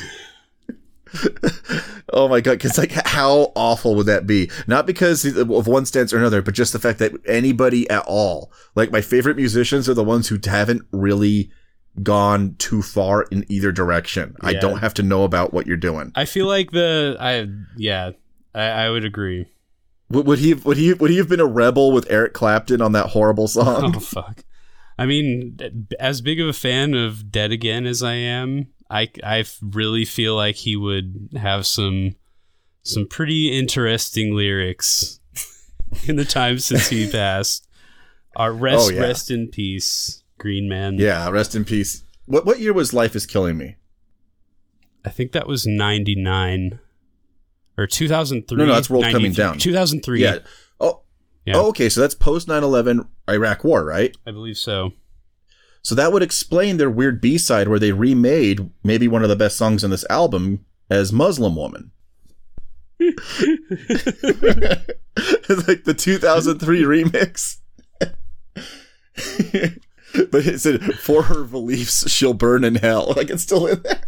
oh 2.12 2.28
my 2.28 2.41
god, 2.41 2.53
because 2.59 2.76
like 2.78 2.93
how 2.93 3.53
awful 3.55 3.95
would 3.95 4.07
that 4.07 4.26
be? 4.26 4.51
Not 4.66 4.87
because 4.87 5.24
of 5.24 5.49
one 5.66 5.87
stance 5.87 6.12
or 6.12 6.18
another, 6.18 6.43
but 6.43 6.55
just 6.55 6.72
the 6.72 6.78
fact 6.78 6.99
that 6.99 7.12
anybody 7.26 7.89
at 7.89 8.05
all, 8.07 8.53
like 8.74 8.91
my 8.93 9.01
favorite 9.01 9.37
musicians 9.37 9.89
are 9.89 9.95
the 9.95 10.05
ones 10.05 10.28
who 10.28 10.39
haven't 10.45 10.82
really 10.93 11.51
gone 12.03 12.55
too 12.59 12.82
far 12.82 13.22
in 13.30 13.47
either 13.49 13.72
direction. 13.72 14.37
I 14.43 14.53
don't 14.53 14.78
have 14.78 14.93
to 14.95 15.03
know 15.03 15.24
about 15.24 15.55
what 15.55 15.66
you're 15.66 15.78
doing. 15.78 16.12
I 16.14 16.26
feel 16.26 16.47
like 16.47 16.70
the 16.72 17.16
I 17.18 17.47
yeah, 17.78 18.11
I, 18.57 18.87
I 18.87 18.91
would 18.91 19.05
agree. 19.05 19.47
Would, 20.09 20.27
would 20.27 20.39
he 20.39 20.55
would 20.55 20.77
he 20.77 20.93
would 20.95 21.11
he 21.11 21.19
have 21.19 21.29
been 21.29 21.41
a 21.41 21.47
rebel 21.47 21.93
with 21.93 22.11
Eric 22.11 22.33
Clapton 22.33 22.81
on 22.81 22.93
that 22.93 23.09
horrible 23.11 23.49
song? 23.49 23.95
Oh 23.97 24.01
fuck. 24.01 24.45
I 24.99 25.05
mean, 25.05 25.89
as 26.01 26.21
big 26.23 26.41
of 26.41 26.49
a 26.49 26.53
fan 26.55 26.95
of 26.95 27.31
Dead 27.31 27.53
Again 27.53 27.85
as 27.87 28.03
I 28.03 28.15
am, 28.15 28.69
I 28.89 29.11
I 29.23 29.45
really 29.61 30.05
feel 30.05 30.35
like 30.35 30.55
he 30.57 30.75
would 30.77 31.31
have 31.37 31.67
some 31.67 32.15
some 32.83 33.07
pretty 33.07 33.57
interesting 33.59 34.35
lyrics 34.35 35.21
in 36.07 36.17
the 36.17 36.25
time 36.25 36.59
since 36.61 36.89
he 36.89 37.11
passed. 37.11 37.69
Uh, 38.39 38.51
rest 38.51 38.89
Oh, 38.89 38.95
yeah. 38.95 39.01
rest 39.01 39.31
in 39.31 39.49
peace, 39.49 40.23
Green 40.39 40.69
Man. 40.69 40.99
Yeah, 40.99 41.29
rest 41.31 41.55
in 41.55 41.65
peace. 41.65 42.05
What 42.27 42.47
what 42.47 42.61
year 42.61 42.73
was 42.73 42.95
Life 42.95 43.17
is 43.17 43.27
Killing 43.27 43.59
Me? 43.59 43.77
I 45.05 45.11
think 45.11 45.33
that 45.33 45.47
was 45.49 45.67
99 45.67 46.79
or 47.79 47.87
2003. 47.87 48.57
No, 48.59 48.66
no, 48.66 48.74
that's 48.74 48.89
World 48.91 49.05
Coming 49.11 49.33
Down. 49.33 49.59
2003. 49.59 50.22
Yeah. 50.22 50.39
Oh, 50.81 51.03
Yeah. 51.45 51.57
oh, 51.57 51.68
okay. 51.68 51.89
So 51.89 52.01
that's 52.01 52.14
post 52.14 52.49
9/11 52.49 53.07
Iraq 53.29 53.64
War, 53.64 53.85
right? 53.85 54.16
I 54.27 54.31
believe 54.31 54.57
so. 54.59 54.93
So 55.83 55.95
that 55.95 56.12
would 56.12 56.22
explain 56.22 56.79
their 56.79 56.91
weird 56.91 57.20
B 57.20 57.39
side 57.39 57.68
where 57.68 57.79
they 57.79 57.93
remade 57.93 58.70
maybe 58.83 59.07
one 59.07 59.22
of 59.22 59.29
the 59.29 59.37
best 59.37 59.57
songs 59.57 59.85
on 59.85 59.91
this 59.91 60.05
album 60.11 60.64
as 60.91 61.12
Muslim 61.12 61.55
Woman. 61.55 61.93
it's 62.99 63.18
like 65.68 65.85
the 65.85 65.95
2003 65.97 66.83
remix. 66.83 67.59
but 70.31 70.47
it 70.47 70.61
said, 70.61 70.83
for 70.95 71.24
her 71.24 71.45
beliefs, 71.45 72.11
she'll 72.11 72.35
burn 72.35 72.64
in 72.64 72.77
hell. 72.77 73.12
Like 73.16 73.31
it's 73.31 73.43
still 73.43 73.66
in 73.66 73.83
there. 73.83 74.03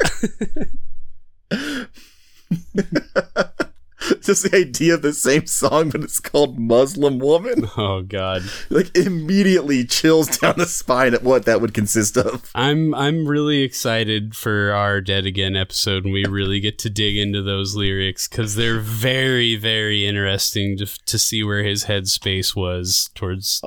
Just 4.22 4.50
the 4.50 4.56
idea 4.56 4.94
of 4.94 5.02
the 5.02 5.12
same 5.12 5.46
song, 5.46 5.90
but 5.90 6.02
it's 6.02 6.20
called 6.20 6.58
Muslim 6.58 7.18
Woman. 7.18 7.68
Oh 7.76 8.02
god. 8.02 8.42
Like 8.70 8.96
immediately 8.96 9.84
chills 9.84 10.38
down 10.38 10.54
the 10.56 10.66
spine 10.66 11.14
at 11.14 11.22
what 11.22 11.44
that 11.44 11.60
would 11.60 11.74
consist 11.74 12.16
of. 12.16 12.50
I'm 12.54 12.94
I'm 12.94 13.26
really 13.26 13.62
excited 13.62 14.34
for 14.34 14.72
our 14.72 15.00
Dead 15.00 15.26
Again 15.26 15.56
episode 15.56 16.04
and 16.04 16.12
we 16.12 16.24
really 16.24 16.60
get 16.60 16.78
to 16.80 16.90
dig 16.90 17.16
into 17.16 17.42
those 17.42 17.74
lyrics 17.76 18.26
cuz 18.26 18.54
they're 18.54 18.80
very 18.80 19.56
very 19.56 20.06
interesting 20.06 20.76
to 20.78 20.86
to 20.86 21.18
see 21.18 21.44
where 21.44 21.62
his 21.62 21.84
headspace 21.84 22.56
was 22.56 23.10
towards 23.14 23.62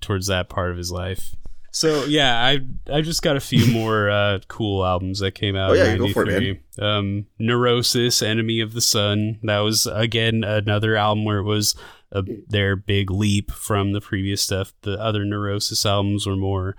towards 0.00 0.26
that 0.26 0.48
part 0.48 0.70
of 0.70 0.76
his 0.76 0.90
life. 0.90 1.35
So 1.76 2.06
yeah, 2.06 2.42
I 2.42 2.60
I 2.90 3.02
just 3.02 3.20
got 3.20 3.36
a 3.36 3.40
few 3.40 3.66
more 3.70 4.08
uh, 4.08 4.38
cool 4.48 4.82
albums 4.82 5.18
that 5.18 5.32
came 5.32 5.56
out. 5.56 5.72
Oh, 5.72 5.74
yeah, 5.74 5.92
in 5.92 5.98
go 5.98 6.08
for 6.10 6.22
it, 6.22 6.32
93. 6.32 6.60
Um, 6.80 7.26
Neurosis, 7.38 8.22
Enemy 8.22 8.62
of 8.62 8.72
the 8.72 8.80
Sun. 8.80 9.40
That 9.42 9.58
was 9.58 9.84
again 9.84 10.42
another 10.42 10.96
album 10.96 11.26
where 11.26 11.36
it 11.36 11.44
was 11.44 11.74
a, 12.12 12.24
their 12.48 12.76
big 12.76 13.10
leap 13.10 13.50
from 13.50 13.92
the 13.92 14.00
previous 14.00 14.40
stuff. 14.40 14.72
The 14.82 14.98
other 14.98 15.26
Neurosis 15.26 15.84
albums 15.84 16.26
were 16.26 16.34
more 16.34 16.76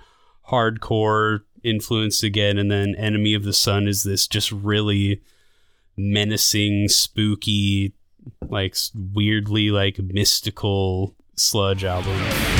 hardcore 0.49 1.41
influenced 1.63 2.23
again, 2.23 2.57
and 2.57 2.71
then 2.71 2.95
Enemy 2.95 3.35
of 3.35 3.43
the 3.43 3.53
Sun 3.53 3.87
is 3.87 4.01
this 4.01 4.27
just 4.27 4.51
really 4.51 5.21
menacing, 5.95 6.87
spooky, 6.87 7.93
like 8.49 8.75
weirdly 9.13 9.69
like 9.69 9.99
mystical 9.99 11.15
sludge 11.35 11.83
album. 11.83 12.56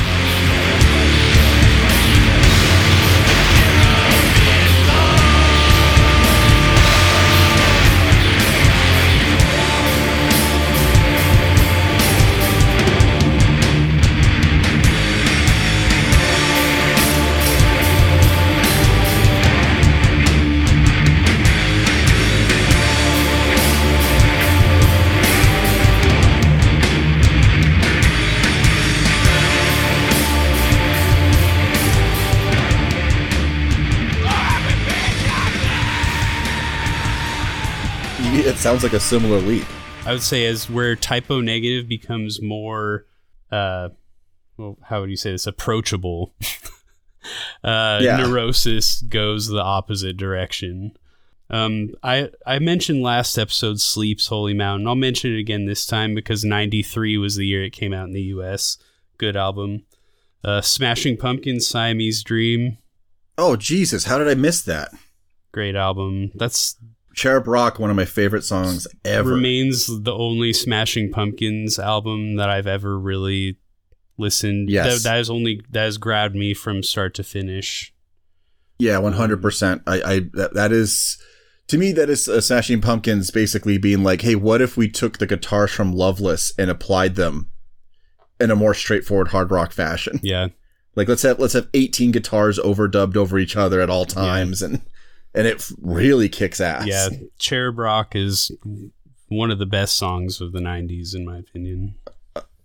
It 38.58 38.62
sounds 38.62 38.82
like 38.82 38.94
a 38.94 39.00
similar 39.00 39.40
leap. 39.40 39.68
I 40.04 40.14
would 40.14 40.24
say 40.24 40.48
as 40.48 40.68
where 40.68 40.96
Type 40.96 41.30
O 41.30 41.42
Negative 41.42 41.88
becomes 41.88 42.42
more 42.42 43.06
uh 43.52 43.90
well 44.58 44.80
how 44.82 45.00
would 45.02 45.12
you 45.12 45.16
say 45.16 45.30
this 45.32 45.46
approachable 45.46 46.34
uh 47.64 48.00
Yeah. 48.02 48.18
neurosis 48.18 49.02
goes 49.04 49.48
the 49.48 49.62
opposite 49.62 50.18
direction. 50.18 50.98
Um 51.52 51.92
I 52.02 52.32
I 52.48 52.58
mentioned 52.58 53.04
last 53.04 53.38
episode 53.38 53.80
Sleep's 53.80 54.26
Holy 54.26 54.56
Mountain. 54.56 54.88
I'll 54.88 54.96
mention 54.96 55.36
it 55.36 55.40
again 55.40 55.68
this 55.68 55.86
time 55.86 56.16
because 56.16 56.44
93 56.44 57.16
was 57.20 57.36
the 57.36 57.46
year 57.46 57.64
it 57.64 57.74
came 57.74 57.94
out 57.94 58.08
in 58.08 58.14
the 58.14 58.22
US. 58.34 58.80
Good 59.20 59.36
album. 59.38 59.84
Uh 60.44 60.62
Smashing 60.62 61.18
Pumpkins 61.18 61.68
Siamese 61.68 62.24
Dream, 62.24 62.80
Oh 63.38 63.56
Jesus, 63.56 64.06
how 64.06 64.18
did 64.18 64.28
I 64.28 64.34
miss 64.34 64.64
that? 64.64 64.90
great 65.52 65.76
album. 65.76 66.32
That's 66.36 66.76
Cherub 67.18 67.48
Rock, 67.48 67.80
one 67.80 67.90
of 67.90 67.96
my 67.96 68.06
favorite 68.06 68.44
songs 68.44 68.88
ever. 69.04 69.32
remains 69.34 69.88
the 69.88 70.14
only 70.14 70.54
Smashing 70.54 71.12
Pumpkins 71.12 71.80
album 71.80 72.36
that 72.36 72.48
I've 72.48 72.68
ever 72.68 72.98
really 72.98 73.58
listened. 74.18 74.70
Yes. 74.70 75.04
that, 75.04 75.10
that 75.10 75.16
has 75.18 75.30
only 75.30 75.62
that 75.72 75.84
has 75.84 75.98
grabbed 75.98 76.36
me 76.36 76.54
from 76.54 76.84
start 76.84 77.16
to 77.16 77.24
finish. 77.24 77.92
yeah, 78.78 79.00
one 79.00 79.14
hundred 79.14 79.42
percent. 79.42 79.82
I, 79.88 80.02
I 80.02 80.20
that, 80.34 80.54
that 80.54 80.72
is 80.72 81.18
to 81.70 81.80
me 81.80 81.92
that 81.94 82.08
is 82.10 82.30
uh, 82.30 82.40
Smashing 82.40 82.82
Pumpkins 82.82 83.32
basically 83.32 83.80
being 83.80 84.04
like, 84.04 84.22
hey, 84.22 84.36
what 84.36 84.62
if 84.62 84.78
we 84.78 84.88
took 84.88 85.18
the 85.18 85.26
guitars 85.28 85.72
from 85.72 85.94
Loveless 85.94 86.54
and 86.60 86.70
applied 86.70 87.16
them 87.16 87.50
in 88.40 88.52
a 88.52 88.56
more 88.56 88.76
straightforward 88.76 89.30
hard 89.30 89.50
rock 89.50 89.72
fashion? 89.72 90.20
Yeah, 90.22 90.50
Like 90.96 91.08
let's 91.08 91.24
have 91.24 91.40
let's 91.40 91.54
have 91.54 91.68
eighteen 91.74 92.12
guitars 92.12 92.60
overdubbed 92.60 93.18
over 93.18 93.40
each 93.40 93.56
other 93.56 93.82
at 93.82 93.90
all 93.90 94.06
times, 94.06 94.62
and 94.62 94.84
and 95.38 95.48
it 95.48 95.70
really 95.82 96.28
kicks 96.30 96.60
ass. 96.60 96.86
yeah. 96.86 97.10
Cherub 97.40 97.78
Rock 97.78 98.16
is 98.16 98.52
one 99.30 99.52
of 99.52 99.60
the 99.60 99.66
best 99.66 99.96
songs 99.98 100.42
of 100.42 100.52
the 100.52 100.60
'90s, 100.60 101.16
in 101.16 101.24
my 101.26 101.38
opinion. 101.38 101.96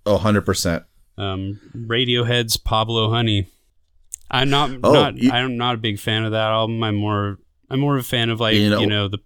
Oh, 0.04 0.14
100 0.14 0.40
percent. 0.42 0.84
Um, 1.18 1.60
Radiohead's 1.76 2.56
Pablo 2.56 3.10
Honey. 3.10 3.46
I'm 4.30 4.48
not 4.50 4.70
Oh, 4.82 4.92
not 4.92 5.16
you- 5.18 5.30
I'm 5.30 5.56
not 5.56 5.74
a 5.74 5.78
big 5.78 5.98
fan 5.98 6.24
of 6.24 6.32
that 6.32 6.50
album. 6.50 6.82
I'm 6.82 6.96
more 6.96 7.38
I'm 7.70 7.80
more 7.80 7.96
of 7.96 8.00
a 8.04 8.08
fan 8.08 8.30
of 8.30 8.40
like 8.40 8.54
You 8.56 8.62
you 8.62 8.70
know- 8.70 8.84
know, 8.86 9.08
the 9.08 9.18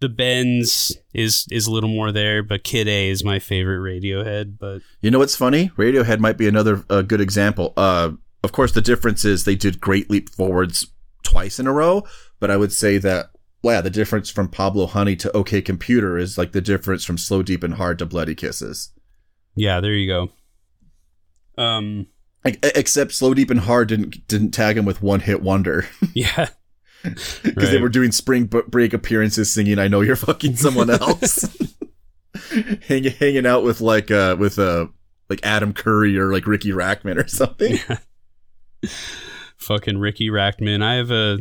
the 0.00 0.08
Bends 0.08 0.96
is 1.12 1.46
is 1.50 1.66
a 1.66 1.72
little 1.72 1.88
more 1.90 2.12
there, 2.12 2.42
but 2.44 2.62
Kid 2.62 2.86
A 2.86 3.08
is 3.08 3.24
my 3.24 3.38
favorite 3.40 3.80
Radiohead. 3.80 4.56
But 4.58 4.82
You 5.00 5.10
know 5.10 5.18
what's 5.18 5.34
funny? 5.34 5.70
Radiohead 5.76 6.20
might 6.20 6.36
be 6.38 6.46
another 6.46 6.84
uh, 6.88 7.02
good 7.02 7.20
example. 7.20 7.72
Uh, 7.76 8.12
of 8.44 8.52
course, 8.52 8.70
the 8.72 8.80
difference 8.80 9.24
is 9.24 9.44
they 9.44 9.56
did 9.56 9.80
great 9.80 10.08
leap 10.08 10.28
forwards 10.28 10.86
twice 11.24 11.58
in 11.58 11.66
a 11.66 11.72
row, 11.72 12.04
but 12.40 12.50
I 12.50 12.56
would 12.56 12.72
say 12.72 12.98
that, 12.98 13.30
well, 13.62 13.76
yeah, 13.76 13.80
the 13.80 13.90
difference 13.90 14.30
from 14.30 14.48
Pablo 14.48 14.86
Honey 14.86 15.16
to 15.16 15.36
OK 15.36 15.60
Computer 15.62 16.16
is 16.18 16.38
like 16.38 16.52
the 16.52 16.60
difference 16.60 17.04
from 17.04 17.18
Slow 17.18 17.42
Deep 17.42 17.62
and 17.62 17.74
Hard 17.74 17.98
to 17.98 18.06
Bloody 18.06 18.34
Kisses. 18.34 18.92
yeah, 19.54 19.80
there 19.80 19.92
you 19.94 20.06
go. 20.06 21.62
Um, 21.62 22.06
Like, 22.44 22.58
except 22.62 23.12
Slow 23.12 23.34
Deep 23.34 23.50
and 23.50 23.60
Hard 23.60 23.88
didn't 23.88 24.26
didn't 24.28 24.52
tag 24.52 24.78
him 24.78 24.84
with 24.84 25.02
one 25.02 25.20
hit 25.20 25.42
wonder 25.42 25.88
yeah, 26.14 26.48
because 27.02 27.70
they 27.70 27.80
were 27.80 27.88
doing 27.88 28.12
spring 28.12 28.44
break 28.46 28.92
appearances 28.94 29.52
singing 29.52 29.78
"I 29.78 29.88
Know 29.88 30.00
You're 30.02 30.14
Fucking 30.16 30.54
Someone 30.64 30.88
Else," 30.90 31.56
hanging 32.86 33.12
hanging 33.12 33.44
out 33.46 33.64
with 33.64 33.80
like 33.80 34.10
uh 34.12 34.36
with 34.38 34.58
uh 34.58 34.86
like 35.28 35.40
Adam 35.42 35.72
Curry 35.72 36.16
or 36.16 36.32
like 36.32 36.46
Riki 36.46 36.70
Rachtman 36.70 37.22
or 37.22 37.26
something. 37.28 37.78
fucking 39.56 39.98
Riki 39.98 40.28
Rachtman. 40.30 40.82
I 40.82 40.94
have 40.94 41.10
a 41.10 41.38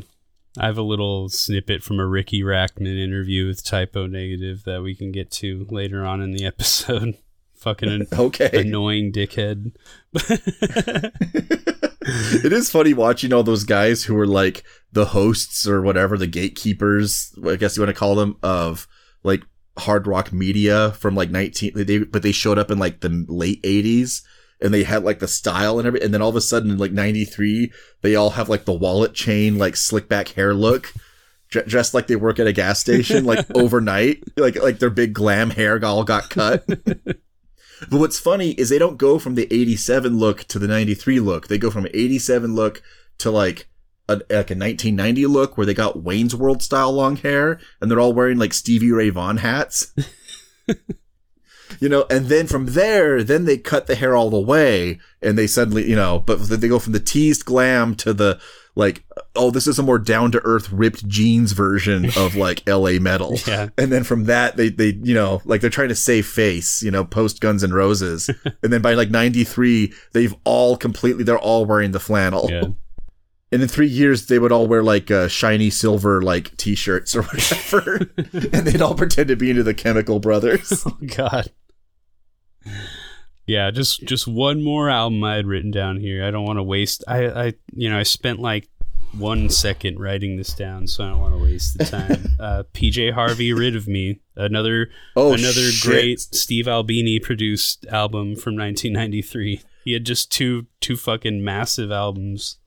I 0.59 0.65
have 0.65 0.77
a 0.77 0.83
little 0.83 1.29
snippet 1.29 1.83
from 1.83 1.99
a 1.99 2.07
Riki 2.07 2.41
Rachtman 2.41 2.99
interview 2.99 3.47
with 3.47 3.63
Type 3.63 3.95
O 3.95 4.07
Negative 4.07 4.63
that 4.65 4.81
we 4.81 4.95
can 4.95 5.11
get 5.11 5.29
to 5.31 5.67
later 5.69 6.03
on 6.05 6.21
in 6.21 6.31
the 6.31 6.45
episode. 6.45 7.15
fucking 7.55 7.89
an- 7.89 8.07
Okay. 8.13 8.49
annoying 8.53 9.11
dickhead. 9.11 9.75
it 12.43 12.53
is 12.53 12.71
funny 12.71 12.93
watching 12.93 13.33
all 13.33 13.43
those 13.43 13.63
guys 13.63 14.03
who 14.03 14.15
were 14.15 14.27
like 14.27 14.63
the 14.91 15.05
hosts 15.05 15.67
or 15.67 15.81
whatever, 15.81 16.17
the 16.17 16.27
gatekeepers, 16.27 17.33
I 17.45 17.55
guess 17.55 17.77
you 17.77 17.83
want 17.83 17.93
to 17.93 17.99
call 17.99 18.15
them, 18.15 18.37
of 18.41 18.87
like 19.23 19.43
hard 19.77 20.07
rock 20.07 20.33
media 20.33 20.91
from 20.93 21.15
like 21.15 21.29
19, 21.29 21.73
they, 21.75 21.99
but 21.99 22.23
they 22.23 22.31
showed 22.31 22.57
up 22.57 22.71
in 22.71 22.79
like 22.79 23.01
the 23.01 23.25
late 23.27 23.61
80s 23.63 24.21
and 24.61 24.73
they 24.73 24.83
had 24.83 25.03
like 25.03 25.19
the 25.19 25.27
style 25.27 25.79
and 25.79 25.87
everything. 25.87 26.05
And 26.05 26.13
then 26.13 26.21
all 26.21 26.29
of 26.29 26.35
a 26.35 26.41
sudden 26.41 26.71
in 26.71 26.77
like 26.77 26.91
93, 26.91 27.71
they 28.01 28.15
all 28.15 28.31
have 28.31 28.49
like 28.49 28.65
the 28.65 28.73
wallet 28.73 29.13
chain, 29.13 29.57
like 29.57 29.75
slick 29.75 30.07
back 30.09 30.29
hair 30.29 30.53
look. 30.53 30.93
dr- 31.49 31.67
Dressed 31.67 31.93
like 31.93 32.07
they 32.07 32.15
work 32.15 32.39
at 32.39 32.47
a 32.47 32.53
gas 32.53 32.79
station, 32.79 33.25
like 33.25 33.45
overnight, 33.55 34.23
like 34.37 34.55
like 34.61 34.79
their 34.79 34.89
big 34.89 35.13
glam 35.13 35.51
hair 35.51 35.83
all 35.83 36.03
got 36.03 36.29
cut. 36.29 36.65
But 37.91 37.99
what's 37.99 38.17
funny 38.19 38.51
is 38.53 38.69
they 38.69 38.79
don't 38.79 38.97
go 38.97 39.19
from 39.19 39.35
the 39.35 39.47
87 39.53 40.17
look 40.17 40.45
to 40.45 40.57
the 40.57 40.67
93 40.67 41.19
look. 41.19 41.47
They 41.47 41.59
go 41.59 41.69
from 41.69 41.85
87 41.93 42.55
look 42.55 42.81
to 43.19 43.29
like 43.29 43.67
a, 44.09 44.13
like 44.15 44.49
a 44.49 44.57
1990 44.57 45.27
look 45.27 45.57
where 45.57 45.65
they 45.67 45.75
got 45.75 46.01
Wayne's 46.01 46.35
World 46.35 46.63
style 46.63 46.91
long 46.91 47.17
hair 47.17 47.59
and 47.79 47.91
they're 47.91 47.99
all 47.99 48.13
wearing 48.13 48.39
like 48.39 48.53
Stevie 48.53 48.91
Ray 48.91 49.09
Vaughan 49.11 49.37
hats. 49.37 49.93
you 51.79 51.89
know, 51.89 52.05
and 52.09 52.27
then 52.27 52.47
from 52.47 52.67
there, 52.67 53.23
then 53.23 53.45
they 53.45 53.57
cut 53.57 53.87
the 53.87 53.95
hair 53.95 54.15
all 54.15 54.29
the 54.29 54.39
way 54.39 54.99
and 55.21 55.37
they 55.37 55.47
suddenly, 55.47 55.89
you 55.89 55.95
know, 55.95 56.19
but 56.19 56.35
they 56.47 56.67
go 56.67 56.79
from 56.79 56.93
the 56.93 56.99
teased 56.99 57.45
glam 57.45 57.95
to 57.95 58.13
the 58.13 58.39
like, 58.75 59.03
oh, 59.35 59.49
this 59.49 59.65
is 59.65 59.79
a 59.79 59.83
more 59.83 59.97
down 59.97 60.31
to 60.31 60.41
earth 60.45 60.71
ripped 60.71 61.07
jeans 61.07 61.51
version 61.51 62.05
of 62.15 62.35
like 62.37 62.61
LA 62.67 62.93
metal. 62.99 63.35
Yeah. 63.47 63.69
And 63.77 63.91
then 63.91 64.03
from 64.03 64.25
that, 64.25 64.55
they, 64.55 64.69
they, 64.69 64.99
you 65.01 65.15
know, 65.15 65.41
like 65.45 65.61
they're 65.61 65.69
trying 65.69 65.89
to 65.89 65.95
save 65.95 66.27
face, 66.27 66.83
you 66.83 66.91
know, 66.91 67.03
post 67.03 67.41
Guns 67.41 67.63
N' 67.63 67.73
Roses. 67.73 68.29
and 68.63 68.71
then 68.71 68.81
by 68.81 68.93
like 68.93 69.09
93, 69.09 69.93
they've 70.13 70.35
all 70.43 70.77
completely, 70.77 71.23
they're 71.23 71.39
all 71.39 71.65
wearing 71.65 71.91
the 71.91 71.99
flannel. 71.99 72.47
Yeah. 72.49 72.65
And 73.51 73.61
in 73.61 73.67
three 73.69 73.87
years, 73.87 74.25
they 74.27 74.39
would 74.39 74.51
all 74.51 74.67
wear 74.67 74.83
like 74.83 75.09
uh, 75.09 75.27
shiny 75.29 75.69
silver 75.69 76.21
like 76.21 76.55
t-shirts 76.57 77.15
or 77.15 77.21
whatever, 77.23 78.09
and 78.53 78.67
they'd 78.67 78.81
all 78.81 78.93
pretend 78.95 79.29
to 79.29 79.35
be 79.37 79.49
into 79.49 79.63
the 79.63 79.73
Chemical 79.73 80.19
Brothers. 80.19 80.83
Oh 80.85 80.97
God. 81.15 81.51
Yeah, 83.45 83.71
just 83.71 84.03
just 84.03 84.27
one 84.27 84.61
more 84.63 84.89
album 84.89 85.23
I 85.23 85.35
had 85.35 85.47
written 85.47 85.71
down 85.71 85.97
here. 85.99 86.25
I 86.25 86.31
don't 86.31 86.45
want 86.45 86.57
to 86.59 86.63
waste. 86.63 87.03
I 87.07 87.27
I 87.27 87.53
you 87.73 87.89
know 87.89 87.97
I 87.97 88.03
spent 88.03 88.39
like 88.39 88.67
one 89.17 89.49
second 89.49 89.97
writing 89.99 90.35
this 90.35 90.53
down, 90.53 90.85
so 90.85 91.05
I 91.05 91.09
don't 91.09 91.21
want 91.21 91.33
to 91.33 91.41
waste 91.41 91.77
the 91.77 91.85
time. 91.85 92.25
uh, 92.41 92.63
PJ 92.73 93.13
Harvey, 93.13 93.53
"Rid 93.53 93.77
of 93.77 93.87
Me," 93.87 94.19
another 94.35 94.89
Oh, 95.15 95.29
another 95.33 95.71
shit. 95.71 95.89
great 95.89 96.19
Steve 96.19 96.67
Albini 96.67 97.19
produced 97.19 97.85
album 97.87 98.35
from 98.35 98.57
1993. 98.57 99.61
He 99.85 99.93
had 99.93 100.05
just 100.05 100.29
two 100.29 100.65
two 100.81 100.97
fucking 100.97 101.41
massive 101.41 101.89
albums. 101.89 102.57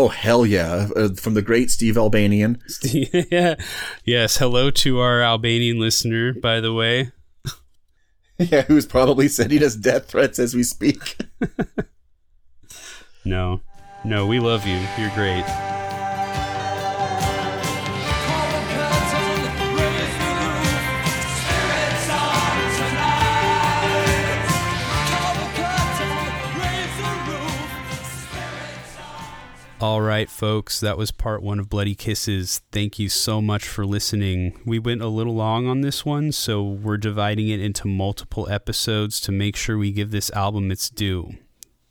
Oh 0.00 0.06
hell 0.06 0.46
yeah! 0.46 0.86
Uh, 0.94 1.08
from 1.16 1.34
the 1.34 1.42
great 1.42 1.72
Steve 1.72 1.96
Albanian. 1.96 2.62
yeah. 2.84 3.56
Yes. 4.04 4.36
Hello 4.36 4.70
to 4.70 5.00
our 5.00 5.20
Albanian 5.20 5.80
listener, 5.80 6.32
by 6.32 6.60
the 6.60 6.72
way. 6.72 7.10
Yeah, 8.38 8.62
who's 8.62 8.86
probably 8.86 9.26
sending 9.26 9.64
us 9.64 9.74
death 9.74 10.06
threats 10.06 10.38
as 10.38 10.54
we 10.54 10.62
speak. 10.62 11.16
No, 13.24 13.60
no, 14.04 14.26
we 14.26 14.38
love 14.38 14.64
you. 14.64 14.80
You're 14.96 15.14
great. 15.14 15.44
All 29.80 30.00
right, 30.00 30.28
folks, 30.28 30.80
that 30.80 30.98
was 30.98 31.12
part 31.12 31.40
one 31.40 31.60
of 31.60 31.68
Bloody 31.68 31.94
Kisses. 31.94 32.62
Thank 32.72 32.98
you 32.98 33.08
so 33.08 33.40
much 33.40 33.68
for 33.68 33.86
listening. 33.86 34.60
We 34.66 34.80
went 34.80 35.02
a 35.02 35.06
little 35.06 35.36
long 35.36 35.68
on 35.68 35.82
this 35.82 36.04
one, 36.04 36.32
so 36.32 36.64
we're 36.64 36.96
dividing 36.96 37.48
it 37.48 37.60
into 37.60 37.86
multiple 37.86 38.50
episodes 38.50 39.20
to 39.20 39.30
make 39.30 39.54
sure 39.54 39.78
we 39.78 39.92
give 39.92 40.10
this 40.10 40.32
album 40.32 40.72
its 40.72 40.90
due. 40.90 41.32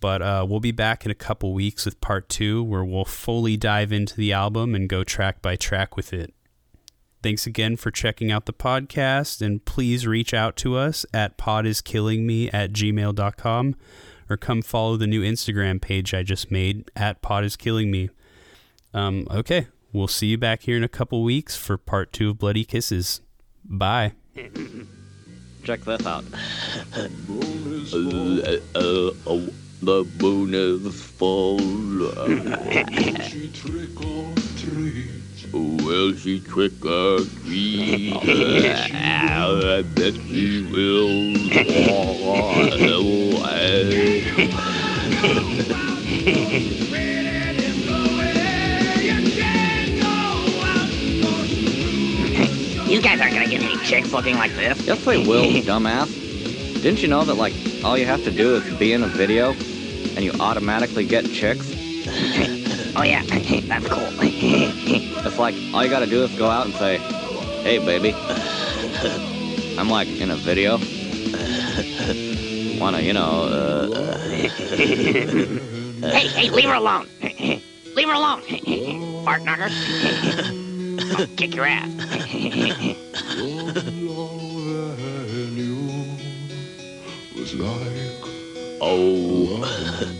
But 0.01 0.21
uh, 0.21 0.45
we'll 0.49 0.59
be 0.59 0.73
back 0.73 1.05
in 1.05 1.11
a 1.11 1.15
couple 1.15 1.53
weeks 1.53 1.85
with 1.85 2.01
part 2.01 2.27
two, 2.27 2.61
where 2.61 2.83
we'll 2.83 3.05
fully 3.05 3.55
dive 3.55 3.93
into 3.93 4.17
the 4.17 4.33
album 4.33 4.75
and 4.75 4.89
go 4.89 5.05
track 5.05 5.41
by 5.41 5.55
track 5.55 5.95
with 5.95 6.11
it. 6.11 6.33
Thanks 7.23 7.47
again 7.47 7.77
for 7.77 7.89
checking 7.89 8.33
out 8.33 8.47
the 8.47 8.53
podcast, 8.53 9.41
and 9.41 9.63
please 9.63 10.05
reach 10.05 10.33
out 10.33 10.57
to 10.57 10.75
us 10.75 11.05
at 11.13 11.37
podiskillingme 11.37 12.53
at 12.53 12.73
gmail.com 12.73 13.75
or 14.29 14.37
come 14.37 14.61
follow 14.61 14.97
the 14.97 15.07
new 15.07 15.21
Instagram 15.21 15.81
page 15.81 16.13
I 16.13 16.23
just 16.23 16.51
made 16.51 16.89
at 16.95 17.21
podiskillingme. 17.21 18.09
Um, 18.93 19.27
okay, 19.29 19.67
we'll 19.93 20.07
see 20.07 20.27
you 20.27 20.37
back 20.37 20.63
here 20.63 20.77
in 20.77 20.83
a 20.83 20.89
couple 20.89 21.23
weeks 21.23 21.55
for 21.55 21.77
part 21.77 22.13
two 22.13 22.31
of 22.31 22.37
Bloody 22.37 22.65
Kisses. 22.65 23.21
Bye. 23.63 24.13
Check 25.63 25.81
this 25.81 26.05
out. 26.05 26.23
Uh, 26.95 27.07
uh, 27.93 28.57
uh, 28.75 29.11
oh, 29.25 29.49
the 29.81 30.07
moon 30.19 30.53
is 30.53 31.01
full. 31.01 31.57
She 35.51 35.51
trick. 35.51 35.53
Will 35.53 36.15
she 36.15 36.39
trick 36.39 36.85
or 36.85 37.19
treat? 37.19 38.13
I 38.13 39.81
bet 39.83 40.13
she 40.13 40.61
will. 40.71 41.47
You 52.87 53.01
guys 53.01 53.19
aren't 53.19 53.33
gonna 53.33 53.47
get 53.47 53.61
any 53.61 53.75
chicks 53.83 54.13
looking 54.13 54.37
like 54.37 54.55
this. 54.55 54.81
Yes, 54.87 55.03
they 55.03 55.17
will, 55.17 55.43
dumbass. 55.61 56.09
Didn't 56.81 57.01
you 57.01 57.09
know 57.09 57.25
that, 57.25 57.35
like, 57.35 57.53
all 57.83 57.97
you 57.97 58.05
have 58.05 58.23
to 58.23 58.31
do 58.31 58.55
is 58.55 58.77
be 58.77 58.93
in 58.93 59.03
a 59.03 59.07
video 59.07 59.51
and 60.15 60.23
you 60.23 60.31
automatically 60.39 61.05
get 61.05 61.25
chicks? 61.25 61.67
Oh 62.99 63.03
yeah, 63.03 63.21
that's 63.21 63.87
cool. 63.87 64.09
It's 65.27 65.37
like, 65.37 65.53
all 65.71 65.83
you 65.83 65.89
gotta 65.89 66.07
do 66.07 66.23
is 66.23 66.35
go 66.35 66.49
out 66.49 66.65
and 66.65 66.73
say, 66.75 66.97
hey, 67.61 67.77
baby. 67.77 68.15
I'm, 69.77 69.87
like, 69.87 70.07
in 70.07 70.31
a 70.31 70.35
video. 70.35 70.77
Wanna, 72.79 73.01
you 73.01 73.13
know, 73.13 73.43
uh, 73.43 74.17
hey, 74.29 74.47
hey, 76.27 76.49
leave 76.49 76.69
her 76.69 76.73
alone. 76.73 77.07
leave 77.21 78.07
her 78.07 78.13
alone. 78.13 78.41
Fart 79.25 79.43
knocker. 79.43 79.69
I'll 81.19 81.27
kick 81.35 81.53
your 81.53 81.65
ass. 81.65 81.87
Was 87.35 87.53
like 87.53 88.23
oh, 88.81 90.16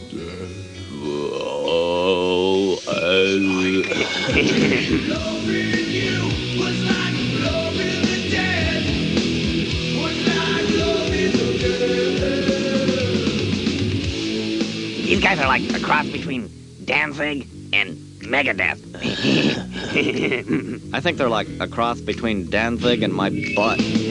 These 15.08 15.22
guys 15.22 15.40
are 15.40 15.48
like 15.48 15.64
a 15.74 15.80
cross 15.80 16.06
between 16.08 16.50
Danzig 16.86 17.48
and 17.74 17.98
Megadeth. 18.22 18.80
I 20.94 21.00
think 21.00 21.18
they're 21.18 21.30
like 21.30 21.48
a 21.60 21.68
cross 21.68 22.02
between 22.02 22.50
Danzig 22.50 23.04
and 23.04 23.14
my 23.14 23.30
butt. 23.56 23.80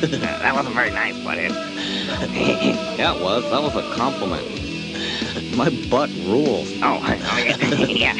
that 0.00 0.52
wasn't 0.54 0.74
very 0.74 0.90
nice, 0.90 1.14
butthead. 1.16 1.50
Yeah, 2.98 3.14
it 3.14 3.22
was. 3.22 3.44
That 3.50 3.62
was 3.62 3.76
a 3.76 3.82
compliment. 3.94 4.69
My 5.56 5.68
butt 5.90 6.10
rules. 6.26 6.70
Oh, 6.82 7.00
oh 7.02 7.38
yeah. 7.38 7.56
yeah. 7.88 8.14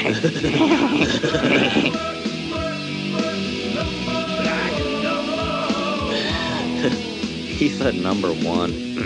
He 7.61 7.68
said 7.68 7.95
number 7.95 8.33
one. 8.33 8.72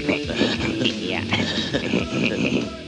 yeah. 0.84 1.24